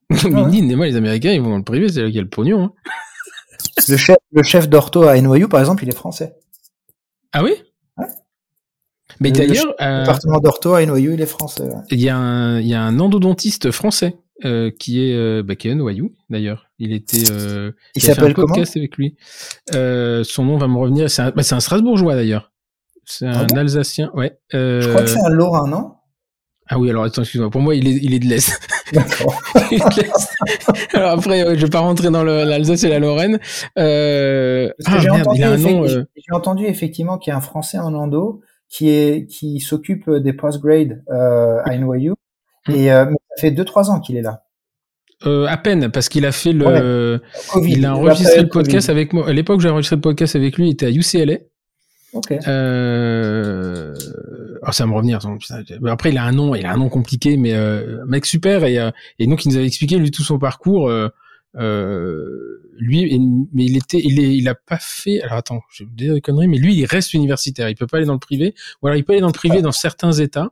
[0.10, 0.76] Mmh.
[0.76, 2.64] moi, les Américains, ils vont dans le privé, c'est là qu'il y a le pognon.
[2.64, 2.74] Hein.
[3.88, 6.36] Le chef, le chef d'ortho à NYU, par exemple, il est français.
[7.32, 7.52] Ah oui?
[9.20, 11.70] Mais d'ailleurs, le euh, département d'ortho à NYU, il est français.
[11.92, 15.56] Il y a un, il y a un endodontiste français euh, qui est euh, bah,
[15.56, 16.70] qui est à NYU d'ailleurs.
[16.80, 17.30] Il était.
[17.32, 18.54] Euh, il s'appelle comment?
[18.54, 19.18] avec lui.
[19.76, 21.10] Euh, son nom va me revenir.
[21.10, 22.52] C'est un, bah, un Strasbourgois d'ailleurs.
[23.06, 24.40] C'est ah un Alsacien, ouais.
[24.54, 25.96] Je crois que c'est un Lorrain, non?
[26.70, 27.50] Ah oui, alors attends, excuse-moi.
[27.50, 28.60] Pour moi, il est, il est de l'Est.
[30.94, 33.40] alors après, je vais pas rentrer dans l'Alsace et la Lorraine.
[33.78, 34.70] Euh...
[34.86, 39.28] Ah, j'ai entendu, euh, entendu, effectivement qu'il y a un Français en endo qui est
[39.28, 42.14] qui s'occupe des postgrades euh, à NYU
[42.68, 42.72] hmm.
[42.72, 44.44] et euh, ça fait deux trois ans qu'il est là.
[45.26, 47.20] Euh, à peine parce qu'il a fait le,
[47.62, 49.28] il a enregistré le podcast avec moi.
[49.28, 50.68] À l'époque, j'ai enregistré le podcast avec lui.
[50.68, 51.40] Il était à UCLA.
[52.14, 52.32] Ok.
[52.48, 53.94] Euh...
[54.62, 55.20] Oh, ça va me revenir.
[55.88, 58.64] Après, il a un nom, il a un nom compliqué, mais euh, mec super.
[58.66, 60.90] Et, euh, et donc, il nous avait expliqué lui tout son parcours.
[60.90, 61.10] Euh,
[61.58, 63.20] euh lui,
[63.52, 65.22] mais il était, il est, il a pas fait.
[65.22, 67.68] Alors attends, je vais dire des conneries, mais lui, il reste universitaire.
[67.68, 68.56] Il peut pas aller dans le privé.
[68.82, 70.52] Ou alors, il peut aller dans le privé dans certains États.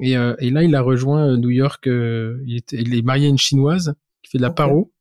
[0.00, 1.86] Et, et là, il a rejoint New York.
[1.86, 4.92] il, était, il est marié à une chinoise qui fait de la paro.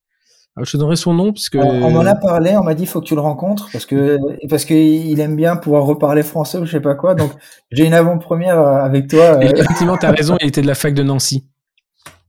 [0.64, 3.02] Je te donnerai son nom parce que on, m'en a parlé, on m'a dit faut
[3.02, 4.18] que tu le rencontres parce que
[4.50, 7.14] parce qu'il aime bien pouvoir reparler français ou je sais pas quoi.
[7.14, 7.32] Donc
[7.72, 9.38] j'ai une avant-première euh, avec toi.
[9.38, 9.42] Euh.
[9.42, 11.46] Effectivement, tu as raison, il était de la fac de Nancy.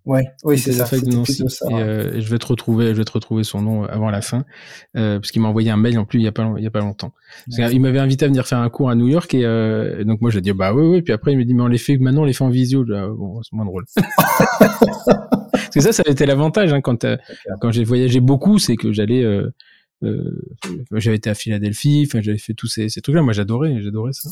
[0.06, 0.86] Ouais, oui, c'est ça.
[0.96, 4.44] et, euh, je vais te retrouver, je vais te retrouver son nom avant la fin,
[4.96, 6.66] euh, parce qu'il m'a envoyé un mail en plus il y a pas, il y
[6.66, 7.12] a pas longtemps.
[7.48, 10.30] il m'avait invité à venir faire un cours à New York et euh, donc moi
[10.30, 11.02] j'ai dit bah oui oui.
[11.02, 12.86] Puis après il me dit mais on les fait maintenant on les fait en visio.
[12.94, 13.84] Ah, bon c'est moins drôle.
[15.50, 17.16] parce que ça ça a été l'avantage hein, quand euh,
[17.60, 19.50] quand j'ai voyagé beaucoup, c'est que j'allais euh,
[20.04, 20.40] euh,
[20.92, 23.22] j'avais été à Philadelphie, enfin j'avais fait tous ces, ces trucs-là.
[23.22, 24.30] Moi j'adorais, j'adorais ça.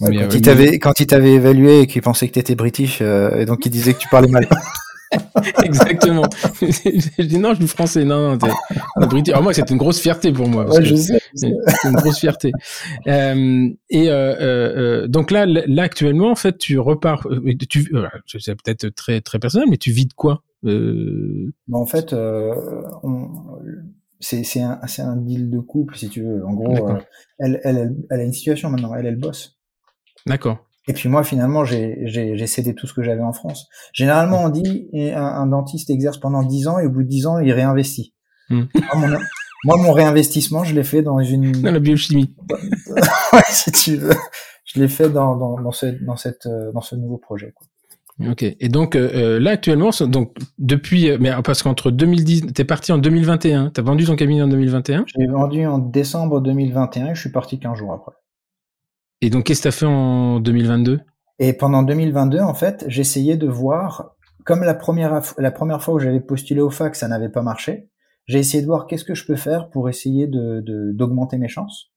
[0.00, 3.64] quand, il t'avait, quand il t'avait évalué et qu'il pensait que t'étais british et donc
[3.64, 4.46] il disait que tu parlais mal.
[5.64, 6.24] Exactement.
[6.60, 8.04] je dis non, je suis français.
[8.04, 8.48] Non, non,
[8.96, 10.66] Alors moi, c'était une grosse fierté pour moi.
[11.34, 11.48] C'est
[11.84, 12.52] une grosse fierté.
[13.06, 17.26] Euh, et euh, euh, donc là, là actuellement, en fait, tu repars.
[17.68, 17.88] Tu,
[18.40, 20.42] c'est peut-être très très personnel, mais tu vis de quoi
[21.72, 22.14] En fait,
[24.20, 26.44] c'est un, un deal de couple, si tu veux.
[26.44, 26.88] En gros,
[27.38, 28.94] elle, elle, elle, a une situation maintenant.
[28.94, 29.58] Elle, elle bosse.
[30.26, 30.64] D'accord.
[30.86, 33.68] Et puis moi, finalement, j'ai cédé tout ce que j'avais en France.
[33.92, 37.26] Généralement, on dit un, un, dentiste exerce pendant 10 ans et au bout de 10
[37.26, 38.14] ans, il réinvestit.
[38.50, 38.64] Hmm.
[39.64, 41.52] Moi, mon, réinvestissement, je l'ai fait dans une...
[41.52, 42.34] Dans la biochimie.
[43.32, 44.14] ouais, si tu veux.
[44.66, 47.52] Je l'ai fait dans, dans, dans, ce, dans, cette, dans ce nouveau projet.
[47.54, 47.66] Quoi.
[48.20, 48.42] Ok.
[48.42, 52.92] Et donc euh, euh là actuellement, donc depuis, euh, mais parce qu'entre 2010, t'es parti
[52.92, 53.70] en 2021.
[53.70, 57.58] T'as vendu ton cabinet en 2021 J'ai vendu en décembre 2021 et je suis parti
[57.58, 58.12] 15 jours après.
[59.20, 61.00] Et donc, qu'est-ce que tu as fait en 2022
[61.38, 65.22] Et pendant 2022, en fait, j'essayais de voir, comme la première,
[65.82, 67.88] fois où j'avais postulé au fac, ça n'avait pas marché,
[68.26, 71.92] j'ai essayé de voir qu'est-ce que je peux faire pour essayer d'augmenter mes chances.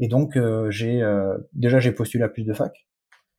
[0.00, 2.87] Et donc, euh, euh, déjà j'ai postulé à plus de fac.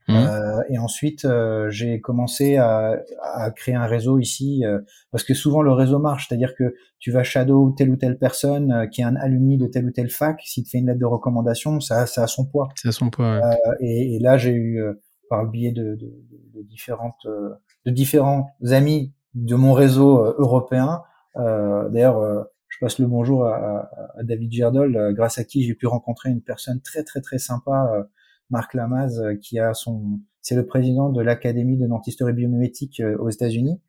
[0.09, 0.15] Mmh.
[0.15, 4.79] Euh, et ensuite, euh, j'ai commencé à, à, créer un réseau ici, euh,
[5.11, 8.89] parce que souvent le réseau marche, c'est-à-dire que tu vas shadow telle ou telle personne
[8.91, 11.05] qui est un alumni de telle ou telle fac, s'il te fait une lettre de
[11.05, 12.69] recommandation, ça, ça a son poids.
[12.75, 13.39] Ça a son poids.
[13.81, 14.81] Et, et, là, j'ai eu,
[15.29, 16.11] par le biais de, de,
[16.55, 21.03] de différentes, de différents amis de mon réseau européen,
[21.35, 26.31] d'ailleurs, je passe le bonjour à, à David Gerdol, grâce à qui j'ai pu rencontrer
[26.31, 28.07] une personne très très très sympa
[28.49, 33.17] Marc Lamaze, euh, qui a son, c'est le président de l'Académie de dentisterie biomimétique euh,
[33.17, 33.81] aux États-Unis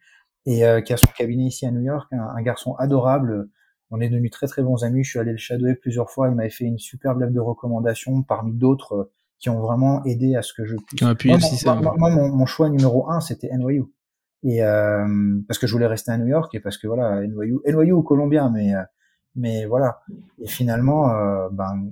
[0.46, 3.48] et euh, qui a son cabinet ici à New York, un, garçon adorable.
[3.90, 5.02] On est devenus très très bons amis.
[5.02, 6.28] Je suis allé le shadower plusieurs fois.
[6.28, 10.42] Il m'avait fait une superbe lettre de recommandation parmi d'autres qui ont vraiment aidé à
[10.42, 11.02] ce que je puisse.
[11.02, 13.84] moi, ça, moi, mon, choix numéro un, c'était NYU.
[14.44, 14.61] Et
[15.48, 18.02] parce que je voulais rester à New York et parce que voilà, NYU, NYU au
[18.02, 18.72] Columbia, mais
[19.34, 20.02] mais voilà.
[20.38, 21.08] Et finalement,
[21.50, 21.90] ben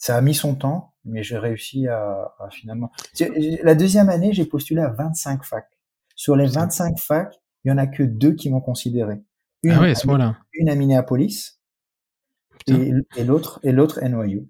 [0.00, 2.90] ça a mis son temps mais j'ai réussi à, à, finalement.
[3.62, 5.78] La deuxième année, j'ai postulé à 25 facs.
[6.14, 9.22] Sur les 25 facs, il y en a que deux qui m'ont considéré.
[9.62, 11.60] Une, ah ouais, à, une à Minneapolis
[12.66, 14.48] et, et l'autre et l'autre NYU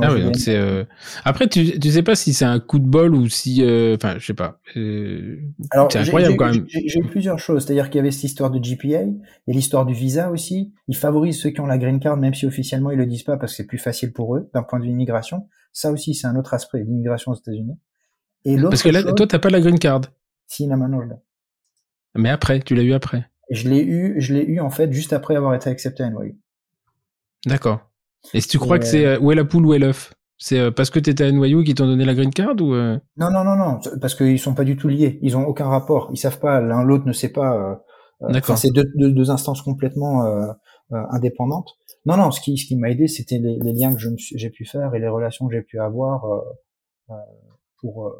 [0.00, 0.56] ah oui, donc c'est.
[0.56, 0.84] Euh...
[1.24, 4.16] Après, tu, tu sais pas si c'est un coup de bol ou si, euh, enfin,
[4.18, 4.60] je sais pas.
[4.76, 5.38] Euh...
[5.70, 6.66] Alors, c'est incroyable quand même.
[6.68, 9.94] J'ai eu plusieurs choses, c'est-à-dire qu'il y avait cette histoire de GPA et l'histoire du
[9.94, 10.74] visa aussi.
[10.88, 13.38] Ils favorisent ceux qui ont la green card, même si officiellement ils le disent pas
[13.38, 15.48] parce que c'est plus facile pour eux d'un point de vue immigration.
[15.72, 17.78] Ça aussi, c'est un autre aspect l'immigration aux États-Unis.
[18.44, 18.70] Et l'autre.
[18.70, 20.02] Parce que là, toi, t'as pas la green card.
[20.46, 21.16] Si, là maintenant je l'ai.
[22.14, 23.26] Mais après, tu l'as eu après.
[23.50, 26.38] Je l'ai eu, je l'ai eu en fait juste après avoir été accepté à NYU.
[27.46, 27.88] D'accord.
[28.34, 30.14] Et si tu crois que c'est euh, où est la poule, où est l'œuf?
[30.36, 32.74] C'est euh, parce que tu étais à NYU qu'ils t'ont donné la green card ou
[32.74, 32.98] euh?
[33.16, 35.18] Non, non, non, non, parce qu'ils sont pas du tout liés.
[35.22, 36.10] Ils ont aucun rapport.
[36.12, 36.60] Ils savent pas.
[36.60, 37.82] L'un l'autre ne sait pas.
[38.20, 38.58] D'accord.
[38.58, 40.24] c'est deux, deux, instances complètement
[40.90, 41.70] indépendantes.
[42.06, 42.30] Non, non.
[42.30, 45.00] Ce qui, ce qui m'a aidé, c'était les, les, liens que j'ai pu faire et
[45.00, 46.24] les relations que j'ai pu avoir
[47.80, 48.12] pour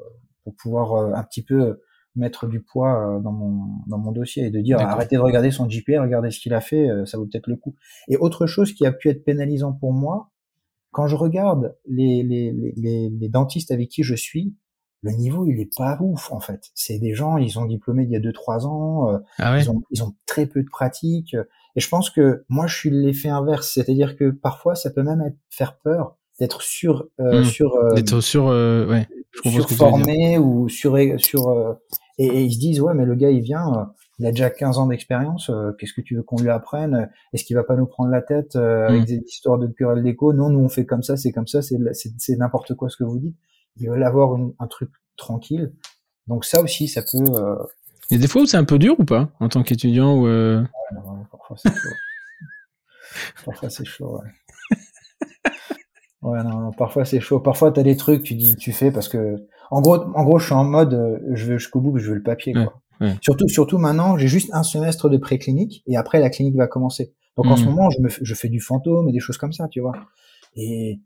[0.45, 1.81] pour pouvoir un petit peu
[2.19, 5.51] mettre du poids euh, dans mon dans mon dossier et de dire arrêtez de regarder
[5.51, 7.75] son GPA, regardez ce qu'il a fait, euh, ça vaut peut-être le coup.
[8.09, 10.31] Et autre chose qui a pu être pénalisant pour moi,
[10.91, 14.55] quand je regarde les les, les, les dentistes avec qui je suis,
[15.03, 16.71] le niveau il est pas ouf en fait.
[16.75, 19.71] C'est des gens, ils ont diplômé il y a deux trois ans, euh, ah ils
[19.71, 21.35] ont ils ont très peu de pratique.
[21.77, 25.21] Et je pense que moi je suis l'effet inverse, c'est-à-dire que parfois ça peut même
[25.21, 27.45] être, faire peur d'être sur euh, hmm.
[27.45, 29.09] sur d'être sur ouais
[29.45, 31.77] surformé ou sur sur
[32.19, 33.85] et, ils se disent ouais mais le gars il vient euh,
[34.19, 37.45] il a déjà 15 ans d'expérience euh, qu'est-ce que tu veux qu'on lui apprenne est-ce
[37.45, 39.07] qu'il va pas nous prendre la tête euh, avec mm.
[39.07, 41.79] des histoires de querelle d'écho non nous on fait comme ça c'est comme ça c'est
[41.93, 43.37] c'est n'importe quoi ce que vous dites
[43.77, 45.73] ils veulent avoir un truc tranquille
[46.27, 47.25] donc ça aussi ça peut
[48.11, 50.17] il y a des fois où c'est un peu dur ou pas en tant qu'étudiant
[50.17, 50.63] ou ouais,
[51.31, 51.95] parfois c'est chaud
[53.45, 54.31] parfois c'est chaud ouais.
[56.23, 57.41] Ouais, non, parfois c'est chaud.
[57.41, 59.37] Parfois t'as des trucs, tu dis, tu fais parce que,
[59.71, 62.17] en gros, en gros, je suis en mode, euh, je veux jusqu'au bout, je veux
[62.17, 62.81] le papier, quoi.
[63.21, 67.15] Surtout, surtout maintenant, j'ai juste un semestre de préclinique et après la clinique va commencer.
[67.37, 69.69] Donc en ce moment, je, me, je fais du fantôme et des choses comme ça,
[69.69, 69.93] tu vois.
[70.57, 70.99] Et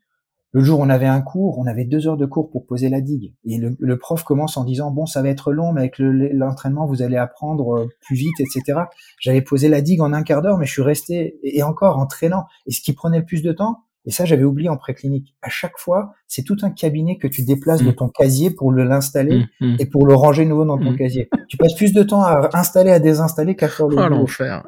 [0.53, 2.91] le jour où on avait un cours, on avait deux heures de cours pour poser
[2.91, 3.35] la digue.
[3.45, 7.01] Et le, prof commence en disant, bon, ça va être long, mais avec l'entraînement, vous
[7.01, 8.81] allez apprendre euh, plus vite, etc.
[9.19, 12.07] J'avais posé la digue en un quart d'heure, mais je suis resté, et encore, en
[12.07, 12.45] traînant.
[12.67, 15.35] Et ce qui prenait le plus de temps, et ça, j'avais oublié en préclinique.
[15.43, 17.95] À chaque fois, c'est tout un cabinet que tu déplaces de mm.
[17.95, 19.77] ton casier pour le l'installer mm, mm.
[19.79, 21.29] et pour le ranger nouveau dans ton casier.
[21.49, 24.65] Tu passes plus de temps à installer, à désinstaller qu'à faire le oh, l'enfer.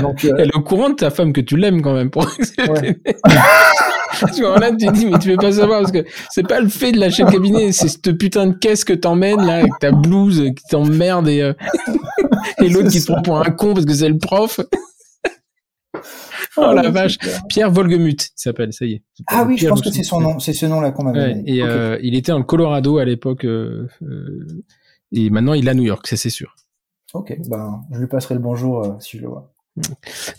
[0.00, 0.34] Donc, euh...
[0.38, 2.24] Elle est au courant de ta femme que tu l'aimes quand même pour
[2.58, 2.98] ouais.
[4.34, 6.68] tu vois, là, tu dis, mais tu veux pas savoir parce que c'est pas le
[6.68, 9.92] fait de lâcher le cabinet, c'est cette putain de caisse que t'emmènes là avec ta
[9.92, 11.52] blouse qui t'emmerde et, euh...
[12.58, 14.58] et l'autre qui se prend pour un con parce que c'est le prof.
[16.56, 17.18] Oh, la vache.
[17.48, 19.02] Pierre Volgemut, il s'appelle, ça y est.
[19.26, 21.42] Ah oui, je pense que c'est son nom, c'est ce nom-là qu'on m'avait donné.
[21.46, 24.46] Et euh, il était en Colorado à l'époque, euh, euh,
[25.12, 26.54] et maintenant il est à New York, ça c'est sûr.
[27.12, 29.50] Ok, ben je lui passerai le bonjour euh, si je le vois.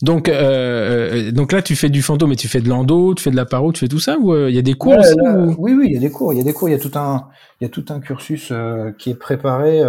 [0.01, 3.31] Donc, euh, donc là, tu fais du fantôme, mais tu fais de l'endo, tu fais
[3.31, 5.13] de la paro, tu fais tout ça, ou il y a des cours aussi,
[5.57, 6.79] Oui, oui, il y a des cours, il y a des cours, il y a
[6.79, 7.27] tout un,
[7.59, 8.53] il y a tout un cursus
[8.97, 9.81] qui est préparé.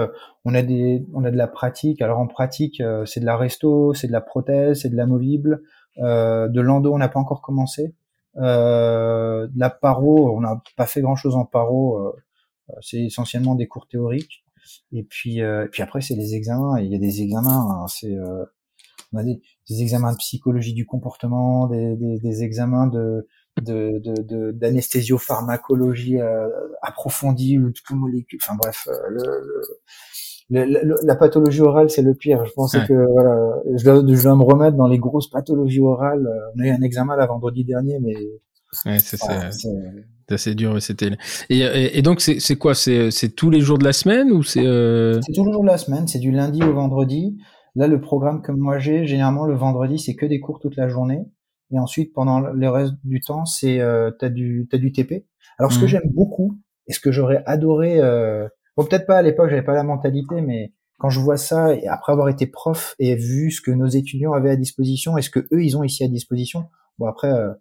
[0.45, 2.03] on a des, on a de la pratique.
[2.03, 5.55] Alors en pratique, c'est de la resto, c'est de la prothèse, c'est de la movible.
[5.55, 5.59] Euh,
[5.99, 7.95] de l'endo, on n'a pas encore commencé.
[8.39, 11.99] Euh, de la paro, on n'a pas fait grand chose en paro.
[11.99, 12.13] Euh,
[12.81, 14.45] c'est essentiellement des cours théoriques.
[14.93, 16.79] Et puis, euh, puis après, c'est les examens.
[16.81, 17.69] il y a des examens.
[17.71, 18.15] Hein, c'est
[19.13, 19.41] on a des,
[19.71, 23.27] des, examens de psychologie du comportement, des, des, des examens de
[23.63, 26.49] d'anesthésiopharmacologie de, euh,
[26.83, 28.39] approfondie ou de molécules.
[28.43, 29.63] Enfin bref, le,
[30.51, 32.45] la pathologie orale, c'est le pire.
[32.45, 33.37] Je pensais que voilà,
[33.75, 36.29] je dois, je dois, me remettre dans les grosses pathologies orales.
[36.57, 38.15] On a eu un examen la vendredi dernier, mais
[38.87, 40.81] ouais, c'est assez dur.
[40.81, 41.11] C'était
[41.51, 42.75] et, et, donc c'est quoi?
[42.75, 45.21] C'est tous les jours de la semaine ou c'est euh...
[45.23, 46.07] C'est tous les jours de la semaine.
[46.07, 47.37] C'est du lundi au vendredi.
[47.75, 50.89] Là, le programme que moi j'ai, généralement le vendredi, c'est que des cours toute la
[50.89, 51.27] journée.
[51.73, 55.27] Et ensuite, pendant le reste du temps, c'est euh, t'as du t'as du TP.
[55.59, 55.89] Alors, ce que mmh.
[55.89, 59.75] j'aime beaucoup et ce que j'aurais adoré euh, Bon, peut-être pas à l'époque, j'avais pas
[59.75, 63.61] la mentalité, mais quand je vois ça, et après avoir été prof et vu ce
[63.61, 66.69] que nos étudiants avaient à disposition et ce que eux ils ont ici à disposition,
[66.99, 67.53] bon après euh,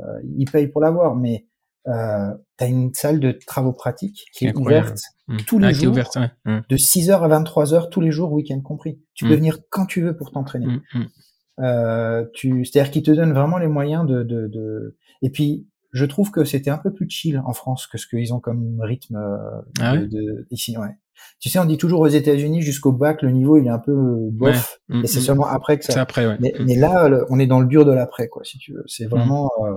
[0.00, 1.46] euh ils payent pour l'avoir, mais
[1.88, 4.98] euh, tu as une salle de travaux pratiques qui est ouverte
[5.28, 5.36] mmh.
[5.46, 5.94] tous les ah, jours,
[6.44, 6.58] mmh.
[6.68, 9.00] de 6h à 23h tous les jours, week-end compris.
[9.14, 9.36] Tu peux mmh.
[9.36, 10.66] venir quand tu veux pour t'entraîner.
[11.60, 14.96] Euh, tu, c'est-à-dire qu'ils te donnent vraiment les moyens de, de, de...
[15.22, 18.34] et puis je trouve que c'était un peu plus chill en France que ce qu'ils
[18.34, 20.76] ont comme rythme euh, ah de, ici.
[20.76, 20.94] Ouais.
[21.40, 23.94] Tu sais, on dit toujours aux États-Unis jusqu'au bac, le niveau il est un peu
[24.30, 25.22] bof, mm, et c'est mm.
[25.22, 25.98] seulement après que ça.
[25.98, 26.36] après, ouais.
[26.38, 26.64] mais, mm.
[26.66, 28.84] mais, là, on est dans le dur de l'après, quoi, si tu veux.
[28.86, 29.50] C'est vraiment.
[29.60, 29.72] Euh,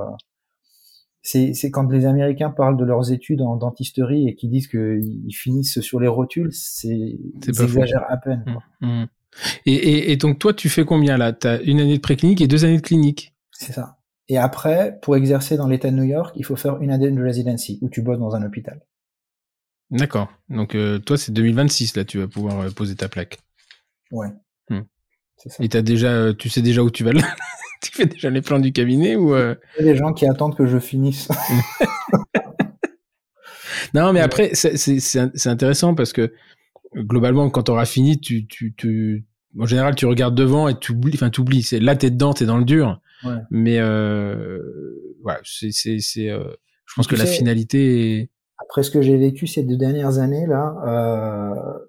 [1.21, 5.79] c'est, quand les Américains parlent de leurs études en dentisterie et qui disent qu'ils finissent
[5.79, 7.17] sur les rotules, c'est
[7.47, 8.43] exagèrent à peine.
[8.45, 9.07] Quoi.
[9.65, 11.31] Et, et, et, donc toi, tu fais combien là?
[11.33, 13.35] T'as une année de préclinique et deux années de clinique?
[13.51, 13.98] C'est ça.
[14.29, 17.21] Et après, pour exercer dans l'État de New York, il faut faire une année de
[17.21, 18.79] residency, où tu bosses dans un hôpital.
[19.89, 20.31] D'accord.
[20.49, 23.39] Donc euh, toi, c'est 2026, là, tu vas pouvoir euh, poser ta plaque.
[24.11, 24.27] Ouais.
[24.69, 24.81] Hmm.
[25.37, 25.63] Ça.
[25.63, 27.21] Et as déjà, euh, tu sais déjà où tu vas là
[27.81, 30.55] Tu fais déjà les plans du cabinet ou Il y a des gens qui attendent
[30.55, 31.29] que je finisse.
[33.93, 36.33] non, mais après, c'est intéressant parce que
[36.93, 39.25] globalement, quand tu auras fini, tu, tu, tu,
[39.57, 41.65] en général, tu regardes devant et tu oublies, enfin, tu oublies.
[41.79, 42.99] Là, t'es dedans, t'es dans le dur.
[43.49, 44.59] Mais euh,
[45.21, 46.53] voilà, c'est, c'est, c'est, euh,
[46.85, 48.19] je pense que la finalité.
[48.19, 48.29] Est...
[48.59, 51.79] Après ce que j'ai vécu ces deux dernières années là, euh,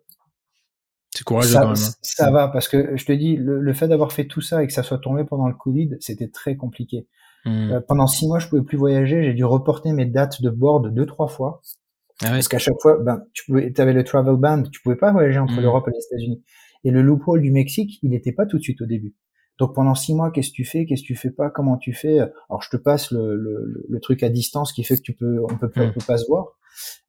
[1.10, 1.76] c'est courageux ça, quand même.
[1.76, 1.92] Hein.
[2.02, 4.72] Ça va parce que je te dis, le, fait d'avoir fait tout ça et que
[4.72, 7.06] ça soit tombé pendant le Covid, c'était très compliqué.
[7.44, 7.72] Mmh.
[7.72, 9.22] Euh, pendant six mois, je pouvais plus voyager.
[9.22, 11.62] J'ai dû reporter mes dates de board deux trois fois.
[12.22, 15.10] Ah Parce qu'à chaque fois, ben, tu pouvais, avais le travel ban, tu pouvais pas
[15.10, 15.60] voyager entre mmh.
[15.60, 16.44] l'Europe et les États-Unis.
[16.84, 19.14] Et le loophole du Mexique, il n'était pas tout de suite au début.
[19.60, 21.92] Donc pendant six mois, qu'est-ce que tu fais, qu'est-ce que tu fais pas, comment tu
[21.92, 22.18] fais?
[22.48, 25.44] Alors je te passe le, le, le, truc à distance qui fait que tu peux,
[25.44, 25.92] on peut, on mm.
[25.92, 26.56] peut pas se voir.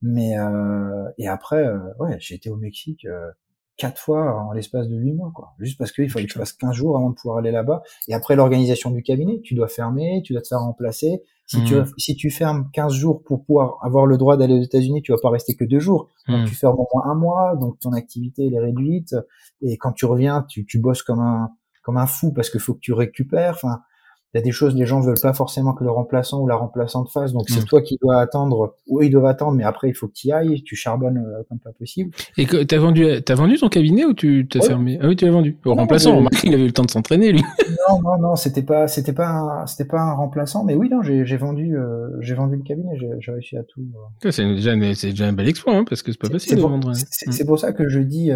[0.01, 3.29] Mais euh, et après, euh, ouais, j'ai été au Mexique euh,
[3.77, 5.53] quatre fois en l'espace de huit mois, quoi.
[5.59, 7.83] Juste parce qu'il fallait que je fasse 15 jours avant de pouvoir aller là-bas.
[8.09, 11.23] Et après l'organisation du cabinet, tu dois fermer, tu dois te faire remplacer.
[11.45, 11.85] Si tu mm.
[11.97, 15.19] si tu fermes 15 jours pour pouvoir avoir le droit d'aller aux États-Unis, tu vas
[15.21, 16.09] pas rester que deux jours.
[16.27, 16.45] Donc mm.
[16.47, 19.15] tu fermes au moins un mois, donc ton activité elle est réduite.
[19.61, 21.51] Et quand tu reviens, tu, tu bosses comme un
[21.81, 23.53] comme un fou parce qu'il faut que tu récupères.
[23.55, 23.81] Enfin,
[24.33, 26.55] il y a des choses, les gens veulent pas forcément que le remplaçant ou la
[26.55, 27.65] remplaçante fasse, donc c'est mm.
[27.65, 30.31] toi qui dois attendre, ou ils doivent attendre, mais après il faut que tu y
[30.31, 32.11] ailles, tu charbonnes euh, comme pas possible.
[32.37, 34.97] Et que t'as vendu, t'as vendu ton cabinet ou tu t'as fermé?
[35.01, 35.57] Ah oui, tu l'as vendu.
[35.65, 37.43] Au remplaçant, remarque, il avait eu le temps de s'entraîner lui.
[37.89, 41.23] Non, non, non, c'était pas, c'était pas, c'était pas un remplaçant, mais oui, non, j'ai,
[41.35, 43.81] vendu, euh, j'ai vendu le cabinet, j'ai, réussi à tout.
[43.81, 44.31] Euh.
[44.31, 46.91] C'est déjà, c'est déjà un bel exploit, hein, parce que c'est pas facile de vendre.
[46.93, 48.29] C'est, pour ça que je dis,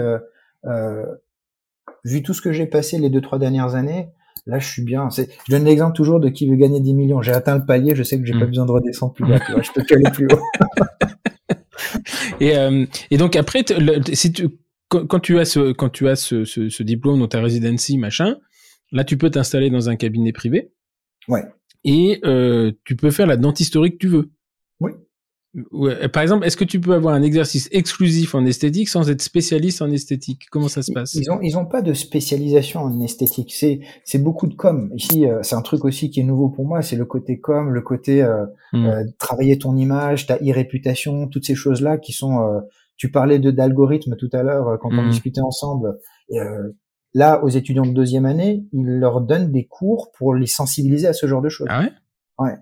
[2.05, 4.07] vu tout ce que j'ai passé les deux trois dernières années,
[4.45, 5.09] là je suis bien.
[5.09, 7.21] C'est, je donne l'exemple toujours de qui veut gagner 10 millions.
[7.21, 8.49] J'ai atteint le palier, je sais que j'ai pas Mm.
[8.49, 9.39] besoin de redescendre plus bas.
[9.45, 10.39] tu vois, je peux aller plus haut.
[12.39, 14.47] Et, euh, et donc après, le- si tu,
[14.89, 17.97] quand, quand tu as ce, quand tu as ce, ce, ce diplôme dans ta residency
[17.97, 18.35] machin,
[18.91, 20.71] là tu peux t'installer dans un cabinet privé.
[21.27, 21.43] Ouais.
[21.83, 24.31] Et euh, tu peux faire la dentisterie que tu veux.
[25.71, 26.07] Ouais.
[26.09, 29.81] Par exemple, est-ce que tu peux avoir un exercice exclusif en esthétique sans être spécialiste
[29.81, 30.47] en esthétique?
[30.51, 31.13] Comment ça se passe?
[31.15, 33.53] Ils ont, ils ont pas de spécialisation en esthétique.
[33.53, 34.91] C'est, c'est beaucoup de com.
[34.95, 36.81] Ici, euh, c'est un truc aussi qui est nouveau pour moi.
[36.81, 38.85] C'est le côté com, le côté euh, Hmm.
[38.87, 42.39] euh, travailler ton image, ta e-réputation, toutes ces choses-là qui sont.
[42.41, 42.59] euh,
[42.97, 45.09] tu parlais de d'algorithmes tout à l'heure euh, quand on Mhm.
[45.09, 45.97] discutait ensemble.
[46.29, 46.71] Et, euh,
[47.13, 51.13] là, aux étudiants de deuxième année, ils leur donnent des cours pour les sensibiliser à
[51.13, 51.67] ce genre de choses.
[51.69, 51.83] Ah
[52.39, 52.55] ouais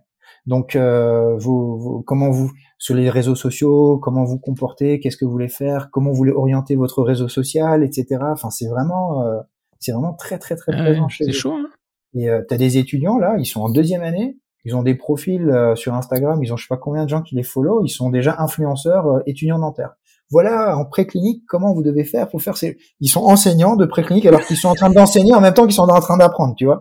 [0.45, 5.24] Donc, euh, vos, vos- comment vous sur les réseaux sociaux, comment vous comportez, qu'est-ce que
[5.26, 8.18] vous voulez faire, comment vous voulez orienter votre réseau social, etc.
[8.32, 9.40] Enfin, c'est vraiment, euh,
[9.80, 11.53] c'est vraiment très très très Ah présent ouais, chez C'est chaud.
[11.53, 11.70] Hein
[12.14, 15.49] Et euh, t'as des étudiants là, ils sont en deuxième année, ils ont des profils
[15.49, 17.90] euh, sur Instagram, ils ont je sais pas combien de gens qui les follow, ils
[17.90, 19.94] sont déjà influenceurs euh, étudiants dentaires.
[20.30, 22.78] Voilà en préclinique comment vous devez faire pour faire ces.
[22.99, 25.74] Ils sont enseignants de préclinique alors qu'ils sont en train d'enseigner en même temps qu'ils
[25.74, 26.80] sont en train d'apprendre, tu vois.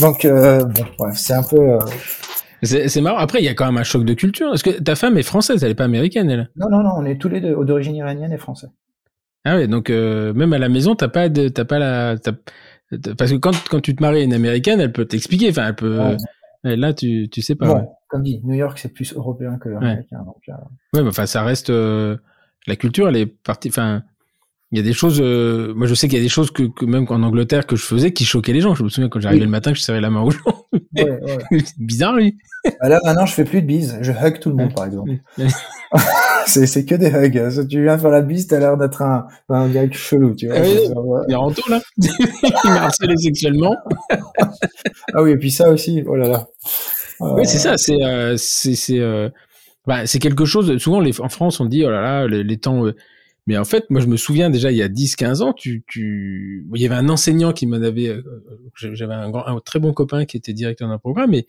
[0.00, 1.58] Donc euh, bon, ouais, c'est un peu.
[1.58, 1.78] euh,
[2.62, 3.18] c'est marrant.
[3.18, 4.48] Après, il y a quand même un choc de culture.
[4.48, 6.50] Parce que ta femme est française, elle est pas américaine, elle.
[6.56, 8.68] Non non non, on est tous les deux d'origine iranienne et français.
[9.44, 12.16] Ah ouais, donc euh, même à la maison, t'as pas de, t'as pas la,
[13.18, 15.50] parce que quand quand tu te maries à une américaine, elle peut t'expliquer.
[15.50, 15.98] Enfin, elle peut.
[16.64, 16.76] Ouais.
[16.76, 17.66] là, tu tu sais pas.
[17.66, 17.86] bon, ouais.
[18.08, 20.22] comme dit, New York c'est plus européen que américain.
[20.24, 20.52] Donc, euh,
[20.94, 22.16] Ouais, mais enfin, ça reste euh,
[22.66, 23.68] la culture, elle est partie.
[23.68, 24.02] Enfin,
[24.72, 25.20] il y a des choses.
[25.22, 27.76] euh, moi, je sais qu'il y a des choses que, que même en Angleterre que
[27.76, 28.74] je faisais qui choquaient les gens.
[28.74, 29.46] Je me souviens quand j'arrivais Oui.
[29.46, 30.40] le matin, que je serrais la main aux gens.
[30.72, 31.38] ouais, ouais.
[31.64, 32.36] C'est bizarre, lui.
[32.80, 35.10] Ah, Là maintenant je fais plus de bises, je hug tout le monde par exemple.
[36.46, 37.50] C'est c'est que des hugs.
[37.50, 40.58] Si tu viens faire la bise, t'as l'air d'être un, un gars chelou, tu vois.
[40.60, 41.24] Ouais.
[41.28, 41.80] Il y a Anto là.
[41.98, 43.74] il m'a harcelé sexuellement.
[45.14, 46.46] Ah oui, et puis ça aussi, oh là là.
[47.20, 47.76] Euh, Oui, c'est ça.
[47.76, 49.28] C'est euh, c'est c'est euh,
[49.86, 50.76] bah, c'est quelque chose.
[50.78, 52.84] Souvent, les, en France, on dit oh là là, les, les temps.
[53.48, 55.84] Euh, mais en fait, moi, je me souviens déjà il y a 10-15 ans, tu,
[55.86, 58.08] tu, il y avait un enseignant qui m'en avait.
[58.08, 58.22] euh,
[58.76, 61.46] J'avais un, grand, un très bon copain qui était directeur d'un programme et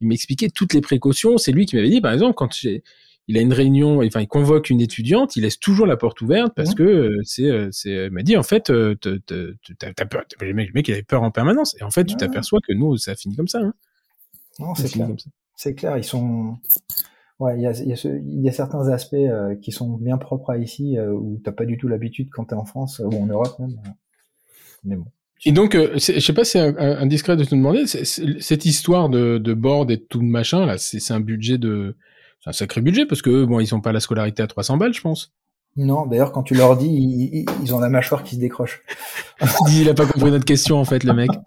[0.00, 1.38] il m'expliquait toutes les précautions.
[1.38, 4.70] C'est lui qui m'avait dit, par exemple, quand il a une réunion, enfin, il convoque
[4.70, 8.10] une étudiante, il laisse toujours la porte ouverte parce que euh, c'est, euh, c'est, il
[8.10, 10.92] m'a dit, en fait, euh, te- te- te- t'as peur, le mec, le mec, il
[10.92, 11.76] avait peur en permanence.
[11.80, 13.74] Et en fait, tu t'aperçois que nous, ça finit comme ça, hein.
[14.58, 15.06] Non, Ça c'est clair.
[15.06, 15.30] comme ça.
[15.56, 16.56] C'est clair, ils sont.
[17.40, 20.50] Ouais, il y a, y, a y a certains aspects euh, qui sont bien propres
[20.50, 23.22] à ici, euh, où t'as pas du tout l'habitude quand t'es en France, euh, ou
[23.22, 23.70] en Europe même.
[23.86, 23.90] euh.
[24.84, 25.06] Mais bon.
[25.46, 29.08] Et donc, euh, je sais pas c'est indiscret de te demander, c'est- c'est- cette histoire
[29.08, 31.96] de, de board et tout le machin, là, c'est un budget de,
[32.44, 34.92] c'est un sacré budget parce que bon, ils ont pas la scolarité à 300 balles,
[34.92, 35.32] je pense.
[35.76, 38.82] Non, d'ailleurs, quand tu leur dis, ils, ils- ont la mâchoire qui se décroche.
[39.70, 41.30] Il a pas compris notre question, en fait, le mec.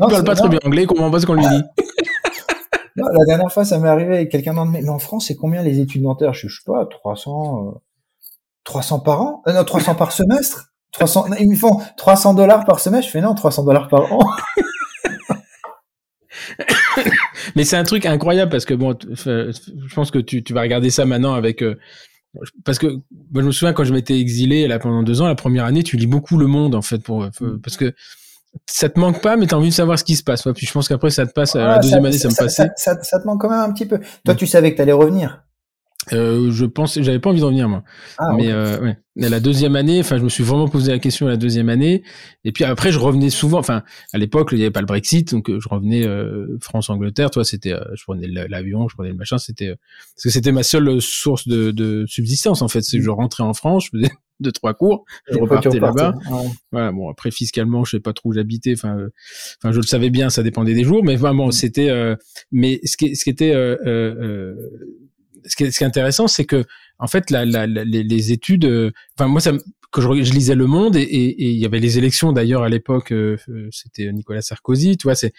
[0.00, 1.62] Non, Il parle pas très bien anglais, comprend pas ce qu'on lui dit.
[2.98, 5.36] non, la dernière fois, ça m'est arrivé avec quelqu'un dans mais, mais en France, c'est
[5.36, 6.34] combien les études dentaires?
[6.34, 7.70] Je sais pas, 300, euh,
[8.64, 9.42] 300 par an?
[9.46, 10.72] Euh, Non, 300 par semestre?
[10.92, 13.06] 300, non, ils me font 300 dollars par semestre?
[13.06, 14.18] Je fais non, 300 dollars par an.
[17.56, 20.90] Mais c'est un truc incroyable parce que bon, je pense que tu, tu vas regarder
[20.90, 21.76] ça maintenant avec, euh,
[22.64, 22.86] parce que
[23.32, 25.82] moi, je me souviens quand je m'étais exilé là pendant deux ans, la première année,
[25.82, 27.30] tu lis beaucoup Le Monde en fait pour, euh,
[27.62, 27.94] parce que
[28.66, 30.44] ça te manque pas, mais t'as envie de savoir ce qui se passe.
[30.46, 31.56] Ouais, Puis je pense qu'après ça te passe.
[31.56, 32.68] à la deuxième année, ça, me passait.
[32.76, 33.98] Ça, ça- ça te manque quand même un petit peu.
[34.24, 35.42] Toi, tu savais que t'allais revenir.
[36.14, 37.82] Euh, je pense, j'avais pas envie d'en venir moi.
[38.16, 38.96] Ah, mais euh, ouais.
[39.16, 42.02] La deuxième année, enfin, je me suis vraiment posé la question la deuxième année.
[42.44, 43.58] Et puis après, je revenais souvent.
[43.58, 43.82] Enfin,
[44.14, 47.30] à l'époque, il n'y avait pas le Brexit, donc euh, je revenais euh, France-Angleterre.
[47.30, 49.36] Toi, c'était, euh, je prenais l'avion, je prenais le machin.
[49.36, 49.74] C'était euh,
[50.14, 52.80] parce que c'était ma seule source de, de subsistance en fait.
[52.82, 56.14] C'est que je rentrais en France, je faisais deux trois cours, je Et repartais là-bas.
[56.30, 56.48] Ouais.
[56.72, 58.72] Voilà, bon après fiscalement, je sais pas trop où j'habitais.
[58.74, 59.08] Enfin, euh,
[59.62, 61.90] enfin, je le savais bien, ça dépendait des jours, mais vraiment, c'était.
[61.90, 62.14] euh,
[62.52, 64.54] mais ce qui, ce qui était, euh, euh, euh,
[65.44, 66.64] ce qui est, ce qui est intéressant, c'est que
[66.98, 68.64] en fait, la, la, la- les, les études.
[68.64, 69.52] euh, Enfin, moi, ça,
[69.90, 72.62] que je, je lisais Le Monde et, et, et il y avait les élections d'ailleurs
[72.62, 73.12] à l'époque.
[73.70, 75.14] c'était Nicolas Sarkozy, tu vois.
[75.14, 75.32] C'est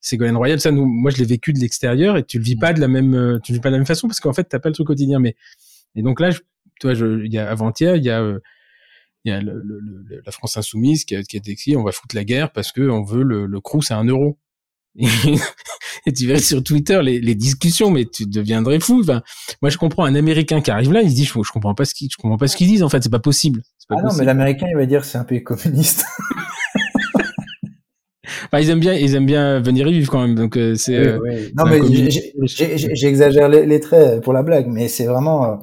[0.00, 2.72] Ségolène Royal, ça, nous, moi, je l'ai vécu de l'extérieur et tu le vis pas
[2.72, 4.58] de la même, tu le vis pas de la même façon parce qu'en fait, t'as
[4.58, 5.18] pas le truc quotidien.
[5.18, 5.36] Mais
[5.94, 6.40] et donc là, je,
[6.94, 8.38] je, il y a avant-hier, il y a euh,
[9.24, 11.92] il y a le, le- le- la France insoumise qui a, qui a on va
[11.92, 14.38] foutre la guerre parce que on veut le, le Crous à un euro.
[14.98, 15.06] Et,
[16.16, 19.00] tu verrais sur Twitter les, les discussions, mais tu deviendrais fou.
[19.02, 19.22] Enfin,
[19.62, 21.84] moi, je comprends un Américain qui arrive là, il se dit je, je comprends pas
[21.84, 22.82] ce qu'ils, je comprends pas ce qu'ils disent.
[22.82, 23.62] En fait, c'est pas possible.
[23.88, 26.04] Pas Ah non, mais l'américain, il va dire c'est un pays communiste.
[28.46, 30.34] Enfin, ils aiment bien, ils aiment bien venir y vivre quand même.
[30.34, 30.96] Donc euh, c'est.
[30.96, 31.52] euh, Oui, oui.
[31.56, 31.80] Non, mais
[32.46, 35.56] j'exagère les, les traits pour la blague, mais c'est vraiment euh,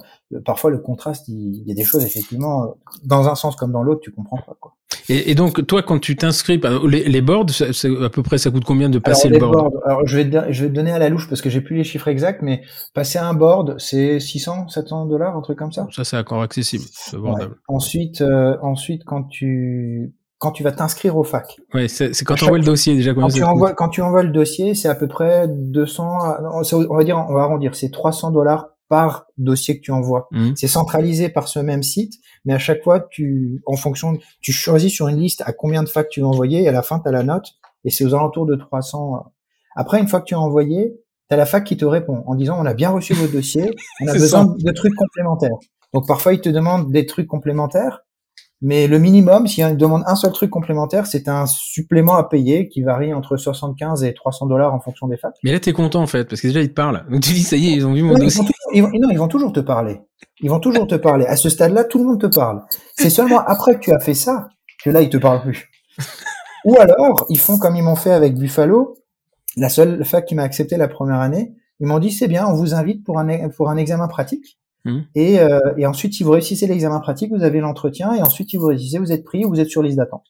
[0.45, 1.28] parfois le contraste.
[1.28, 4.38] Il, il y a des choses effectivement dans un sens comme dans l'autre, tu comprends
[4.38, 4.74] pas quoi.
[5.10, 8.90] Et, donc, toi, quand tu t'inscris, les, les boards, à peu près, ça coûte combien
[8.90, 9.74] de passer le board?
[9.86, 11.78] Alors, je vais, te, je vais te donner à la louche parce que j'ai plus
[11.78, 12.62] les chiffres exacts, mais
[12.94, 15.88] passer un board, c'est 600, 700 dollars, un truc comme ça?
[15.91, 16.84] Ça, c'est encore accessible.
[17.70, 21.58] Ensuite, euh, ensuite, quand tu quand tu vas t'inscrire au fac.
[21.74, 23.14] Ouais, c'est quand tu envoies le dossier déjà.
[23.14, 26.20] Quand tu, envoies, quand tu envoies le dossier, c'est à peu près 200,
[26.54, 30.27] on va dire, on va arrondir, c'est 300 dollars par dossier que tu envoies.
[30.31, 30.53] Mmh.
[30.55, 32.14] C'est centralisé par ce même site,
[32.45, 35.89] mais à chaque fois, tu, en fonction, tu choisis sur une liste à combien de
[35.89, 37.45] facs tu veux envoyer, et à la fin, tu as la note,
[37.84, 39.31] et c'est aux alentours de 300.
[39.76, 40.95] Après, une fois que tu as envoyé,
[41.30, 43.72] tu as la fac qui te répond en disant, on a bien reçu votre dossier,
[44.01, 45.57] on a besoin de trucs complémentaires.
[45.93, 48.01] Donc parfois, ils te demandent des trucs complémentaires,
[48.62, 52.68] mais le minimum, si on demande un seul truc complémentaire, c'est un supplément à payer
[52.68, 55.36] qui varie entre 75 et 300 dollars en fonction des facs.
[55.44, 57.06] Mais là, t'es content en fait, parce que déjà ils te parlent.
[57.10, 58.44] Donc tu dis, ça y est, ils ont vu mon dossier.
[58.74, 60.02] Ils vont non, ils vont toujours te parler.
[60.42, 61.26] Ils vont toujours te parler.
[61.26, 62.64] À ce stade-là, tout le monde te parle.
[62.96, 64.50] C'est seulement après que tu as fait ça
[64.84, 65.70] que là, ils te parlent plus.
[66.66, 68.98] Ou alors, ils font comme ils m'ont fait avec Buffalo.
[69.56, 72.54] La seule fac qui m'a accepté la première année, ils m'ont dit, c'est bien, on
[72.54, 74.60] vous invite pour un, pour un examen pratique.
[74.88, 74.99] Mmh.
[75.15, 78.57] Et, euh, et, ensuite, si vous réussissez l'examen pratique, vous avez l'entretien, et ensuite, si
[78.57, 80.26] vous réussissez, vous êtes pris ou vous êtes sur liste d'attente.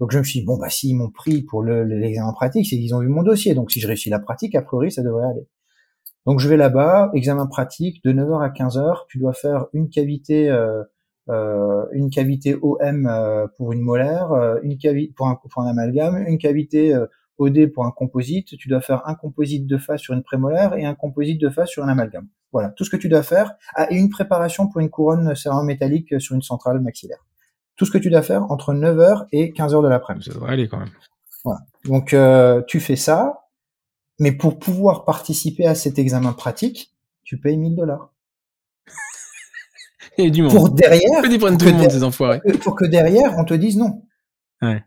[0.00, 2.94] Donc je me suis dit, bon, bah s'ils m'ont pris pour l'examen pratique, c'est qu'ils
[2.94, 3.54] ont vu mon dossier.
[3.54, 5.46] Donc si je réussis la pratique, a priori, ça devrait aller.
[6.26, 10.50] Donc je vais là-bas, examen pratique, de 9h à 15h, tu dois faire une cavité,
[10.50, 10.82] euh,
[11.28, 14.32] euh, une cavité OM euh, pour une molaire,
[14.62, 16.96] une cavité pour un, pour un amalgame, une cavité
[17.38, 20.84] OD pour un composite, tu dois faire un composite de face sur une prémolaire et
[20.84, 22.28] un composite de face sur un amalgame.
[22.54, 23.56] Voilà, tout ce que tu dois faire.
[23.74, 27.26] Ah, et une préparation pour une couronne céramo-métallique sur une centrale maxillaire.
[27.74, 30.26] Tout ce que tu dois faire entre 9h et 15h de l'après-midi.
[30.26, 30.92] Ça devrait aller quand même.
[31.44, 31.60] Voilà.
[31.84, 33.48] Donc euh, tu fais ça,
[34.20, 36.94] mais pour pouvoir participer à cet examen pratique,
[37.24, 38.12] tu payes 1000 dollars.
[40.16, 40.52] Et du monde.
[40.52, 42.40] Pour derrière, pour, ces enfoirés.
[42.62, 44.04] pour que derrière, on te dise non.
[44.62, 44.84] Ouais.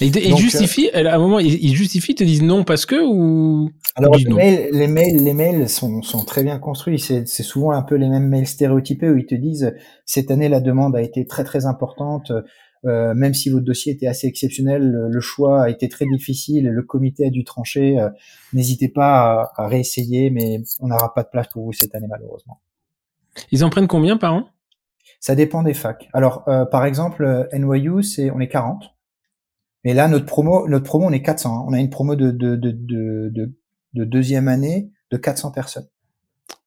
[0.00, 4.16] Et, il justifie, à un moment, il justifie, te disent non parce que ou Alors
[4.16, 6.98] les mails, les mails, les mails sont, sont très bien construits.
[6.98, 10.60] C'est souvent un peu les mêmes mails stéréotypés où ils te disent cette année la
[10.60, 12.32] demande a été très très importante.
[12.84, 16.82] Euh, même si votre dossier était assez exceptionnel, le, choix a été très difficile, le
[16.82, 17.98] comité a dû trancher.
[17.98, 18.10] Euh,
[18.52, 22.06] n'hésitez pas à, à, réessayer, mais on n'aura pas de place pour vous cette année
[22.08, 22.60] malheureusement.
[23.50, 24.48] Ils en prennent combien par an?
[25.20, 26.08] Ça dépend des facs.
[26.12, 28.95] Alors euh, par exemple, euh, NYU, c'est on est 40.
[29.86, 31.48] Mais là, notre promo, notre promo, on est 400.
[31.48, 31.64] Hein.
[31.68, 33.56] On a une promo de, de, de, de,
[33.94, 35.86] de deuxième année de 400 personnes.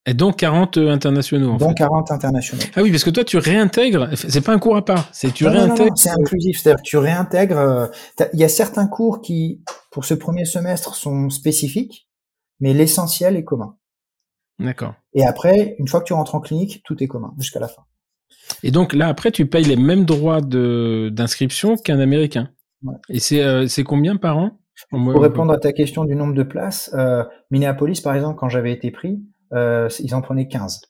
[0.06, 1.52] Et donc 40 euh, internationaux.
[1.52, 2.64] En donc 40 internationaux.
[2.78, 4.08] Ah oui, parce que toi tu réintègres.
[4.16, 5.10] C'est pas un cours à part.
[5.12, 5.98] C'est tu réintègres.
[5.98, 6.62] C'est inclusif.
[6.62, 7.58] C'est-à-dire tu réintègres.
[7.58, 7.88] Euh,
[8.32, 12.08] il y a certains cours qui, pour ce premier semestre, sont spécifiques,
[12.62, 13.76] mais l'essentiel est commun.
[14.60, 14.94] D'accord.
[15.14, 17.82] Et après, une fois que tu rentres en clinique, tout est commun jusqu'à la fin.
[18.64, 22.50] Et donc là, après, tu payes les mêmes droits d'inscription qu'un Américain.
[23.10, 24.60] Et c'est euh, c'est combien par an?
[24.92, 28.72] Pour répondre à ta question du nombre de places, euh, Minneapolis, par exemple, quand j'avais
[28.72, 30.82] été pris, euh, ils en prenaient 15.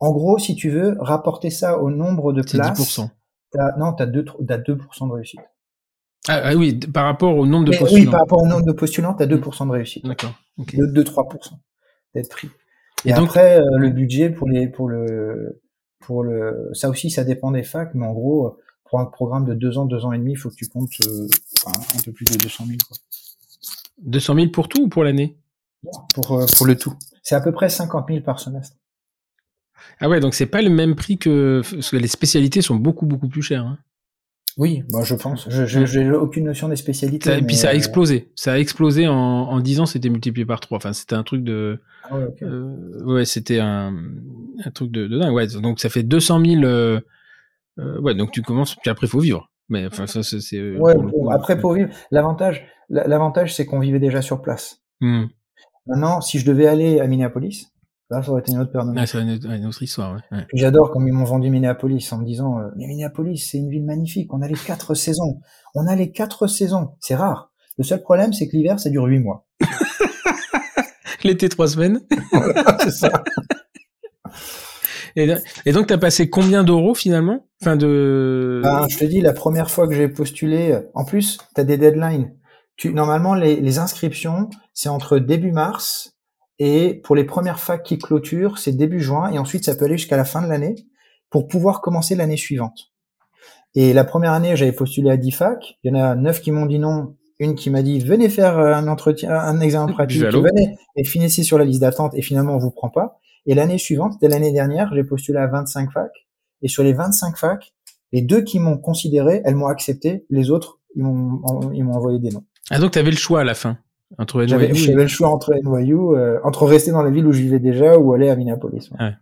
[0.00, 3.10] En gros, si tu veux rapporter ça au nombre de places, 10%.
[3.58, 5.40] As, non, tu as 2, as 2 de réussite.
[6.26, 8.04] Ah, ah, oui, par rapport au nombre de postulants.
[8.04, 10.06] Oui, par rapport au nombre de postulants, tu as 2% de réussite.
[10.06, 10.32] D'accord.
[10.58, 10.78] Okay.
[10.78, 11.50] 2-3%
[12.14, 12.48] d'être pris.
[13.04, 15.60] Et, après, le budget pour les pour le
[16.00, 18.56] pour le ça aussi ça dépend des facs, mais en gros
[18.94, 20.92] pour un programme de deux ans, deux ans et demi, il faut que tu comptes
[21.08, 21.26] euh,
[21.66, 22.78] un peu plus de 200 000.
[22.86, 22.96] Quoi.
[24.04, 25.36] 200 000 pour tout ou pour l'année?
[26.14, 26.94] Pour, euh, pour le tout.
[27.20, 28.76] C'est à peu près 50 000 par semestre.
[29.98, 33.04] Ah ouais, donc c'est pas le même prix que parce que les spécialités sont beaucoup
[33.04, 33.66] beaucoup plus chères.
[33.66, 33.78] Hein.
[34.58, 35.48] Oui, moi je pense.
[35.50, 37.36] Je j'ai aucune notion des spécialités.
[37.36, 38.30] et puis ça a euh, explosé.
[38.36, 40.76] Ça a explosé en, en 10 ans, c'était multiplié par 3.
[40.76, 41.80] Enfin, c'était un truc de.
[42.04, 42.44] Ah ouais, okay.
[42.44, 43.92] euh, ouais c'était un,
[44.64, 45.34] un truc de, de dingue.
[45.34, 47.00] Ouais, donc ça fait 200 000 euh, euh,
[47.76, 49.50] ouais, donc tu commences, puis après, il faut vivre.
[49.68, 50.56] Mais enfin, ça, c'est.
[50.56, 50.94] Euh, ouais,
[51.32, 54.82] après, pour vivre, l'avantage, l'avantage, c'est qu'on vivait déjà sur place.
[55.00, 55.24] Mmh.
[55.86, 57.72] Maintenant, si je devais aller à Minneapolis,
[58.10, 60.46] là, ça aurait été une autre paire ah, une, autre histoire, ouais.
[60.54, 63.84] J'adore comme ils m'ont vendu Minneapolis en me disant, euh, mais Minneapolis, c'est une ville
[63.84, 64.32] magnifique.
[64.32, 65.40] On a les quatre saisons.
[65.74, 66.90] On a les quatre saisons.
[67.00, 67.50] C'est rare.
[67.78, 69.46] Le seul problème, c'est que l'hiver, ça dure huit mois.
[71.24, 72.00] L'été, trois semaines.
[72.80, 73.24] c'est ça.
[75.16, 75.32] Et,
[75.66, 77.46] et donc, tu as passé combien d'euros finalement?
[77.62, 78.60] Enfin de...
[78.62, 81.76] Ben, je te dis, la première fois que j'ai postulé, en plus, tu as des
[81.76, 82.34] deadlines.
[82.76, 86.14] Tu, normalement, les, les inscriptions, c'est entre début mars
[86.58, 89.98] et pour les premières facs qui clôturent, c'est début juin et ensuite ça peut aller
[89.98, 90.76] jusqu'à la fin de l'année
[91.30, 92.92] pour pouvoir commencer l'année suivante.
[93.74, 95.78] Et la première année, j'avais postulé à 10 facs.
[95.82, 98.58] Il y en a 9 qui m'ont dit non, une qui m'a dit venez faire
[98.58, 102.58] un entretien, un examen pratique, venez et finissez sur la liste d'attente et finalement on
[102.58, 103.18] vous prend pas.
[103.46, 106.26] Et l'année suivante, c'était l'année dernière, j'ai postulé à 25 facs.
[106.62, 107.72] Et sur les 25 facs,
[108.12, 110.24] Les deux qui m'ont considéré, elles m'ont accepté.
[110.30, 112.44] Les autres, ils m'ont, ils m'ont envoyé des noms.
[112.70, 113.78] Ah donc tu avais le choix à la fin
[114.18, 114.48] entre NYU.
[114.48, 117.58] J'avais, j'avais le choix entre NYU, euh, entre rester dans la ville où je vivais
[117.58, 118.90] déjà ou aller à Minneapolis.
[118.98, 119.14] Ouais.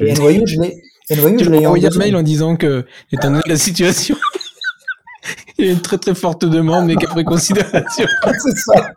[0.00, 0.82] Et NYU, je l'ai.
[1.10, 4.16] NYU, je l'ai envoyé un mail en disant que, étant donné la situation,
[5.58, 8.06] il y a une très très forte demande, mais qu'après considération.
[8.24, 8.92] C'est ça.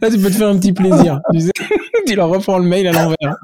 [0.00, 1.20] Là, tu peux te faire un petit plaisir.
[1.32, 1.50] tu, sais,
[2.06, 3.36] tu leur reprends le mail à l'envers.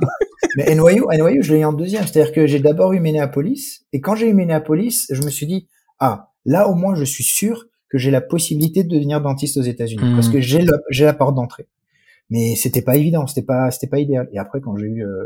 [0.56, 2.06] Mais NYU, NYU, je l'ai eu en deuxième.
[2.06, 3.86] C'est-à-dire que j'ai d'abord eu Minneapolis.
[3.92, 5.68] Et quand j'ai eu Minneapolis, je me suis dit,
[5.98, 9.62] ah, là, au moins, je suis sûr que j'ai la possibilité de devenir dentiste aux
[9.62, 10.14] États-Unis.
[10.14, 10.32] Parce hmm.
[10.32, 11.66] que j'ai j'ai la porte d'entrée.
[12.30, 13.26] Mais c'était pas évident.
[13.26, 14.28] C'était pas, c'était pas idéal.
[14.32, 15.24] Et après, quand j'ai eu, euh,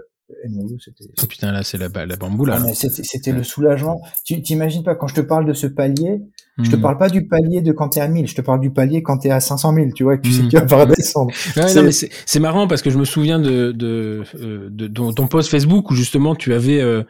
[0.80, 1.04] c'était.
[1.22, 2.58] Oh putain, là, c'est la, la bambou, là.
[2.74, 4.02] c'était le soulagement.
[4.24, 6.22] Tu t'imagines pas, quand je te parle de ce palier,
[6.58, 6.80] je te hmm.
[6.80, 9.18] parle pas du palier de quand t'es à 1000, je te parle du palier quand
[9.18, 11.32] t'es à 500 000, tu vois, que tu sais que tu vas pas descendre.
[11.56, 15.26] Ouais, non, mais c'est marrant parce que je me souviens de, de, euh, de, ton
[15.26, 17.02] post Facebook où justement tu avais, euh,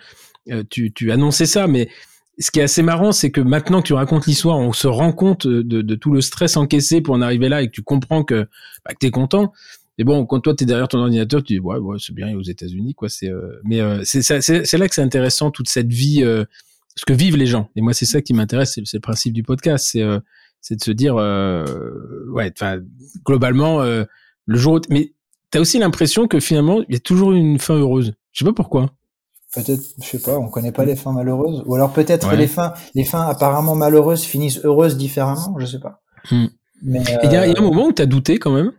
[0.51, 1.89] euh, tu, tu annonçais ça, mais
[2.39, 5.13] ce qui est assez marrant, c'est que maintenant que tu racontes l'histoire, on se rend
[5.13, 8.25] compte de, de, tout le stress encaissé pour en arriver là et que tu comprends
[8.25, 8.47] que,
[8.85, 9.53] bah, que t'es content.
[9.99, 12.35] Mais bon, quand toi, tu es derrière ton ordinateur, tu dis, ouais, ouais c'est bien,
[12.37, 13.09] aux États-Unis, quoi.
[13.09, 13.61] C'est, euh...
[13.63, 16.45] mais euh, c'est, c'est, là que c'est intéressant, toute cette vie, euh,
[16.97, 17.71] ce que vivent les gens.
[17.77, 19.89] Et moi, c'est ça qui m'intéresse, c'est, le principe du podcast.
[19.91, 20.21] C'est, euh,
[20.61, 21.65] c'est de se dire, euh,
[22.33, 22.79] ouais, enfin,
[23.25, 25.15] globalement, le jour mais
[25.55, 28.15] tu as aussi l'impression que finalement, il y a toujours une fin heureuse.
[28.33, 28.91] Je sais pas pourquoi.
[29.55, 31.63] Peut-être, je sais pas, on connaît pas les fins malheureuses.
[31.67, 36.03] Ou alors peut-être les fins, les fins apparemment malheureuses finissent heureuses différemment, je sais pas.
[36.29, 36.47] Hmm.
[36.83, 38.73] Mais il y, a un moment où tu as douté quand même?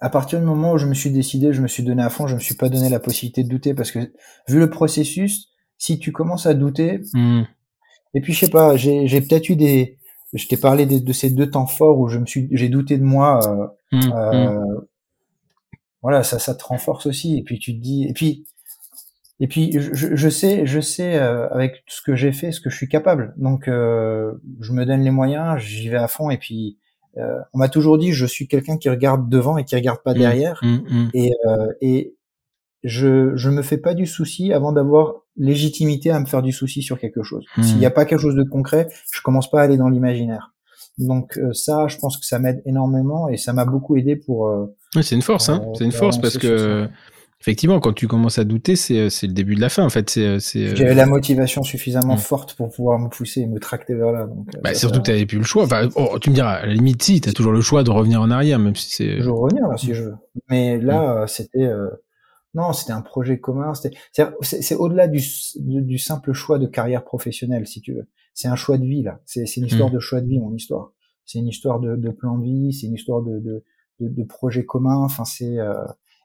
[0.00, 2.26] À partir du moment où je me suis décidé, je me suis donné à fond,
[2.26, 3.98] je me suis pas donné la possibilité de douter parce que
[4.48, 7.42] vu le processus, si tu commences à douter, hmm.
[8.14, 9.98] et puis je sais pas, j'ai peut-être eu des,
[10.34, 13.04] je t'ai parlé de, ces deux temps forts où je me suis, j'ai douté de
[13.04, 13.40] moi.
[13.46, 14.80] Euh, hmm, euh, hmm.
[16.02, 17.38] Voilà, ça, ça te renforce aussi.
[17.38, 18.44] Et puis tu te dis, et puis,
[19.40, 22.70] et puis je, je sais, je sais euh, avec ce que j'ai fait, ce que
[22.70, 23.34] je suis capable.
[23.36, 26.78] Donc euh, je me donne les moyens, j'y vais à fond, et puis
[27.16, 30.14] euh, on m'a toujours dit je suis quelqu'un qui regarde devant et qui regarde pas
[30.14, 30.60] derrière.
[30.62, 31.08] Mmh.
[31.14, 32.14] Et, euh, et
[32.84, 36.82] je je me fais pas du souci avant d'avoir légitimité à me faire du souci
[36.82, 37.44] sur quelque chose.
[37.62, 40.52] S'il n'y a pas quelque chose de concret, je commence pas à aller dans l'imaginaire.
[40.98, 44.52] Donc euh, ça, je pense que ça m'aide énormément et ça m'a beaucoup aidé pour.
[45.00, 45.64] c'est une force, hein.
[45.76, 46.88] C'est une force parce que
[47.40, 49.84] Effectivement, quand tu commences à douter, c'est euh, le début de la fin.
[49.84, 50.24] En fait, c'est.
[50.24, 52.18] Euh, euh, J'avais la motivation suffisamment mm.
[52.18, 54.24] forte pour pouvoir me pousser et me tracter vers là.
[54.24, 55.62] Donc, bah, surtout que tu n'avais plus le choix.
[55.62, 57.90] Enfin, oh, tu me diras, à la limite, si, tu as toujours le choix de
[57.90, 59.18] revenir en arrière, même si c'est.
[59.18, 60.14] Toujours revenir là, si je veux.
[60.50, 61.68] Mais là, c'était.
[62.54, 63.72] Non, c'était un projet commun.
[64.42, 65.20] C'est au-delà du,
[65.56, 68.08] du, simple choix de carrière professionnelle, si tu veux.
[68.34, 69.20] C'est un choix de vie là.
[69.26, 69.94] C'est une histoire mm.
[69.94, 70.92] de choix de vie, mon histoire.
[71.24, 72.72] C'est une histoire de, de, plan de vie.
[72.72, 73.64] C'est une histoire de, de,
[74.00, 74.96] de, de projet commun.
[74.96, 75.58] Enfin, c'est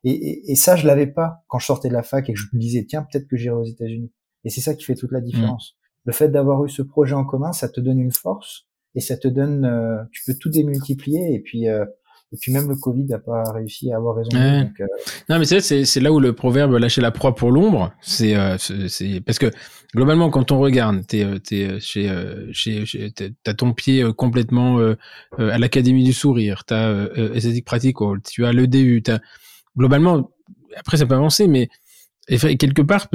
[0.04, 2.48] et, et, ça, je l'avais pas quand je sortais de la fac et que je
[2.54, 4.12] me disais, tiens, peut-être que j'irai aux États-Unis.
[4.44, 5.74] Et c'est ça qui fait toute la différence.
[5.74, 5.84] Mmh.
[6.06, 9.16] Le fait d'avoir eu ce projet en commun, ça te donne une force et ça
[9.16, 11.86] te donne, euh, tu peux tout démultiplier et puis euh,
[12.34, 14.30] et puis même le Covid n'a pas réussi à avoir raison.
[14.31, 14.85] Donc, euh...
[15.30, 18.57] Non, mais c'est c'est là où le proverbe lâcher la proie pour l'ombre, c'est euh,
[18.57, 19.51] c'est parce que
[19.95, 22.11] globalement quand on regarde, t'es t'es chez
[22.51, 24.80] chez, chez t'as ton pied complètement
[25.38, 29.19] à l'académie du sourire, t'as esthétique practical, tu as le DU, t'as
[29.77, 30.31] globalement,
[30.76, 31.69] après ça peut avancer, mais
[32.27, 33.10] quelque part,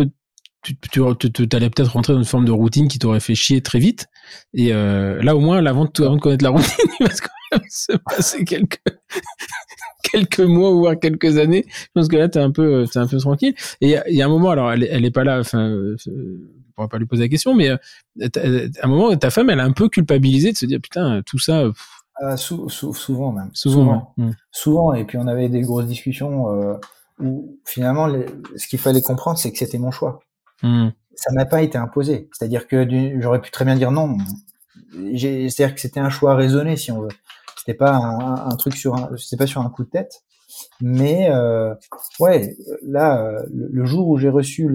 [0.62, 3.60] tu, tu, tu allais peut-être rentrer dans une forme de routine qui t'aurait fait chier
[3.60, 4.06] très vite.
[4.54, 6.70] Et euh, là, au moins, avant de, avant de connaître la routine,
[7.00, 7.10] quand même
[7.68, 8.80] se passer quelques
[10.02, 11.64] quelques mois ou voire quelques années.
[11.68, 13.54] Je pense que là, t'es un peu, t'es un peu tranquille.
[13.80, 15.40] Et il y, a un moment, alors, elle, elle est pas là.
[15.40, 15.96] Enfin, euh,
[16.78, 17.76] on va pas lui poser la question, mais euh,
[18.80, 21.38] à un moment, ta femme, elle a un peu culpabilisé de se dire putain, tout
[21.38, 21.64] ça.
[22.22, 23.50] Euh, souvent même.
[23.52, 24.14] Souvent.
[24.50, 24.94] Souvent.
[24.94, 26.74] Et puis on avait des grosses discussions euh,
[27.20, 28.08] où finalement,
[28.56, 30.20] ce qu'il fallait comprendre, c'est que c'était mon choix.
[30.62, 30.88] Hmm.
[31.14, 32.28] Ça n'a pas été imposé.
[32.32, 32.86] C'est-à-dire que
[33.20, 34.16] j'aurais pu très bien dire non.
[34.92, 37.08] C'est-à-dire que c'était un choix raisonné, si on veut.
[37.68, 40.22] C'était pas un, un, truc sur un, c'était pas sur un coup de tête.
[40.80, 41.74] Mais euh,
[42.18, 44.70] ouais, là, euh, le, jour où j'ai reçu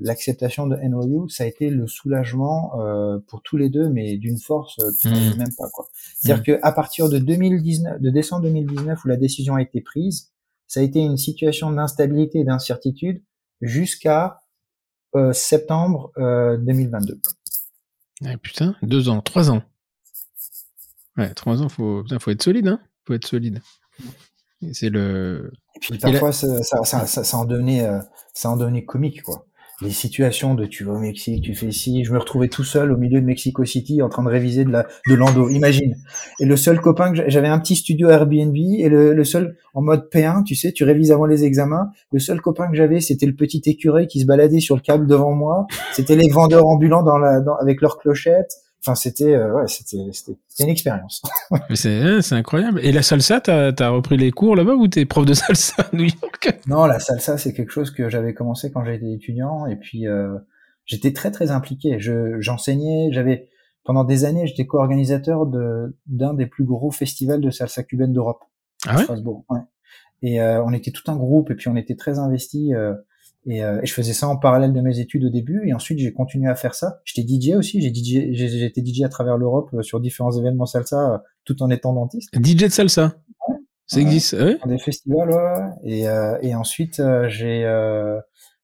[0.00, 4.16] l'acceptation le, de NOU, ça a été le soulagement euh, pour tous les deux, mais
[4.16, 5.36] d'une force euh, tu mmh.
[5.36, 5.86] même pas quoi.
[6.16, 6.58] C'est-à-dire mmh.
[6.58, 10.30] que à partir de 2019, de décembre 2019 où la décision a été prise,
[10.66, 13.22] ça a été une situation d'instabilité et d'incertitude
[13.60, 14.40] jusqu'à
[15.14, 17.20] euh, septembre 2022.
[18.24, 19.62] Ah, putain, deux ans, trois ans.
[21.16, 22.80] Ouais, trois ans, faut, faut être solide, hein.
[23.06, 23.60] Faut être solide.
[24.72, 25.50] C'est le.
[25.76, 27.98] Et puis parfois, ça, ça, ça, ça, en devenait, euh,
[28.32, 29.46] ça en devenait comique, quoi.
[29.80, 32.92] les situations de tu vas au Mexique, tu fais ci, je me retrouvais tout seul
[32.92, 35.96] au milieu de Mexico City en train de réviser de la de l'endo, imagine.
[36.38, 39.82] Et le seul copain que j'avais un petit studio Airbnb et le, le, seul en
[39.82, 41.90] mode P1, tu sais, tu révises avant les examens.
[42.12, 45.08] Le seul copain que j'avais, c'était le petit écureuil qui se baladait sur le câble
[45.08, 45.66] devant moi.
[45.92, 48.52] C'était les vendeurs ambulants dans la dans, avec leurs clochettes.
[48.84, 51.22] Enfin, c'était euh, ouais, c'était c'était une expérience.
[51.70, 52.80] Mais c'est c'est incroyable.
[52.82, 55.96] Et la salsa, t'as as repris les cours là-bas ou t'es prof de salsa à
[55.96, 56.60] New York?
[56.66, 60.36] Non, la salsa, c'est quelque chose que j'avais commencé quand j'étais étudiant et puis euh,
[60.84, 62.00] j'étais très très impliqué.
[62.00, 63.48] Je j'enseignais, j'avais
[63.84, 68.42] pendant des années, j'étais co-organisateur de d'un des plus gros festivals de salsa cubaine d'Europe.
[68.86, 69.04] Ah ouais?
[69.04, 69.44] Strasbourg.
[69.48, 69.60] Ouais.
[70.22, 72.72] Et euh, on était tout un groupe et puis on était très investis.
[72.72, 72.94] Euh,
[73.46, 75.98] et, euh, et, je faisais ça en parallèle de mes études au début, et ensuite
[75.98, 77.00] j'ai continué à faire ça.
[77.04, 80.66] J'étais DJ aussi, j'ai DJ, j'ai été DJ à travers l'Europe euh, sur différents événements
[80.66, 82.30] salsa, euh, tout en étant dentiste.
[82.34, 83.16] DJ de salsa,
[83.48, 83.56] ouais.
[83.86, 84.58] ça existe, ouais.
[84.62, 85.70] Dans des festivals, ouais.
[85.84, 87.66] Et, et ensuite j'ai,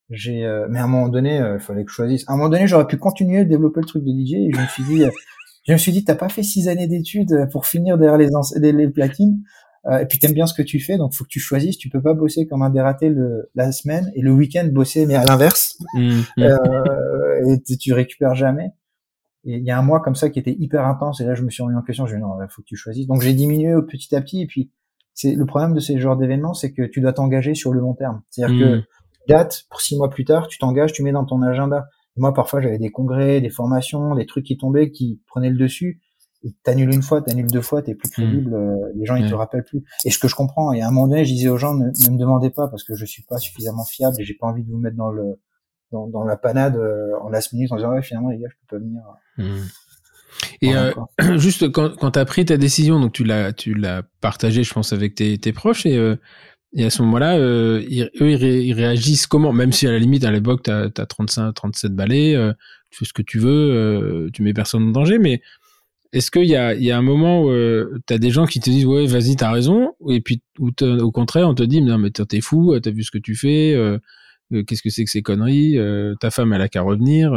[0.09, 2.23] j'ai, mais à un moment donné, il fallait que je choisisse.
[2.29, 4.61] À un moment donné, j'aurais pu continuer de développer le truc de DJ, et je
[4.61, 5.03] me suis dit,
[5.67, 8.89] je me suis dit, t'as pas fait six années d'études pour finir derrière les, les
[8.89, 9.43] platines?
[9.85, 11.77] Euh, et puis t'aimes bien ce que tu fais, donc faut que tu choisisses.
[11.77, 15.15] Tu peux pas bosser comme un dératé le, la semaine et le week-end bosser mais
[15.15, 15.77] à l'inverse.
[15.93, 16.43] Mmh, mmh.
[16.43, 18.71] Euh, et tu récupères jamais.
[19.45, 21.43] Et il y a un mois comme ça qui était hyper intense et là je
[21.43, 22.05] me suis remis en question.
[22.05, 23.07] Je dit non, faut que tu choisisses.
[23.07, 24.71] Donc j'ai diminué petit à petit et puis
[25.13, 27.93] c'est le problème de ces genres d'événements, c'est que tu dois t'engager sur le long
[27.93, 28.21] terme.
[28.29, 28.81] C'est-à-dire mmh.
[28.81, 28.83] que
[29.27, 31.87] date pour six mois plus tard, tu t'engages, tu mets dans ton agenda.
[32.17, 36.01] moi parfois j'avais des congrès, des formations, des trucs qui tombaient, qui prenaient le dessus
[36.63, 38.99] t'annules une fois, t'annules deux fois, t'es plus crédible, mmh.
[38.99, 39.83] les gens ils te rappellent plus.
[40.05, 41.87] Et ce que je comprends, et à un moment donné, je disais aux gens, ne,
[41.87, 44.71] me demandez pas parce que je suis pas suffisamment fiable et j'ai pas envie de
[44.71, 45.39] vous mettre dans le
[45.91, 48.55] dans, dans la panade euh, en last minute en disant ouais finalement les gars je
[48.55, 49.01] peux pas venir.
[49.37, 49.65] Mmh.
[50.61, 50.91] Et euh,
[51.37, 54.73] juste quand, quand tu as pris ta décision, donc tu l'as tu l'as partagé, je
[54.73, 56.15] pense, avec tes, tes proches et euh,
[56.73, 59.51] et à ce moment-là, euh, ils, eux, ils, réagissent comment?
[59.51, 62.35] Même si à la limite, à l'époque, tu as, 35, 37 balais,
[62.91, 65.41] tu fais ce que tu veux, tu mets personne en danger, mais
[66.11, 68.59] est-ce qu'il y a, y a un moment où euh, tu as des gens qui
[68.59, 71.97] te disent ouais vas-y t'as raison et puis ou au contraire on te dit non
[71.97, 73.99] mais t'es fou t'as vu ce que tu fais euh,
[74.53, 75.77] euh, qu'est-ce que c'est que ces conneries
[76.19, 77.33] ta femme elle a qu'à revenir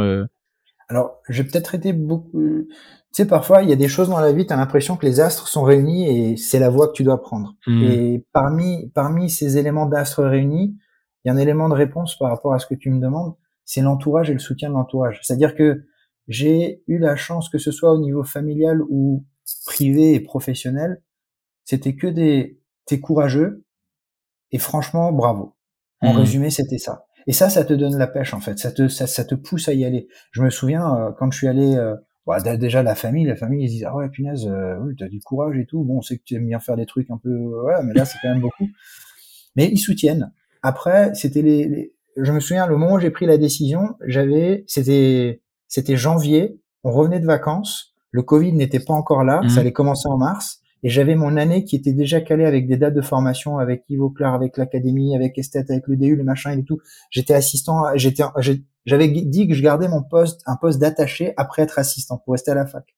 [0.89, 2.77] alors j'ai peut-être été beaucoup tu
[3.11, 5.47] sais parfois il y a des choses dans la vie t'as l'impression que les astres
[5.47, 7.55] sont réunis et c'est la voie que tu dois prendre.
[7.67, 7.83] Mmh.
[7.83, 10.75] et parmi parmi ces éléments d'astres réunis
[11.23, 13.35] il y a un élément de réponse par rapport à ce que tu me demandes
[13.65, 15.19] c'est l'entourage et le soutien de l'entourage.
[15.23, 15.83] C'est-à-dire que
[16.27, 19.25] j'ai eu la chance que ce soit au niveau familial ou
[19.65, 21.01] privé et professionnel,
[21.63, 23.63] c'était que des t'es courageux
[24.51, 25.55] et franchement bravo.
[26.01, 26.17] En mmh.
[26.17, 27.05] résumé, c'était ça.
[27.27, 28.59] Et ça, ça te donne la pêche en fait.
[28.59, 30.07] Ça te ça, ça te pousse à y aller.
[30.31, 31.95] Je me souviens euh, quand je suis allé euh,
[32.57, 35.57] déjà la famille, la famille ils disent ah ouais punaise, euh, oui t'as du courage
[35.57, 35.83] et tout.
[35.83, 38.05] Bon, on sait que tu aimes bien faire des trucs un peu ouais, mais là
[38.05, 38.67] c'est quand même beaucoup.
[39.55, 40.31] Mais ils soutiennent.
[40.61, 44.63] Après, c'était les, les, je me souviens le moment où j'ai pris la décision, j'avais
[44.67, 45.41] c'était
[45.73, 49.57] c'était janvier, on revenait de vacances, le Covid n'était pas encore là, ça mmh.
[49.57, 52.93] allait commencer en mars, et j'avais mon année qui était déjà calée avec des dates
[52.93, 56.63] de formation, avec Yves Auclair, avec l'académie, avec Esthète, avec le DU, le machin et
[56.63, 56.77] tout.
[57.09, 58.21] J'étais assistant, j'étais,
[58.85, 62.51] j'avais dit que je gardais mon poste, un poste d'attaché après être assistant pour rester
[62.51, 62.95] à la fac.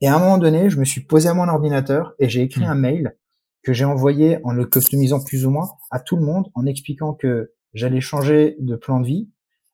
[0.00, 2.60] Et à un moment donné, je me suis posé à mon ordinateur et j'ai écrit
[2.64, 2.70] mmh.
[2.70, 3.16] un mail
[3.64, 7.12] que j'ai envoyé en le customisant plus ou moins à tout le monde en expliquant
[7.12, 9.30] que j'allais changer de plan de vie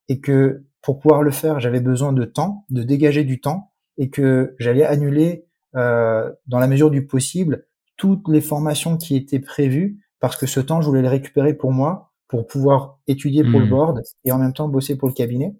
[0.09, 4.11] et que pour pouvoir le faire, j'avais besoin de temps, de dégager du temps, et
[4.11, 5.47] que j'allais annuler,
[5.77, 7.67] euh, dans la mesure du possible,
[7.97, 11.73] toutes les formations qui étaient prévues, parce que ce temps, je voulais le récupérer pour
[11.73, 13.71] moi, pour pouvoir étudier pour le mmh.
[13.71, 15.55] board et en même temps bosser pour le cabinet.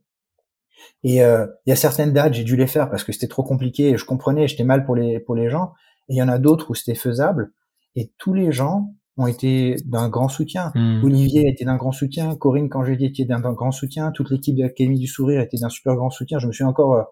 [1.03, 3.43] Et euh, il y a certaines dates, j'ai dû les faire parce que c'était trop
[3.43, 5.73] compliqué, et je comprenais, j'étais mal pour les pour les gens.
[6.09, 7.53] Et il y en a d'autres où c'était faisable.
[7.95, 10.73] Et tous les gens ont été d'un grand soutien.
[10.75, 11.03] Hmm.
[11.05, 12.35] Olivier a été d'un grand soutien.
[12.35, 14.11] Corinne, quand j'ai dit, était d'un grand soutien.
[14.11, 16.39] Toute l'équipe de l'Académie du Sourire était d'un super grand soutien.
[16.39, 17.03] Je me suis encore, euh,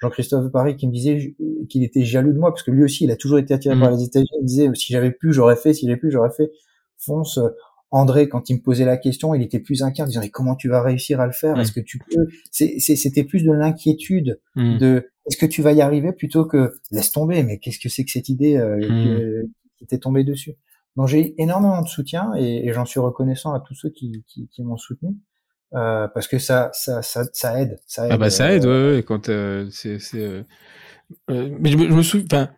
[0.00, 1.36] Jean-Christophe Paris qui me disait
[1.68, 3.80] qu'il était jaloux de moi parce que lui aussi, il a toujours été attiré hmm.
[3.80, 4.30] par les États-Unis.
[4.40, 5.74] Il disait, si j'avais pu, j'aurais fait.
[5.74, 6.50] Si j'avais pu, j'aurais fait.
[6.98, 7.38] Fonce.
[7.92, 10.54] André, quand il me posait la question, il était plus inquiet en disant, mais comment
[10.54, 11.58] tu vas réussir à le faire?
[11.58, 12.28] Est-ce que tu peux?
[12.52, 14.78] C'était plus de l'inquiétude hmm.
[14.78, 18.04] de, est-ce que tu vas y arriver plutôt que, laisse tomber, mais qu'est-ce que c'est
[18.04, 19.42] que cette idée euh,
[19.76, 20.54] qui t'est tombée dessus?
[20.96, 24.48] Donc j'ai énormément de soutien et, et j'en suis reconnaissant à tous ceux qui, qui,
[24.48, 25.16] qui m'ont soutenu.
[25.72, 28.12] Euh, parce que ça, ça, ça, ça, aide, ça aide.
[28.12, 30.00] Ah bah ça aide, euh, ouais, ouais, quand euh, c'est.
[30.16, 30.42] Euh,
[31.28, 32.48] mais je me, je me souviens, enfin,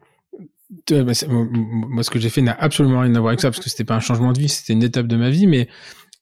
[0.88, 3.84] moi ce que j'ai fait n'a absolument rien à voir avec ça parce que c'était
[3.84, 5.68] pas un changement de vie, c'était une étape de ma vie, mais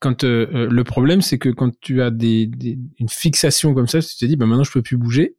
[0.01, 4.17] quand le problème c'est que quand tu as des, des, une fixation comme ça, tu
[4.17, 5.37] te dis bah maintenant je peux plus bouger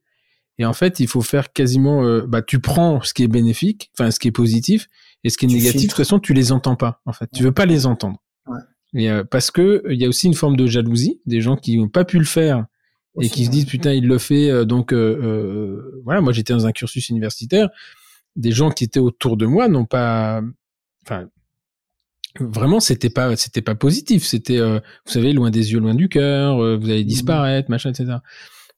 [0.58, 4.10] et en fait il faut faire quasiment, bah tu prends ce qui est bénéfique, enfin
[4.10, 4.88] ce qui est positif
[5.24, 7.02] et ce qui est négatif, de toute façon, tu les entends pas.
[7.06, 8.18] En fait, tu veux pas les entendre.
[8.48, 8.60] Ouais.
[8.94, 11.78] Et, euh, parce que il y a aussi une forme de jalousie des gens qui
[11.78, 12.66] n'ont pas pu le faire
[13.20, 17.10] et qui se disent putain il le fait donc voilà moi j'étais dans un cursus
[17.10, 17.70] universitaire.
[18.36, 20.42] Des gens qui étaient autour de moi n'ont pas
[21.06, 21.28] enfin
[22.40, 24.26] vraiment c'était pas c'était pas positif.
[24.26, 28.18] C'était vous savez loin des yeux loin du cœur vous allez mmh disparaître machin etc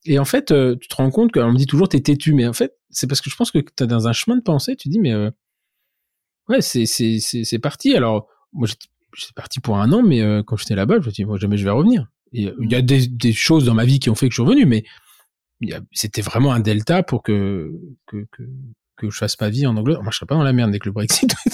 [0.06, 0.48] et en fait
[0.80, 2.34] tu te rends compte qu'on me dit toujours t'es têtu.
[2.34, 4.76] Mais en fait c'est parce que je pense que t'es dans un chemin de pensée
[4.76, 5.14] tu dis mais
[6.49, 10.76] ouais c'est c'est c'est parti alors moi j'étais parti pour un an mais quand j'étais
[10.76, 13.65] là-bas je me dis moi jamais je vais revenir il y a des, des, choses
[13.65, 14.84] dans ma vie qui ont fait que je suis revenu, mais
[15.91, 17.72] c'était vraiment un delta pour que,
[18.07, 18.44] que, que,
[18.98, 20.03] que je fasse pas vie en Angleterre.
[20.03, 21.34] Moi, je serais pas dans la merde avec le Brexit.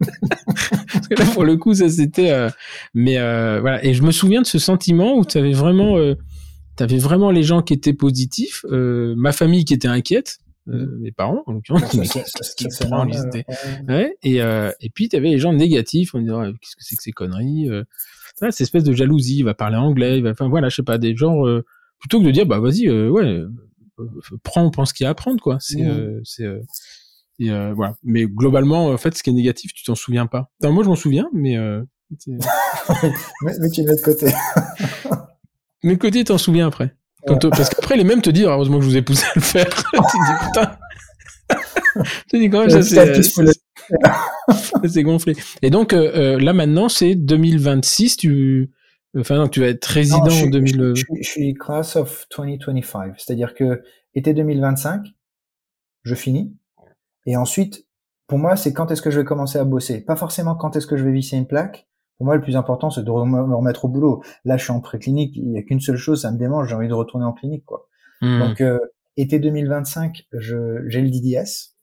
[0.00, 2.30] Parce que là, pour le coup, ça c'était.
[2.30, 2.50] Euh,
[2.94, 3.84] mais euh, voilà.
[3.84, 6.14] Et je me souviens de ce sentiment où tu avais vraiment, euh,
[6.76, 10.38] tu avais vraiment les gens qui étaient positifs, euh, ma famille qui était inquiète.
[10.68, 12.84] Euh, mes parents, en l'occurrence, qui, qui, qui
[13.88, 16.84] ouais, et, euh, et puis tu avais les gens négatifs, on disait oh, qu'est-ce que
[16.84, 17.68] c'est que ces conneries,
[18.42, 20.82] ah, cette espèce de jalousie, il va parler anglais, il va, enfin voilà, je sais
[20.82, 21.64] pas, des genres, euh,
[21.98, 23.48] plutôt que de dire, bah vas-y, euh, ouais, euh,
[24.42, 25.58] prends, ce qu'il y a à prendre, quoi.
[25.60, 26.20] C'est, mmh.
[26.24, 26.46] c'est,
[27.38, 27.94] et voilà.
[28.02, 30.50] Mais globalement, en fait, ce qui est négatif, tu t'en souviens pas.
[30.62, 31.56] Enfin, moi, je m'en souviens, mais.
[32.26, 32.38] mais,
[33.42, 34.32] mais tu mets de côté.
[35.84, 36.96] mais de côté, t'en souviens après.
[37.26, 39.40] Quand parce qu'après, les mêmes te disent, heureusement que je vous ai poussé à le
[39.40, 39.66] faire.
[39.92, 40.78] tu dis, putain.
[42.28, 43.22] tu dis quand même, ça c'est.
[44.88, 45.34] c'est gonflé.
[45.62, 48.16] Et donc euh, euh, là maintenant, c'est 2026.
[48.16, 48.70] Tu,
[49.18, 50.92] enfin, tu vas être résident en 2000.
[50.94, 53.82] Je, je, suis class of 2025, c'est-à-dire que
[54.14, 55.06] été 2025,
[56.02, 56.56] je finis.
[57.26, 57.86] Et ensuite,
[58.26, 60.04] pour moi, c'est quand est-ce que je vais commencer à bosser.
[60.04, 61.88] Pas forcément quand est-ce que je vais visser une plaque.
[62.20, 64.22] Pour moi, le plus important, c'est de me remettre au boulot.
[64.44, 65.34] Là, je suis en pré-clinique.
[65.36, 66.68] Il y a qu'une seule chose, ça me démange.
[66.68, 67.88] J'ai envie de retourner en clinique, quoi.
[68.20, 68.40] Hmm.
[68.40, 68.78] Donc, euh,
[69.16, 71.76] été 2025, je, j'ai le DDS.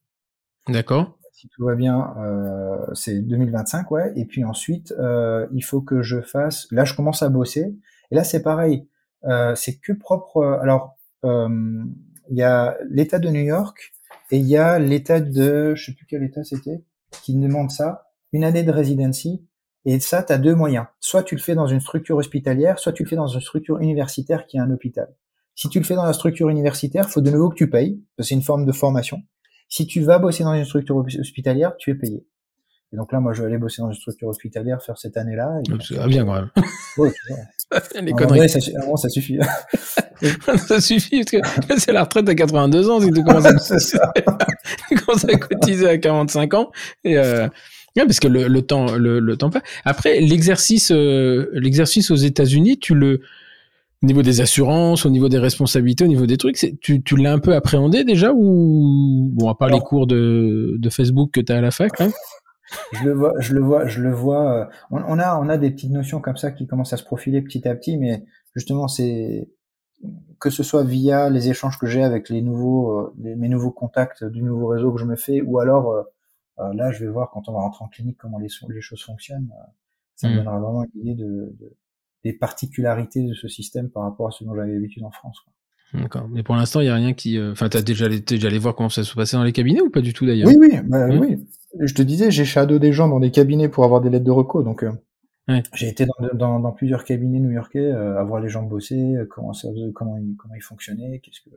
[0.68, 4.12] D'accord si tout va bien, euh, c'est 2025, ouais.
[4.16, 6.68] Et puis ensuite, euh, il faut que je fasse.
[6.72, 7.76] Là, je commence à bosser.
[8.10, 8.90] Et là, c'est pareil.
[9.26, 10.44] Euh, c'est que propre.
[10.62, 11.84] Alors, euh,
[12.30, 13.94] il y a l'État de New York
[14.32, 16.84] et il y a l'État de, je sais plus quel État c'était,
[17.24, 19.47] qui demande ça, une année de residency.
[19.90, 20.86] Et ça, tu as deux moyens.
[21.00, 23.80] Soit tu le fais dans une structure hospitalière, soit tu le fais dans une structure
[23.80, 25.08] universitaire qui est un hôpital.
[25.56, 28.28] Si tu le fais dans la structure universitaire, faut de nouveau que tu payes, parce
[28.28, 29.22] que c'est une forme de formation.
[29.70, 32.28] Si tu vas bosser dans une structure hospitalière, tu es payé.
[32.92, 35.62] Et donc là, moi, je vais aller bosser dans une structure hospitalière, faire cette année-là.
[35.98, 36.52] Ah, bien, quand même.
[36.98, 37.14] Ouais,
[38.02, 38.50] Les conneries.
[38.50, 39.40] ça, ça suffit.
[40.58, 43.54] ça suffit, parce que c'est la retraite à 82 ans, si tu commences à,
[44.90, 46.72] tu commences à cotiser à 45 ans.
[47.06, 47.48] Et, euh,
[48.06, 49.50] parce que le, le temps, le, le temps.
[49.86, 53.22] Après, l'exercice, euh, l'exercice aux États-Unis, tu le,
[54.04, 57.34] au niveau des assurances, au niveau des responsabilités, au niveau des trucs, tu, tu l'as
[57.34, 61.52] un peu appréhendé déjà ou bon à part les cours de, de Facebook que tu
[61.52, 62.10] as à la fac hein?
[62.92, 64.62] Je le vois, je le vois, je le vois.
[64.62, 67.42] Euh, on, a on a des petites notions comme ça qui commencent à se profiler
[67.42, 68.24] petit à petit, mais
[68.56, 69.50] justement c'est
[70.40, 74.24] que ce soit via les échanges que j'ai avec les nouveaux euh, mes nouveaux contacts
[74.26, 76.06] du nouveau réseau que je me fais, ou alors
[76.74, 79.52] là je vais voir quand on va rentrer en clinique comment les, les choses fonctionnent.
[80.16, 80.38] Ça me hmm.
[80.38, 81.76] donnera vraiment une idée de, de
[82.24, 85.38] des particularités de ce système par rapport à ce dont j'avais l'habitude en France.
[85.94, 86.28] D'accord.
[86.30, 87.38] Mais pour l'instant, il n'y a rien qui.
[87.38, 89.82] Euh, enfin, tu as déjà, déjà allé voir comment ça se passait dans les cabinets
[89.82, 90.50] ou pas du tout d'ailleurs?
[90.50, 91.48] Oui, oui, bah, oui.
[91.80, 94.32] Je te disais, j'ai shadow des gens dans des cabinets pour avoir des lettres de
[94.32, 94.64] recours.
[94.64, 94.92] Donc, euh,
[95.74, 99.54] j'ai été dans, dans, dans, plusieurs cabinets new-yorkais, euh, à voir les gens bosser, comment
[99.54, 101.56] ça, comment ils, comment ils fonctionnaient, qu'est-ce que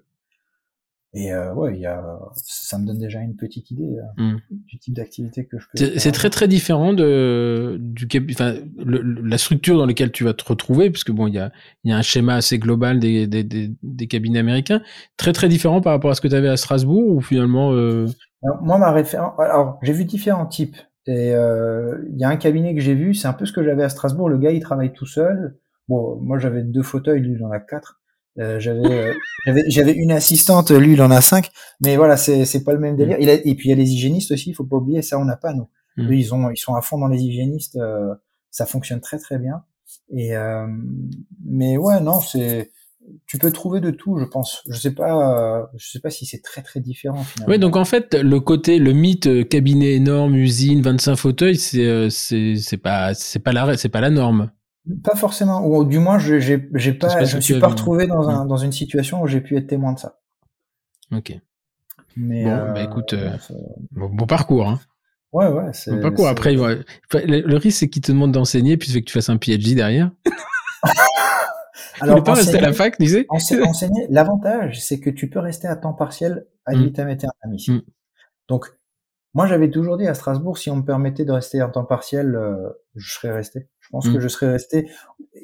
[1.12, 2.05] et euh, ouais, y a,
[2.35, 4.41] ça me donne déjà une petite idée euh, hmm.
[4.66, 5.99] du type d'activité que je peux.
[5.99, 10.89] C'est très très différent de du enfin la structure dans laquelle tu vas te retrouver,
[10.91, 11.51] puisque bon, il y a
[11.82, 14.82] il y a un schéma assez global des, des, des, des, cabinets américains,
[15.16, 17.73] très très différent par rapport à ce que tu avais à Strasbourg ou finalement.
[17.73, 18.07] Euh...
[18.62, 20.77] moi, ma référence, alors j'ai vu différents types.
[21.07, 23.65] Et euh, il y a un cabinet que j'ai vu, c'est un peu ce que
[23.65, 24.28] j'avais à Strasbourg.
[24.28, 25.57] Le gars, il travaille tout seul.
[25.89, 27.99] Bon, moi j'avais deux fauteuils, lui il en a quatre.
[28.41, 29.15] Euh, euh,
[29.45, 31.51] j'avais, j'avais, une assistante, lui il en a cinq,
[31.81, 33.17] mais voilà, c'est, c'est pas le même délire.
[33.21, 35.19] Il a, et puis il y a les hygiénistes aussi, il faut pas oublier, ça
[35.19, 35.69] on n'a pas nous.
[35.97, 36.12] Mm.
[36.12, 38.15] ils ont, ils sont à fond dans les hygiénistes, euh,
[38.51, 39.62] ça fonctionne très très bien.
[40.17, 40.33] Et
[41.45, 42.71] mais ouais, non, c'est,
[43.27, 44.62] tu peux trouver de tout, je pense.
[44.69, 47.25] Je sais pas, je sais pas si c'est très très différent.
[47.25, 47.53] Finalement.
[47.53, 52.55] Oui, donc en fait, le côté, le mythe cabinet énorme, usine, 25 fauteuils, c'est, c'est,
[52.57, 54.51] c'est pas, c'est pas la, c'est pas la norme.
[55.05, 58.28] Pas forcément, ou du moins, je j'ai, j'ai pas, je me suis pas retrouvé dans,
[58.28, 60.19] un, dans une situation où j'ai pu être témoin de ça.
[61.12, 61.39] Ok.
[62.16, 63.36] Mais bon, bah euh, écoute, euh,
[63.93, 64.69] bon, parcours.
[64.69, 64.81] Hein.
[65.32, 65.70] Ouais, ouais.
[65.86, 66.28] Bon parcours.
[66.28, 69.74] Après, le, risque, c'est qu'il te demande d'enseigner, puis fait que tu fasses un PhD
[69.74, 70.11] derrière.
[72.01, 75.69] Alors, pas rester à la fac, tu sais Enseigner, l'avantage, c'est que tu peux rester
[75.69, 76.82] à temps partiel à mm.
[76.82, 77.73] vitam aeternam ici.
[77.73, 77.82] Mm.
[78.48, 78.73] Donc,
[79.35, 82.35] moi, j'avais toujours dit à Strasbourg, si on me permettait de rester à temps partiel,
[82.35, 83.69] euh, je serais resté.
[83.91, 84.21] Je pense que mm.
[84.21, 84.89] je serais resté.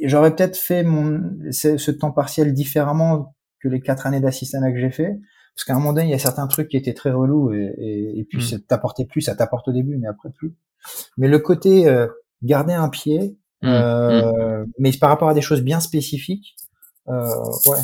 [0.05, 1.20] j'aurais peut-être fait mon
[1.51, 5.18] ce, temps partiel différemment que les quatre années d'assistanat que j'ai fait.
[5.56, 7.74] Parce qu'à un moment donné, il y a certains trucs qui étaient très relous et,
[7.78, 8.43] et, et puis mm.
[8.43, 10.55] ça t'apportait plus, ça t'apporte au début, mais après plus.
[11.16, 12.06] Mais le côté euh,
[12.43, 13.66] garder un pied, mm.
[13.66, 14.66] Euh, mm.
[14.78, 16.55] mais par rapport à des choses bien spécifiques,
[17.09, 17.27] euh,
[17.66, 17.78] ouais.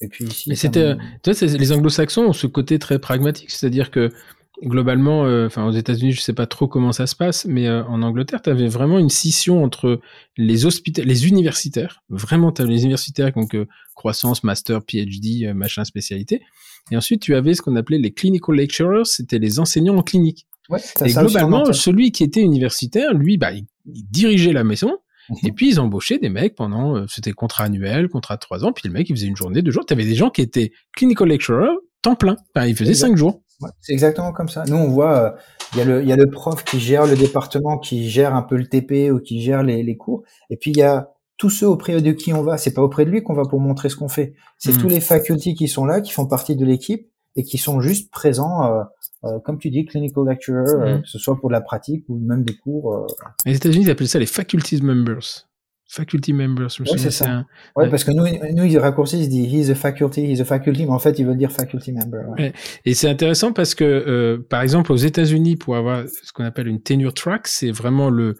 [0.00, 0.48] Et puis ici.
[0.48, 4.12] Mais c'était, tu vois, les Anglo-Saxons ont ce côté très pragmatique, c'est-à-dire que
[4.62, 7.84] globalement, euh, enfin aux États-Unis, je sais pas trop comment ça se passe, mais euh,
[7.84, 10.00] en Angleterre, tu avais vraiment une scission entre
[10.36, 10.64] les
[11.04, 16.42] les universitaires, vraiment tu les universitaires donc euh, croissance, master, PhD, machin spécialité,
[16.90, 20.46] et ensuite tu avais ce qu'on appelait les clinical lecturers, c'était les enseignants en clinique.
[20.68, 24.98] Ouais, et globalement, celui qui était universitaire, lui, bah, il, dirigeait la maison.
[25.30, 25.36] Mhm.
[25.44, 28.88] Et puis ils embauchaient des mecs pendant, c'était contrat annuel, contrat de trois ans, puis
[28.88, 29.86] le mec il faisait une journée, deux jours.
[29.86, 33.42] Tu avais des gens qui étaient clinical lecturers temps plein, enfin, ils faisaient cinq jours
[33.80, 34.64] c'est exactement comme ça.
[34.66, 35.36] Nous, on voit,
[35.74, 38.66] il euh, y, a le, prof qui gère le département, qui gère un peu le
[38.66, 40.22] TP ou qui gère les, cours.
[40.50, 42.58] Et puis, il y a tous ceux auprès de qui on va.
[42.58, 44.34] C'est pas auprès de lui qu'on va pour montrer ce qu'on fait.
[44.58, 44.80] C'est hmm.
[44.80, 48.10] tous les facultés qui sont là, qui font partie de l'équipe et qui sont juste
[48.10, 48.82] présents, euh,
[49.24, 51.02] euh, comme tu dis, clinical lecturer, hmm.
[51.02, 53.06] que ce soit pour la pratique ou même des cours.
[53.44, 55.47] Les États-Unis, ils appellent ça les faculties members
[55.88, 56.68] faculty members.
[56.80, 57.44] Oui, c'est ça.
[57.76, 58.24] ouais, parce que nous,
[58.54, 61.26] nous, ils raccourcissent, ils disent he's a faculty, he's a faculty, mais en fait, ils
[61.26, 62.20] veulent dire faculty member.
[62.38, 62.52] Ouais.
[62.84, 66.68] Et c'est intéressant parce que, euh, par exemple, aux États-Unis, pour avoir ce qu'on appelle
[66.68, 68.36] une tenure track, c'est vraiment le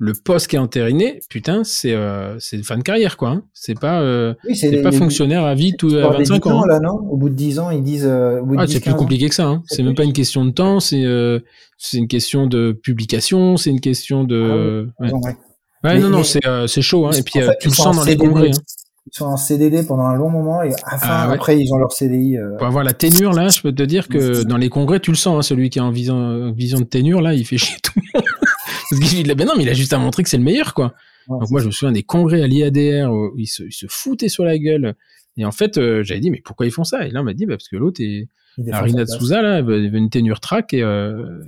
[0.00, 1.20] le poste qui est entériné.
[1.28, 3.28] Putain, c'est euh, fin de carrière, quoi.
[3.28, 3.42] Hein.
[3.52, 6.62] C'est pas euh, oui, c'est pas fonctionnaire à vie tout à 25 ans.
[6.62, 6.66] Hein.
[6.66, 6.94] Là, non?
[7.10, 8.08] Au bout de 10 ans, ils disent.
[8.08, 9.46] Euh, ah, c'est plus compliqué que ça.
[9.46, 9.62] Hein.
[9.66, 10.80] C'est même pas une question de temps.
[10.80, 11.40] C'est euh,
[11.76, 13.58] c'est une question de publication.
[13.58, 14.88] C'est une question de.
[14.98, 15.10] Ah, oui.
[15.12, 15.36] ouais.
[15.84, 17.06] Ouais, non, non, c'est euh, chaud.
[17.06, 17.12] Hein.
[17.12, 18.50] Et puis, euh, tu le sens dans les congrès.
[18.50, 18.60] Hein.
[19.06, 22.36] Ils sont en CDD pendant un long moment et ah, après, ils ont leur CDI.
[22.36, 22.56] Euh...
[22.58, 25.16] Pour avoir la ténure, là, je peux te dire que dans les congrès, tu le
[25.16, 25.38] sens.
[25.38, 28.02] Hein, celui qui est en vision, vision de ténure, là, il fait chier tout le
[28.14, 28.28] monde.
[28.90, 30.94] Parce qu'il ben non, mais il a juste à montrer que c'est le meilleur, quoi.
[31.28, 34.28] Donc moi, je me souviens des congrès à l'IADR où ils se, ils se foutaient
[34.28, 34.94] sur la gueule.
[35.36, 37.06] Et en fait, euh, j'avais dit, mais pourquoi ils font ça?
[37.06, 38.28] Et là, on m'a dit, bah, parce que l'autre est...
[38.72, 41.42] Arina Souza, là, il veut une ténure track et, euh,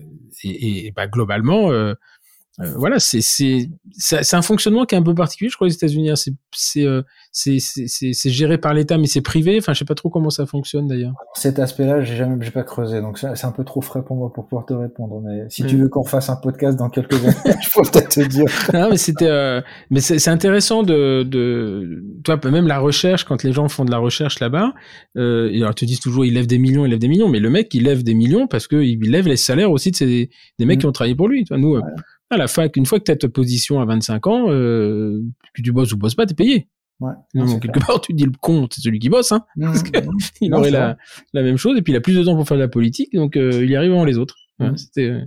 [0.45, 1.95] et, et bah, globalement, euh,
[2.61, 5.71] euh, voilà, c'est c'est c'est un fonctionnement qui est un peu particulier, je crois, aux
[5.71, 6.11] États-Unis.
[6.11, 6.15] Hein.
[6.55, 7.03] C'est euh,
[7.33, 9.57] c'est c'est géré par l'État, mais c'est privé.
[9.59, 11.15] Enfin, je sais pas trop comment ça fonctionne d'ailleurs.
[11.35, 14.31] Cet aspect-là, j'ai jamais, j'ai pas creusé, donc c'est un peu trop frais pour moi
[14.31, 15.23] pour pouvoir te répondre.
[15.25, 18.21] Mais si tu veux qu'on fasse un podcast dans quelques années, je peux peut-être te
[18.21, 18.45] dire.
[18.75, 23.53] non, mais c'était, euh, mais c'est intéressant de de toi même la recherche quand les
[23.53, 24.75] gens font de la recherche là-bas.
[25.17, 27.49] Euh, alors, tu dis toujours, ils lèvent des millions, ils lèvent des millions, mais le
[27.49, 30.67] mec, il lève des millions parce que il lève les salaires aussi de ces des
[30.67, 30.81] mecs mm.
[30.81, 31.45] qui ont travaillé pour lui.
[31.45, 31.81] Toi, nous.
[32.33, 35.21] À la fac, une fois que tu as ta position à 25 ans, euh,
[35.53, 36.67] que tu bosses ou bosses pas, t'es payé.
[37.01, 37.13] Ouais,
[37.61, 40.19] quelque part, tu te dis le con, c'est celui qui bosse, hein, mmh, parce mmh.
[40.41, 40.97] il aurait la,
[41.35, 43.13] la, même chose, et puis il a plus de temps pour faire de la politique,
[43.13, 44.37] donc euh, il y arrive avant les autres.
[44.61, 44.77] Mmh.
[44.77, 45.09] C'était.
[45.09, 45.27] Euh,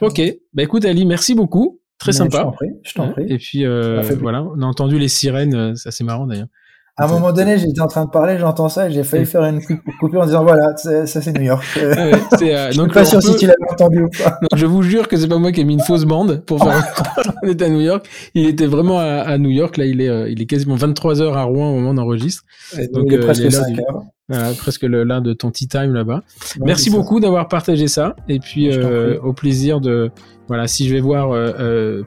[0.00, 0.22] ok,
[0.52, 2.38] bah écoute Ali, merci beaucoup, très sympa.
[2.38, 3.24] Je t'en prie, je t'en prie.
[3.26, 3.64] Et puis
[4.20, 6.48] voilà, on a entendu les sirènes, c'est assez marrant d'ailleurs.
[6.98, 9.42] À un moment donné, j'étais en train de parler, j'entends ça, et j'ai failli faire
[9.44, 9.62] une
[9.98, 11.64] coupure en disant voilà, ça c'est New York.
[11.82, 14.38] Euh, euh, je suis pas sûr si tu l'avais entendu ou pas.
[14.54, 16.82] je vous jure que c'est pas moi qui ai mis une fausse bande pour faire.
[17.42, 18.08] on était à New York.
[18.34, 19.76] Il était vraiment à, New York.
[19.76, 22.42] Là, il est, euh, il est quasiment 23 heures à Rouen au moment d'enregistre.
[22.92, 24.02] Donc il est presque 5 heures.
[24.28, 26.22] Voilà, presque l'un de ton tea time là-bas.
[26.60, 28.16] Merci beaucoup d'avoir partagé ça.
[28.28, 30.10] Et puis au plaisir de
[30.48, 31.36] voilà, si je vais voir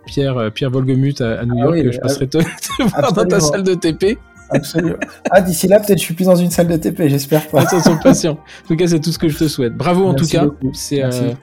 [0.06, 2.38] Pierre Pierre Volgemut à, New ah York, je passerai te,
[2.78, 4.18] te voir dans ta salle de TP.
[4.50, 4.96] Absolument.
[5.32, 7.62] Ah, d'ici là, peut-être je suis plus dans une salle de TP, j'espère pas.
[7.62, 8.34] Attention, patient.
[8.34, 9.74] En tout cas, c'est tout ce que je te souhaite.
[9.74, 10.48] Bravo en tout cas.
[10.74, 11.34] C'est euh,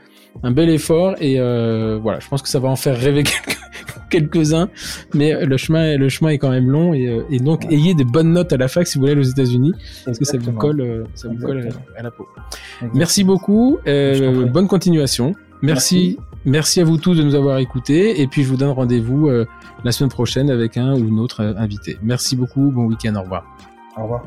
[0.42, 3.24] un bel effort et euh, voilà, je pense que ça va en faire rêver
[4.10, 4.68] quelques-uns,
[5.14, 8.04] mais le chemin, le chemin est quand même long et, euh, et donc ayez des
[8.04, 9.72] bonnes notes à la fac si vous voulez aller aux États-Unis
[10.04, 12.26] parce que ça vous colle, ça vous colle à, la peau.
[12.94, 15.34] Merci beaucoup, bonne continuation.
[15.62, 19.30] Merci, merci à vous tous de nous avoir écoutés et puis je vous donne rendez-vous
[19.84, 21.98] la semaine prochaine avec un ou une autre invité.
[22.02, 23.44] Merci beaucoup, bon week-end, au revoir.
[23.96, 24.24] Au revoir.